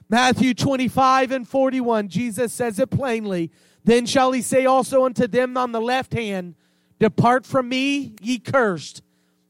Matthew 0.10 0.56
25 0.56 1.32
and 1.32 1.48
41, 1.48 2.08
Jesus 2.08 2.52
says 2.52 2.80
it 2.80 2.90
plainly. 2.90 3.52
Then 3.84 4.08
shall 4.08 4.32
he 4.32 4.42
say 4.42 4.66
also 4.66 5.06
unto 5.06 5.28
them 5.28 5.56
on 5.56 5.72
the 5.72 5.80
left 5.80 6.14
hand, 6.14 6.56
Depart 7.00 7.46
from 7.46 7.70
me, 7.70 8.16
ye 8.22 8.40
cursed, 8.40 9.04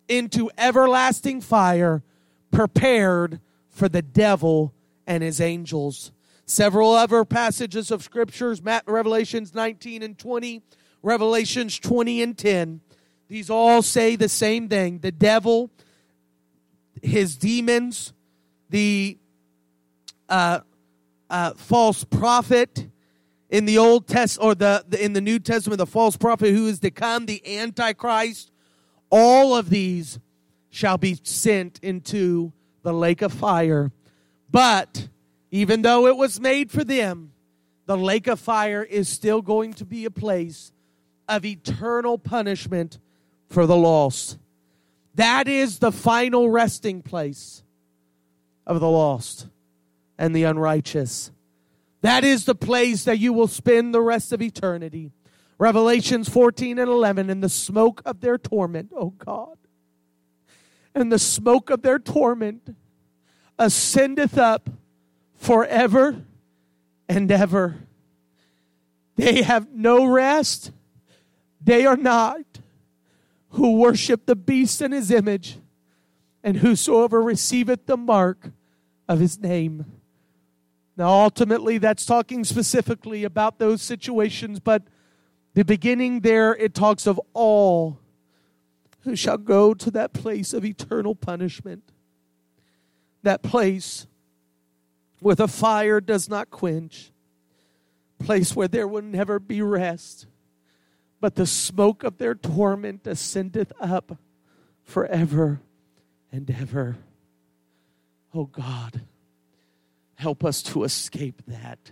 into 0.09 0.51
everlasting 0.57 1.39
fire, 1.39 2.03
prepared 2.51 3.39
for 3.69 3.87
the 3.87 4.01
devil 4.01 4.73
and 5.07 5.23
his 5.23 5.39
angels. 5.39 6.11
Several 6.45 6.93
other 6.93 7.23
passages 7.23 7.89
of 7.89 8.03
scriptures, 8.03 8.61
Revelations 8.61 9.55
19 9.55 10.03
and 10.03 10.17
20, 10.17 10.61
Revelations 11.01 11.79
20 11.79 12.21
and 12.21 12.37
10. 12.37 12.81
These 13.29 13.49
all 13.49 13.81
say 13.81 14.17
the 14.17 14.27
same 14.27 14.67
thing. 14.67 14.99
The 14.99 15.11
devil 15.13 15.71
his 17.02 17.36
demons, 17.38 18.14
the 18.70 19.18
uh, 20.30 20.60
uh, 21.30 21.54
false 21.56 22.04
prophet 22.04 22.88
in 23.49 23.66
the 23.66 23.78
Old 23.78 24.08
Test 24.08 24.38
or 24.41 24.56
the, 24.56 24.84
the 24.88 25.04
in 25.04 25.14
the 25.14 25.22
New 25.22 25.39
Testament, 25.39 25.78
the 25.78 25.86
false 25.86 26.18
prophet 26.18 26.54
who 26.54 26.68
is 26.68 26.80
to 26.80 26.91
come, 26.91 27.26
the 27.26 27.58
Antichrist. 27.58 28.52
All 29.10 29.56
of 29.56 29.70
these 29.70 30.20
shall 30.70 30.97
be 30.97 31.20
sent 31.24 31.80
into 31.84 32.54
the 32.82 32.93
lake 32.93 33.22
of 33.22 33.34
fire. 33.34 33.91
But 34.49 35.10
even 35.52 35.82
though 35.82 36.08
it 36.08 36.16
was 36.16 36.39
made 36.39 36.72
for 36.72 36.84
them, 36.84 37.34
the 37.86 37.97
lake 37.97 38.28
of 38.28 38.39
fire 38.39 38.84
is 38.84 39.10
still 39.10 39.41
going 39.41 39.74
to 39.74 39.86
be 39.86 40.06
a 40.06 40.12
place 40.12 40.72
of 41.28 41.45
eternal 41.45 42.18
punishment 42.18 42.99
for 43.49 43.66
the 43.66 43.76
lost. 43.76 44.38
That 45.16 45.47
is 45.47 45.80
the 45.80 45.91
final 45.91 46.49
resting 46.49 47.01
place 47.01 47.64
of 48.66 48.80
the 48.80 48.89
lost 48.89 49.47
and 50.18 50.36
the 50.36 50.43
unrighteous. 50.43 51.32
That 52.01 52.24
is 52.24 52.45
the 52.45 52.55
place 52.55 53.03
that 53.03 53.20
you 53.20 53.34
will 53.34 53.47
spend 53.47 53.93
the 53.93 54.01
rest 54.01 54.32
of 54.32 54.41
eternity. 54.41 55.12
Revelations 55.57 56.28
14 56.30 56.80
and 56.80 56.89
11, 56.89 57.30
in 57.30 57.41
the 57.41 57.49
smoke 57.49 58.01
of 58.05 58.22
their 58.22 58.38
torment, 58.38 58.91
oh 58.95 59.12
God, 59.12 59.57
and 60.95 61.12
the 61.12 61.20
smoke 61.20 61.70
of 61.70 61.84
their 61.84 61.99
torment 61.99 62.76
ascendeth 63.59 64.38
up 64.38 64.70
forever 65.36 66.24
and 67.07 67.32
ever. 67.32 67.76
They 69.18 69.43
have 69.43 69.70
no 69.72 70.05
rest. 70.05 70.72
They 71.64 71.86
are 71.86 71.97
not 71.97 72.41
who 73.52 73.78
worship 73.78 74.26
the 74.26 74.36
beast 74.36 74.82
in 74.82 74.91
his 74.91 75.12
image, 75.12 75.58
and 76.43 76.58
whosoever 76.58 77.22
receiveth 77.22 77.86
the 77.86 77.97
mark 77.97 78.52
of 79.08 79.20
his 79.20 79.39
name. 79.39 79.86
Now, 80.97 81.10
ultimately, 81.10 81.78
that's 81.78 82.06
talking 82.06 82.43
specifically 82.43 83.24
about 83.24 83.60
those 83.60 83.82
situations, 83.82 84.60
but 84.60 84.84
the 85.54 85.66
beginning 85.66 86.22
there, 86.22 86.56
it 86.56 86.74
talks 86.74 87.06
of 87.06 87.20
all 87.34 87.99
who 89.02 89.16
shall 89.16 89.38
go 89.38 89.74
to 89.74 89.91
that 89.91 90.14
place 90.14 90.54
of 90.54 90.64
eternal 90.64 91.16
punishment. 91.16 91.84
That 93.24 93.43
place 93.43 94.08
where 95.20 95.36
the 95.36 95.47
fire 95.47 95.99
does 95.99 96.30
not 96.30 96.49
quench, 96.49 97.12
place 98.20 98.56
where 98.56 98.68
there 98.68 98.88
will 98.88 99.02
never 99.02 99.39
be 99.39 99.62
rest 99.62 100.28
but 101.22 101.36
the 101.36 101.45
smoke 101.45 102.03
of 102.03 102.17
their 102.17 102.34
torment 102.34 103.05
ascendeth 103.05 103.72
up 103.80 104.17
forever 104.84 105.61
and 106.32 106.49
ever. 106.49 106.97
Oh 108.34 108.45
God, 108.45 109.01
help 110.15 110.43
us 110.43 110.63
to 110.63 110.84
escape 110.84 111.43
that. 111.47 111.91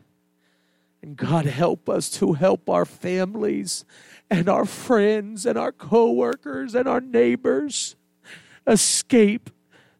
And 1.01 1.15
God, 1.15 1.45
help 1.45 1.88
us 1.88 2.09
to 2.17 2.34
help 2.34 2.69
our 2.69 2.86
families 2.86 3.86
and 4.30 4.49
our 4.49 4.65
friends 4.65 5.45
and 5.45 5.57
our 5.57 5.71
coworkers 5.71 6.73
and 6.75 6.88
our 6.88 6.99
neighbors 6.99 7.95
escape 8.65 9.51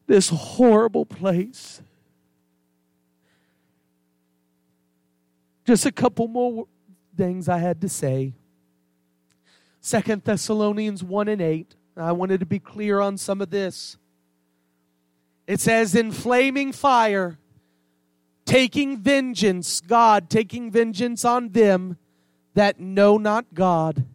this 0.08 0.30
horrible 0.30 1.06
place. 1.06 1.82
Just 5.66 5.86
a 5.86 5.92
couple 5.92 6.28
more 6.28 6.68
things 7.16 7.48
I 7.48 7.60
had 7.60 7.80
to 7.82 7.90
say. 7.90 8.34
Second 9.82 10.24
Thessalonians 10.24 11.04
1 11.04 11.28
and 11.28 11.42
8. 11.42 11.76
I 11.98 12.12
wanted 12.12 12.40
to 12.40 12.46
be 12.46 12.60
clear 12.60 13.00
on 13.00 13.18
some 13.18 13.42
of 13.42 13.50
this. 13.50 13.98
It 15.48 15.60
says, 15.60 15.96
in 15.96 16.12
flaming 16.12 16.72
fire, 16.72 17.40
taking 18.46 18.98
vengeance, 18.98 19.82
God 19.82 20.30
taking 20.30 20.72
vengeance 20.72 21.26
on 21.26 21.50
them 21.50 21.98
that 22.54 22.80
know 22.80 23.18
not 23.18 23.46
God 23.54 24.06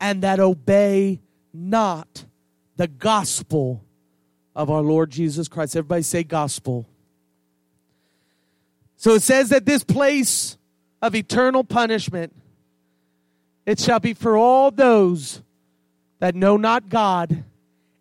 and 0.00 0.22
that 0.22 0.40
obey 0.40 1.20
not 1.52 2.24
the 2.76 2.88
gospel 2.88 3.84
of 4.54 4.70
our 4.70 4.82
Lord 4.82 5.10
Jesus 5.10 5.48
Christ. 5.48 5.76
Everybody 5.76 6.02
say 6.02 6.24
gospel. 6.24 6.86
So 8.96 9.14
it 9.14 9.22
says 9.22 9.48
that 9.50 9.64
this 9.64 9.84
place 9.84 10.58
of 11.00 11.14
eternal 11.14 11.64
punishment 11.64 12.34
it 13.66 13.78
shall 13.78 14.00
be 14.00 14.14
for 14.14 14.36
all 14.36 14.70
those 14.70 15.42
that 16.18 16.34
know 16.34 16.56
not 16.56 16.88
God 16.88 17.44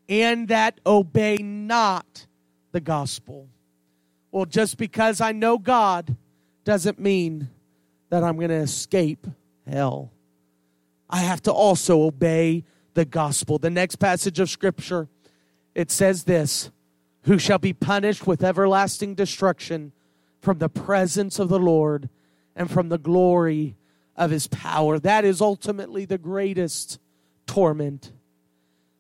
and 0.10 0.48
that 0.50 0.80
obey 0.86 1.38
not 1.38 2.28
the 2.72 2.82
gospel. 2.82 3.48
Well, 4.32 4.46
just 4.46 4.78
because 4.78 5.22
I 5.22 5.32
know 5.32 5.58
God 5.58 6.16
doesn't 6.64 7.00
mean 7.00 7.50
that 8.10 8.24
I'm 8.24 8.38
going 8.38 8.50
to 8.50 8.56
escape 8.56 9.28
hell. 9.68 10.12
I 11.10 11.20
have 11.20 11.42
to 11.44 11.52
also 11.52 12.04
obey 12.04 12.64
the 12.94 13.06
gospel. 13.06 13.58
The 13.58 13.70
next 13.70 13.98
passage 13.98 14.40
of 14.40 14.50
scripture, 14.50 15.08
it 15.76 15.92
says 15.92 16.24
this 16.24 16.72
Who 17.24 17.38
shall 17.38 17.60
be 17.60 17.74
punished 17.74 18.26
with 18.26 18.44
everlasting 18.44 19.16
destruction 19.16 19.92
from 20.42 20.58
the 20.58 20.70
presence 20.70 21.40
of 21.40 21.50
the 21.50 21.60
Lord 21.60 22.10
and 22.56 22.70
from 22.70 22.90
the 22.90 22.98
glory 22.98 23.76
of 24.22 24.30
his 24.30 24.46
power. 24.48 25.00
That 25.00 25.26
is 25.26 25.42
ultimately 25.42 26.06
the 26.06 26.20
greatest 26.20 27.00
torment. 27.48 28.12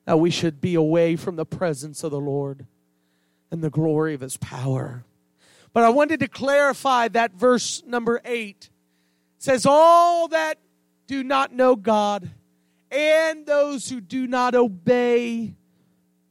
That 0.05 0.19
we 0.19 0.31
should 0.31 0.59
be 0.59 0.73
away 0.73 1.15
from 1.15 1.35
the 1.35 1.45
presence 1.45 2.03
of 2.03 2.09
the 2.09 2.19
Lord 2.19 2.65
and 3.51 3.63
the 3.63 3.69
glory 3.69 4.15
of 4.15 4.21
his 4.21 4.37
power. 4.37 5.05
But 5.73 5.83
I 5.83 5.89
wanted 5.89 6.21
to 6.21 6.27
clarify 6.27 7.07
that 7.09 7.33
verse 7.33 7.83
number 7.85 8.19
eight 8.25 8.71
says, 9.37 9.67
All 9.67 10.27
that 10.29 10.57
do 11.05 11.23
not 11.23 11.53
know 11.53 11.75
God 11.75 12.31
and 12.89 13.45
those 13.45 13.89
who 13.89 14.01
do 14.01 14.25
not 14.25 14.55
obey 14.55 15.53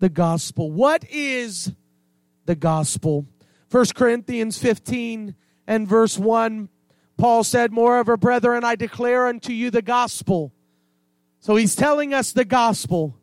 the 0.01 0.09
gospel. 0.09 0.73
What 0.73 1.05
is 1.09 1.73
the 2.45 2.57
gospel? 2.57 3.25
1 3.71 3.87
Corinthians 3.95 4.59
15 4.59 5.37
and 5.69 5.87
verse 5.87 6.19
1 6.19 6.69
Paul 7.21 7.45
said, 7.45 7.71
Moreover, 7.71 8.17
brethren, 8.17 8.65
I 8.65 8.77
declare 8.77 9.27
unto 9.27 9.53
you 9.53 9.71
the 9.71 9.83
gospel. 9.83 10.55
So 11.41 11.55
he's 11.55 11.77
telling 11.77 12.15
us 12.15 12.33
the 12.33 12.47
gospel. 12.47 13.15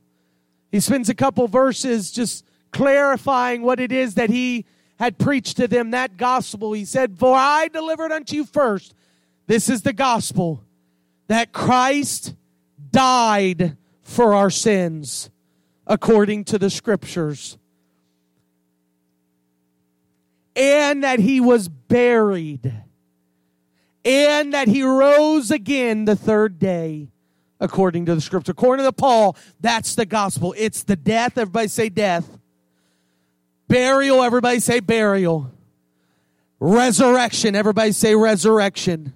He 0.71 0.79
spends 0.79 1.09
a 1.09 1.15
couple 1.15 1.47
verses 1.47 2.11
just 2.11 2.45
clarifying 2.71 3.63
what 3.63 3.79
it 3.79 3.91
is 3.91 4.13
that 4.13 4.29
he 4.29 4.65
had 4.99 5.17
preached 5.17 5.57
to 5.57 5.67
them, 5.67 5.91
that 5.91 6.15
gospel. 6.15 6.73
He 6.73 6.85
said, 6.85 7.17
For 7.17 7.35
I 7.35 7.69
delivered 7.69 8.11
unto 8.11 8.35
you 8.35 8.45
first. 8.45 8.93
This 9.47 9.67
is 9.67 9.81
the 9.81 9.93
gospel 9.93 10.63
that 11.27 11.51
Christ 11.51 12.35
died 12.91 13.77
for 14.03 14.35
our 14.35 14.51
sins 14.51 15.31
according 15.87 16.43
to 16.43 16.59
the 16.59 16.69
scriptures, 16.69 17.57
and 20.55 21.03
that 21.03 21.19
he 21.19 21.39
was 21.39 21.67
buried 21.67 22.83
and 24.07 24.53
that 24.53 24.69
he 24.69 24.83
rose 24.83 25.51
again 25.51 26.05
the 26.05 26.15
third 26.15 26.57
day 26.59 27.09
according 27.59 28.05
to 28.05 28.15
the 28.15 28.21
scripture. 28.21 28.53
According 28.53 28.85
to 28.85 28.93
Paul, 28.93 29.35
that's 29.59 29.95
the 29.95 30.05
gospel. 30.05 30.55
It's 30.57 30.83
the 30.83 30.95
death. 30.95 31.37
Everybody 31.37 31.67
say 31.67 31.89
death. 31.89 32.25
Burial, 33.67 34.23
everybody 34.23 34.61
say 34.61 34.79
burial. 34.79 35.51
Resurrection, 36.61 37.53
everybody 37.53 37.91
say 37.91 38.15
resurrection. 38.15 39.11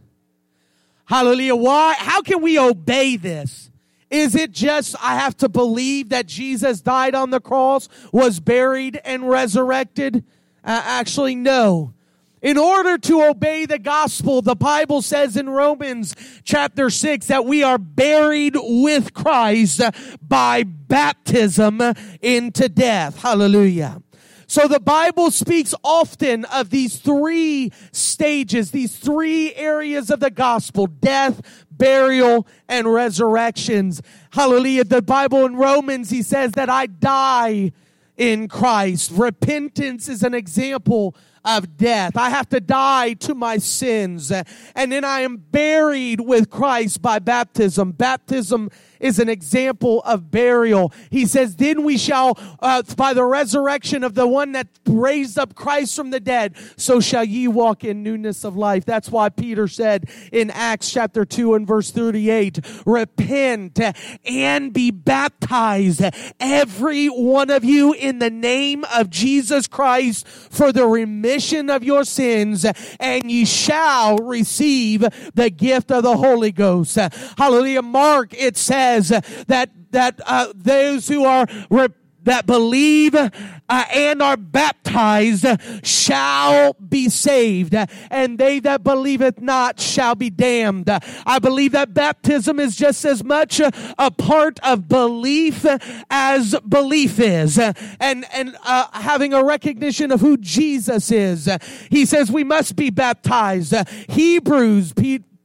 Hallelujah. 1.05 1.55
Why? 1.55 1.95
How 1.97 2.21
can 2.21 2.41
we 2.41 2.59
obey 2.59 3.15
this? 3.15 3.71
Is 4.09 4.35
it 4.35 4.51
just 4.51 4.97
I 5.01 5.15
have 5.15 5.37
to 5.37 5.47
believe 5.47 6.09
that 6.09 6.27
Jesus 6.27 6.81
died 6.81 7.15
on 7.15 7.29
the 7.29 7.39
cross, 7.39 7.87
was 8.11 8.41
buried, 8.41 8.99
and 9.05 9.29
resurrected? 9.29 10.25
Uh, 10.65 10.81
actually, 10.83 11.35
no. 11.35 11.93
In 12.41 12.57
order 12.57 12.97
to 12.97 13.23
obey 13.23 13.67
the 13.67 13.77
gospel, 13.77 14.41
the 14.41 14.55
Bible 14.55 15.03
says 15.03 15.37
in 15.37 15.47
Romans 15.47 16.15
chapter 16.43 16.89
6 16.89 17.27
that 17.27 17.45
we 17.45 17.61
are 17.61 17.77
buried 17.77 18.55
with 18.57 19.13
Christ 19.13 19.81
by 20.27 20.63
baptism 20.63 21.81
into 22.19 22.67
death. 22.67 23.21
Hallelujah. 23.21 24.01
So 24.47 24.67
the 24.67 24.79
Bible 24.79 25.29
speaks 25.29 25.75
often 25.83 26.45
of 26.45 26.71
these 26.71 26.97
three 26.97 27.71
stages, 27.91 28.71
these 28.71 28.97
three 28.97 29.53
areas 29.53 30.09
of 30.09 30.19
the 30.19 30.31
gospel, 30.31 30.87
death, 30.87 31.65
burial, 31.69 32.47
and 32.67 32.91
resurrections. 32.91 34.01
Hallelujah. 34.31 34.83
The 34.83 35.03
Bible 35.03 35.45
in 35.45 35.57
Romans, 35.57 36.09
he 36.09 36.23
says 36.23 36.53
that 36.53 36.69
I 36.69 36.87
die 36.87 37.71
in 38.17 38.47
Christ. 38.47 39.11
Repentance 39.13 40.09
is 40.09 40.23
an 40.23 40.33
example 40.33 41.15
of 41.43 41.77
death. 41.77 42.17
I 42.17 42.29
have 42.29 42.49
to 42.49 42.59
die 42.59 43.13
to 43.13 43.35
my 43.35 43.57
sins. 43.57 44.31
And 44.31 44.91
then 44.91 45.03
I 45.03 45.21
am 45.21 45.37
buried 45.37 46.21
with 46.21 46.49
Christ 46.49 47.01
by 47.01 47.19
baptism. 47.19 47.91
Baptism 47.91 48.69
is 49.01 49.19
an 49.19 49.27
example 49.27 50.01
of 50.03 50.31
burial. 50.31 50.93
He 51.09 51.25
says, 51.25 51.57
then 51.57 51.83
we 51.83 51.97
shall, 51.97 52.37
uh, 52.59 52.83
by 52.95 53.13
the 53.13 53.25
resurrection 53.25 54.03
of 54.03 54.13
the 54.13 54.27
one 54.27 54.53
that 54.53 54.67
raised 54.85 55.37
up 55.37 55.55
Christ 55.55 55.95
from 55.95 56.11
the 56.11 56.19
dead, 56.19 56.55
so 56.77 57.01
shall 57.01 57.25
ye 57.25 57.47
walk 57.47 57.83
in 57.83 58.03
newness 58.03 58.43
of 58.43 58.55
life. 58.55 58.85
That's 58.85 59.09
why 59.09 59.29
Peter 59.29 59.67
said 59.67 60.09
in 60.31 60.49
Acts 60.51 60.91
chapter 60.91 61.25
2 61.25 61.55
and 61.55 61.67
verse 61.67 61.91
38, 61.91 62.59
repent 62.85 63.79
and 64.25 64.71
be 64.71 64.91
baptized, 64.91 66.03
every 66.39 67.07
one 67.07 67.49
of 67.49 67.65
you 67.65 67.93
in 67.93 68.19
the 68.19 68.29
name 68.29 68.85
of 68.93 69.09
Jesus 69.09 69.67
Christ 69.67 70.27
for 70.27 70.71
the 70.71 70.85
remission 70.85 71.69
of 71.69 71.83
your 71.83 72.03
sins, 72.03 72.65
and 72.99 73.31
ye 73.31 73.45
shall 73.45 74.17
receive 74.17 75.01
the 75.33 75.49
gift 75.49 75.91
of 75.91 76.03
the 76.03 76.17
Holy 76.17 76.51
Ghost. 76.51 76.97
Hallelujah. 77.37 77.81
Mark, 77.81 78.33
it 78.33 78.57
says, 78.57 78.90
says 78.99 79.09
that 79.47 79.69
that 79.91 80.19
uh, 80.25 80.47
those 80.55 81.07
who 81.07 81.25
are 81.25 81.45
re- 81.69 81.87
that 82.23 82.45
believe 82.45 83.15
uh, 83.15 83.29
and 83.67 84.21
are 84.21 84.37
baptized 84.37 85.43
shall 85.83 86.73
be 86.73 87.09
saved, 87.09 87.75
and 88.11 88.37
they 88.37 88.59
that 88.59 88.83
believeth 88.83 89.41
not 89.41 89.79
shall 89.79 90.13
be 90.13 90.29
damned. 90.29 90.87
I 91.25 91.39
believe 91.39 91.71
that 91.71 91.95
baptism 91.95 92.59
is 92.59 92.75
just 92.75 93.03
as 93.05 93.23
much 93.23 93.59
a 93.59 94.11
part 94.11 94.59
of 94.61 94.87
belief 94.87 95.65
as 96.11 96.55
belief 96.67 97.19
is, 97.19 97.57
and 97.57 98.25
and 98.33 98.55
uh, 98.63 98.87
having 98.93 99.33
a 99.33 99.43
recognition 99.43 100.11
of 100.11 100.21
who 100.21 100.37
Jesus 100.37 101.11
is. 101.11 101.49
He 101.89 102.05
says 102.05 102.31
we 102.31 102.43
must 102.43 102.75
be 102.75 102.91
baptized. 102.91 103.73
Hebrews, 104.09 104.93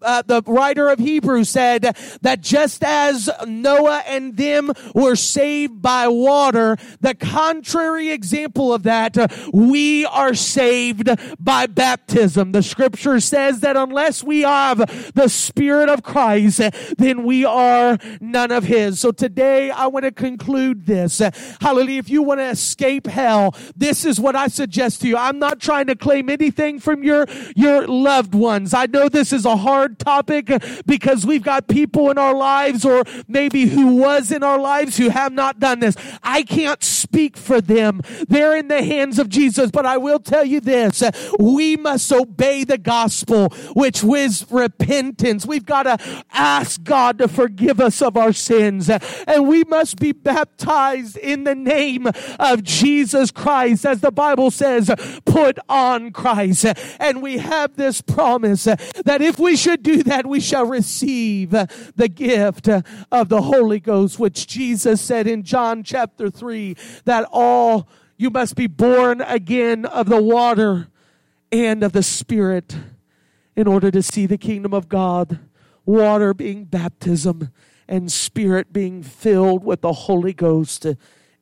uh, 0.07 0.23
the 0.25 0.43
writer 0.47 0.89
of 0.89 0.99
Hebrews 0.99 1.51
said 1.51 1.83
that 2.23 2.41
just 2.41 2.83
as 2.85 3.29
Noah 3.47 4.03
and 4.07 4.37
them 4.37 4.73
were 4.95 5.17
saved 5.17 5.83
by 5.83 6.09
water, 6.09 6.77
the 7.01 7.15
contrary 7.15 8.11
example 8.11 8.73
of 8.73 8.85
that, 8.85 9.19
uh, 9.19 9.27
we 9.53 10.07
are 10.07 10.35
saved 10.35 11.11
by 11.39 11.67
baptism. 11.67 12.53
The 12.53 12.63
scripture 12.63 13.19
says 13.21 13.61
that 13.61 13.77
unless 13.77 14.23
we 14.23 14.43
have 14.43 14.79
the 15.15 15.29
Spirit 15.29 15.89
of 15.89 16.03
Christ, 16.03 16.61
then 16.97 17.25
we 17.25 17.45
are 17.45 17.99
none 18.21 18.53
of 18.53 18.65
His. 18.65 19.01
So 19.01 19.11
today 19.11 19.71
I 19.71 19.89
want 19.89 20.05
to 20.05 20.13
conclude 20.13 20.87
this. 20.87 21.21
Hallelujah. 21.61 21.99
If 21.99 22.11
you 22.11 22.23
want 22.23 22.41
to 22.41 22.49
escape 22.49 23.07
hell, 23.07 23.55
this 23.77 24.05
is 24.05 24.21
what 24.21 24.37
I 24.37 24.47
suggest 24.47 25.01
to 25.01 25.09
you. 25.09 25.17
I'm 25.17 25.39
not 25.39 25.61
trying 25.61 25.89
to 25.89 25.97
claim 25.97 26.31
anything 26.31 26.79
from 26.79 27.03
your, 27.03 27.27
your 27.57 27.87
loved 27.89 28.35
ones. 28.35 28.73
I 28.73 28.87
know 28.87 29.09
this 29.09 29.33
is 29.33 29.45
a 29.45 29.57
hard 29.57 29.96
topic 29.99 30.51
because 30.87 31.25
we've 31.27 31.43
got 31.43 31.69
people 31.69 32.11
in 32.11 32.19
our 32.19 32.35
lives 32.35 32.85
or 32.85 33.05
maybe 33.29 33.67
who 33.67 33.97
was 33.97 34.31
in 34.31 34.43
our 34.43 34.59
lives 34.59 34.97
who 34.97 35.09
have 35.09 35.33
not 35.33 35.59
done 35.59 35.81
this. 35.81 35.97
I 36.23 36.43
can't 36.43 36.83
speak 36.83 37.37
for 37.37 37.61
them. 37.61 38.03
They're 38.29 38.57
in 38.57 38.69
the 38.69 38.83
hands 38.83 39.19
of 39.19 39.29
Jesus, 39.29 39.71
but 39.71 39.87
I 39.87 39.97
will 39.97 40.19
tell 40.19 40.45
you 40.45 40.61
this. 40.61 41.03
We 41.39 41.77
must 41.77 42.13
obey 42.13 42.65
the 42.65 42.79
gospel, 42.79 43.49
which 43.75 44.03
is 44.05 44.47
repentance. 44.51 45.47
We've 45.47 45.67
got 45.67 45.85
to 45.85 46.25
ask 46.33 46.83
God 46.83 47.19
to 47.19 47.29
forgive 47.29 47.81
us 47.81 48.03
of 48.03 48.17
our 48.17 48.33
sins 48.33 48.91
and 49.27 49.49
we 49.49 49.65
must 49.65 49.99
be 49.99 50.13
baptized 50.13 51.17
in 51.17 51.45
the 51.45 51.55
name 51.55 52.09
of 52.39 52.63
Jesus 52.63 53.31
Christ. 53.31 53.85
As 53.87 54.01
the 54.01 54.11
Bible 54.11 54.51
says, 54.51 54.91
put 55.25 55.59
on 55.69 56.13
Christ. 56.13 56.67
And 57.01 57.23
we 57.23 57.39
have 57.39 57.77
this 57.77 58.01
promise 58.01 58.65
that 58.65 59.21
if 59.21 59.39
we 59.39 59.57
should 59.57 59.83
do 59.87 60.03
that, 60.03 60.27
we 60.27 60.41
shall 60.41 60.67
receive 60.67 61.51
the 61.51 62.11
gift 62.13 62.69
of 62.69 63.29
the 63.29 63.43
Holy 63.43 63.79
Ghost, 63.79 64.19
which 64.19 64.49
Jesus 64.49 65.01
said 65.01 65.29
in 65.29 65.45
John 65.45 65.85
chapter 65.85 66.29
3 66.29 66.77
that 67.05 67.29
all 67.31 67.89
you 68.17 68.29
must 68.31 68.57
be 68.57 68.67
born 68.67 69.21
again 69.21 69.85
of 69.85 70.09
the 70.09 70.21
water 70.21 70.89
and 71.53 71.85
of 71.85 71.93
the 71.93 72.03
Spirit 72.03 72.77
in 73.55 73.69
order 73.69 73.93
to 73.93 74.03
see 74.03 74.27
the 74.27 74.37
kingdom 74.37 74.75
of 74.75 74.89
God. 74.89 75.39
Water 75.85 76.35
being 76.35 76.65
baptism 76.65 77.51
and 77.87 78.11
Spirit 78.11 78.73
being 78.73 79.05
filled 79.05 79.63
with 79.63 79.83
the 79.83 79.93
Holy 79.93 80.33
Ghost 80.33 80.85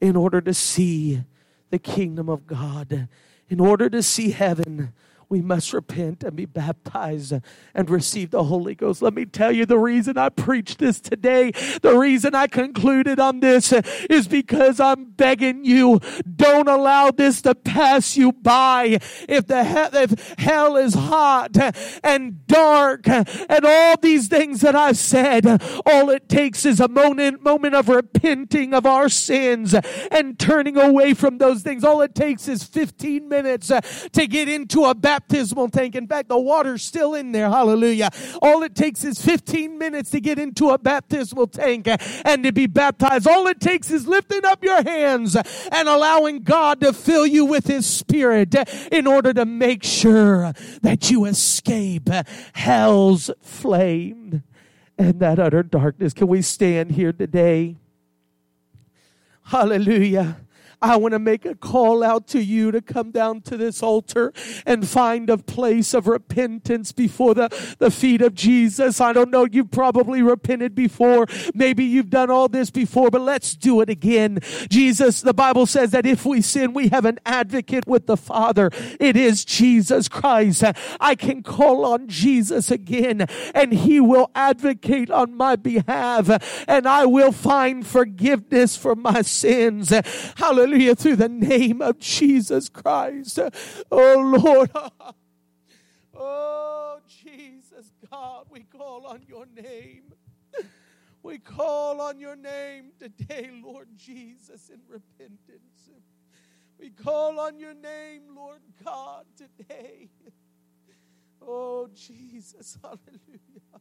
in 0.03 0.17
order 0.17 0.43
to 0.43 0.53
see 0.53 1.23
the 1.71 1.79
kingdom 1.79 2.29
of 2.29 2.47
God, 2.47 3.09
in 3.49 3.59
order 3.59 3.89
to 3.89 4.03
see 4.03 4.33
heaven 4.33 4.93
we 5.35 5.43
must 5.43 5.73
repent 5.73 6.23
and 6.23 6.37
be 6.37 6.45
baptized 6.45 7.33
and 7.75 7.91
receive 7.91 8.31
the 8.31 8.45
Holy 8.45 8.77
Ghost. 8.77 9.03
Let 9.03 9.15
me 9.15 9.25
tell 9.25 9.51
you 9.51 9.67
the 9.67 9.81
reason 9.81 10.17
I 10.17 10.29
preached 10.29 10.79
this 10.79 11.01
today, 11.01 11.51
the 11.83 11.97
reason 11.99 12.37
I 12.37 12.47
concluded 12.47 13.19
on 13.19 13.41
this 13.41 13.73
is 14.09 14.29
because 14.29 14.79
I'm 14.79 15.07
begging 15.07 15.65
you, 15.65 15.99
don't 16.37 16.69
allow 16.69 17.11
this 17.11 17.43
to 17.43 17.57
pass 17.57 18.17
you 18.17 18.31
by. 18.31 19.01
If 19.29 19.49
the 19.49 19.65
he- 19.65 19.99
if 20.05 20.35
hell 20.39 20.77
is 20.77 20.95
hot 20.95 21.57
and 22.05 22.47
dark 22.47 23.09
and 23.09 23.65
all 23.65 23.97
these 24.01 24.29
things 24.29 24.61
that 24.61 24.77
I've 24.77 24.97
said, 24.99 25.61
all 25.85 26.11
it 26.11 26.29
takes 26.29 26.65
is 26.65 26.79
a 26.79 26.87
moment, 26.87 27.43
moment 27.43 27.75
of 27.75 27.89
repenting 27.89 28.73
of 28.73 28.87
our 28.87 29.09
sins 29.09 29.75
and 30.13 30.39
turning 30.39 30.77
away 30.77 31.13
from 31.13 31.39
those 31.39 31.63
things. 31.63 31.83
All 31.83 32.03
it 32.03 32.15
takes 32.15 32.47
is 32.47 32.63
15 32.63 33.29
minutes 33.29 33.73
to 34.13 34.27
get 34.29 34.49
into 34.49 34.85
a 34.85 34.95
baptism 34.95 35.24
baptismal 35.29 35.69
tank. 35.69 35.95
In 35.95 36.07
fact, 36.07 36.29
the 36.29 36.39
water's 36.39 36.83
still 36.83 37.15
in 37.15 37.33
there. 37.33 37.49
Hallelujah. 37.49 38.11
All 38.43 38.63
it 38.63 38.75
takes 38.75 39.05
is 39.05 39.21
15 39.25 39.79
minutes 39.79 40.11
to 40.11 40.21
get 40.21 40.39
into 40.39 40.71
a 40.71 40.79
baptismal 40.79 41.49
tank 41.49 41.89
and 42.25 42.45
to 42.45 42.53
be 42.53 42.67
baptized. 42.67 43.27
All 43.27 43.47
it 43.47 43.61
takes 43.61 43.91
is 43.91 44.07
lifting 44.07 44.45
up 44.45 44.63
your 44.63 44.83
hands 44.83 45.37
and 45.37 45.89
allowing 45.89 46.43
God 46.43 46.81
to 46.81 46.93
fill 46.93 47.27
you 47.27 47.45
with 47.45 47.67
His 47.67 47.87
Spirit 47.87 48.55
in 48.93 49.07
order 49.07 49.33
to 49.33 49.45
make 49.45 49.83
sure 49.83 50.53
that 50.83 51.11
you 51.11 51.25
escape 51.25 52.09
hell's 52.53 53.31
flame 53.41 54.43
and 54.99 55.21
that 55.21 55.39
utter 55.39 55.63
darkness. 55.63 56.13
Can 56.13 56.29
we 56.29 56.43
stand 56.43 56.93
here 56.93 57.13
today? 57.13 57.77
Hallelujah. 59.45 60.39
I 60.85 60.97
want 60.97 61.13
to 61.13 61.19
make 61.19 61.47
a 61.47 61.55
call 61.55 62.05
out 62.05 62.27
to 62.29 62.43
you 62.43 62.71
to 62.71 62.83
come 62.83 63.11
down 63.11 63.41
to 63.43 63.57
this 63.57 63.83
altar 63.83 64.35
and 64.67 64.87
find 64.87 65.31
a 65.31 65.39
place 65.39 65.95
of 65.95 66.07
repentance 66.07 66.93
before 66.93 67.35
the, 67.35 67.49
the 67.79 67.91
feet 67.91 68.21
of 68.21 68.35
Jesus. 68.35 69.01
I 69.01 69.15
don't 69.15 69.31
know, 69.31 69.47
you've 69.51 69.71
probably 69.71 70.21
repented 70.21 70.75
before. 70.75 71.27
Maybe 71.55 71.85
you've 71.85 72.11
done 72.11 72.31
all 72.31 72.49
this 72.49 72.71
before, 72.71 73.11
but 73.11 73.23
let's 73.23 73.57
do 73.57 73.81
it 73.81 73.89
again. 73.89 74.41
Jesus, 74.69 75.23
the 75.23 75.33
Bible 75.33 75.65
says 75.65 75.91
that 75.93 76.05
if 76.05 76.27
we 76.27 76.43
sin, 76.43 76.75
we 76.75 76.89
have 76.89 77.07
an 77.07 77.19
advocate 77.25 77.87
with 77.87 78.07
the 78.07 78.19
Father. 78.19 78.71
It 79.01 79.17
is 79.17 79.43
Jesus 79.47 80.07
Christ. 80.07 80.65
I 81.01 81.15
can 81.15 81.43
call 81.43 81.87
on 81.87 82.09
Jesus 82.09 82.71
again 82.71 83.27
and 83.55 83.73
he 83.73 84.01
will 84.01 84.31
advocate 84.35 85.11
on 85.11 85.35
my 85.35 85.57
behalf 85.57 86.29
and 86.69 86.87
I 86.87 87.07
will 87.07 87.33
find 87.33 87.87
forgiveness 87.87 88.77
for 88.77 88.95
my 88.95 89.23
sins. 89.23 89.89
Hallelujah 90.37 90.74
Hallelujah. 90.75 90.97
Through 90.97 91.17
the 91.17 91.29
name 91.29 91.81
of 91.81 92.01
Jesus 92.01 92.69
Christ. 92.69 93.39
Oh, 93.91 94.41
Lord. 94.43 94.71
Oh, 96.17 97.01
Jesus, 97.09 97.93
God, 98.09 98.47
we 98.49 98.61
call 98.61 99.05
on 99.05 99.23
your 99.27 99.47
name. 99.47 100.05
We 101.25 101.39
call 101.39 102.01
on 102.01 102.21
your 102.21 102.37
name 102.37 102.93
today, 103.01 103.51
Lord 103.61 103.89
Jesus, 103.97 104.71
in 104.73 104.79
repentance. 104.89 105.91
We 106.79 106.91
call 106.91 107.41
on 107.41 107.59
your 107.59 107.75
name, 107.75 108.23
Lord 108.37 108.61
God, 108.85 109.25
today. 109.37 110.09
Oh, 111.43 111.89
Jesus. 111.93 112.79
Hallelujah. 112.83 113.81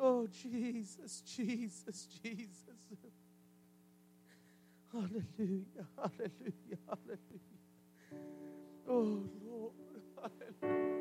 Oh, 0.00 0.26
Jesus, 0.26 1.22
Jesus, 1.26 2.08
Jesus. 2.22 3.21
Hallelujah, 4.92 5.86
hallelujah, 5.96 6.78
hallelujah. 6.86 7.40
Oh, 8.86 9.22
Lord, 9.48 9.72
hallelujah. 10.20 10.92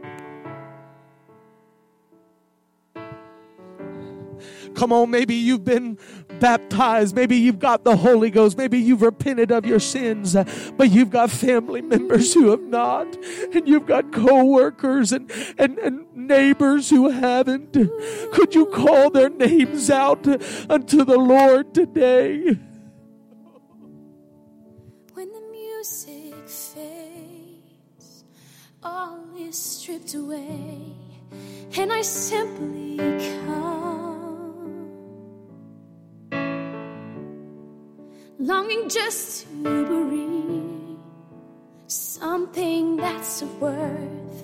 Come 4.76 4.94
on, 4.94 5.10
maybe 5.10 5.36
you've 5.36 5.66
been 5.66 5.98
baptized. 6.40 7.14
Maybe 7.14 7.36
you've 7.36 7.60
got 7.60 7.84
the 7.84 7.98
Holy 7.98 8.30
Ghost. 8.30 8.58
Maybe 8.58 8.80
you've 8.80 9.02
repented 9.02 9.52
of 9.52 9.66
your 9.66 9.82
sins, 9.82 10.38
but 10.78 10.90
you've 10.90 11.10
got 11.10 11.30
family 11.30 11.82
members 11.82 12.34
who 12.34 12.50
have 12.52 12.62
not. 12.62 13.18
And 13.54 13.68
you've 13.68 13.86
got 13.86 14.14
co-workers 14.14 15.12
and, 15.12 15.30
and, 15.58 15.78
and 15.80 16.06
neighbors 16.16 16.90
who 16.90 17.10
haven't. 17.10 17.74
Could 18.32 18.56
you 18.56 18.68
call 18.68 19.10
their 19.10 19.30
names 19.30 19.90
out 19.90 20.26
unto 20.72 21.04
the 21.04 21.18
Lord 21.18 21.74
today? 21.74 22.58
Music 25.82 26.36
fades, 26.48 28.24
all 28.84 29.26
is 29.36 29.58
stripped 29.58 30.14
away, 30.14 30.78
and 31.76 31.92
I 31.92 32.04
simply 32.04 32.98
come. 32.98 33.72
longing 38.38 38.90
just 38.90 39.48
to 39.64 39.86
breathe 39.86 41.00
something 41.88 42.98
that's 42.98 43.42
of 43.42 43.62
worth 43.62 44.40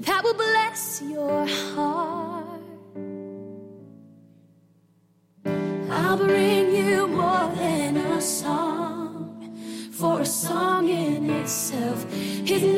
that 0.00 0.22
will 0.22 0.34
bless 0.34 1.02
your 1.02 1.44
heart. 1.46 2.62
I'll 5.90 6.18
bring 6.18 6.72
you 6.72 7.08
more 7.08 7.46
than 7.56 7.96
a 7.96 8.20
song, 8.20 8.67
for 9.98 10.20
a 10.20 10.26
song 10.26 10.88
in 10.88 11.28
itself 11.28 12.06
is 12.14 12.62
not. 12.62 12.68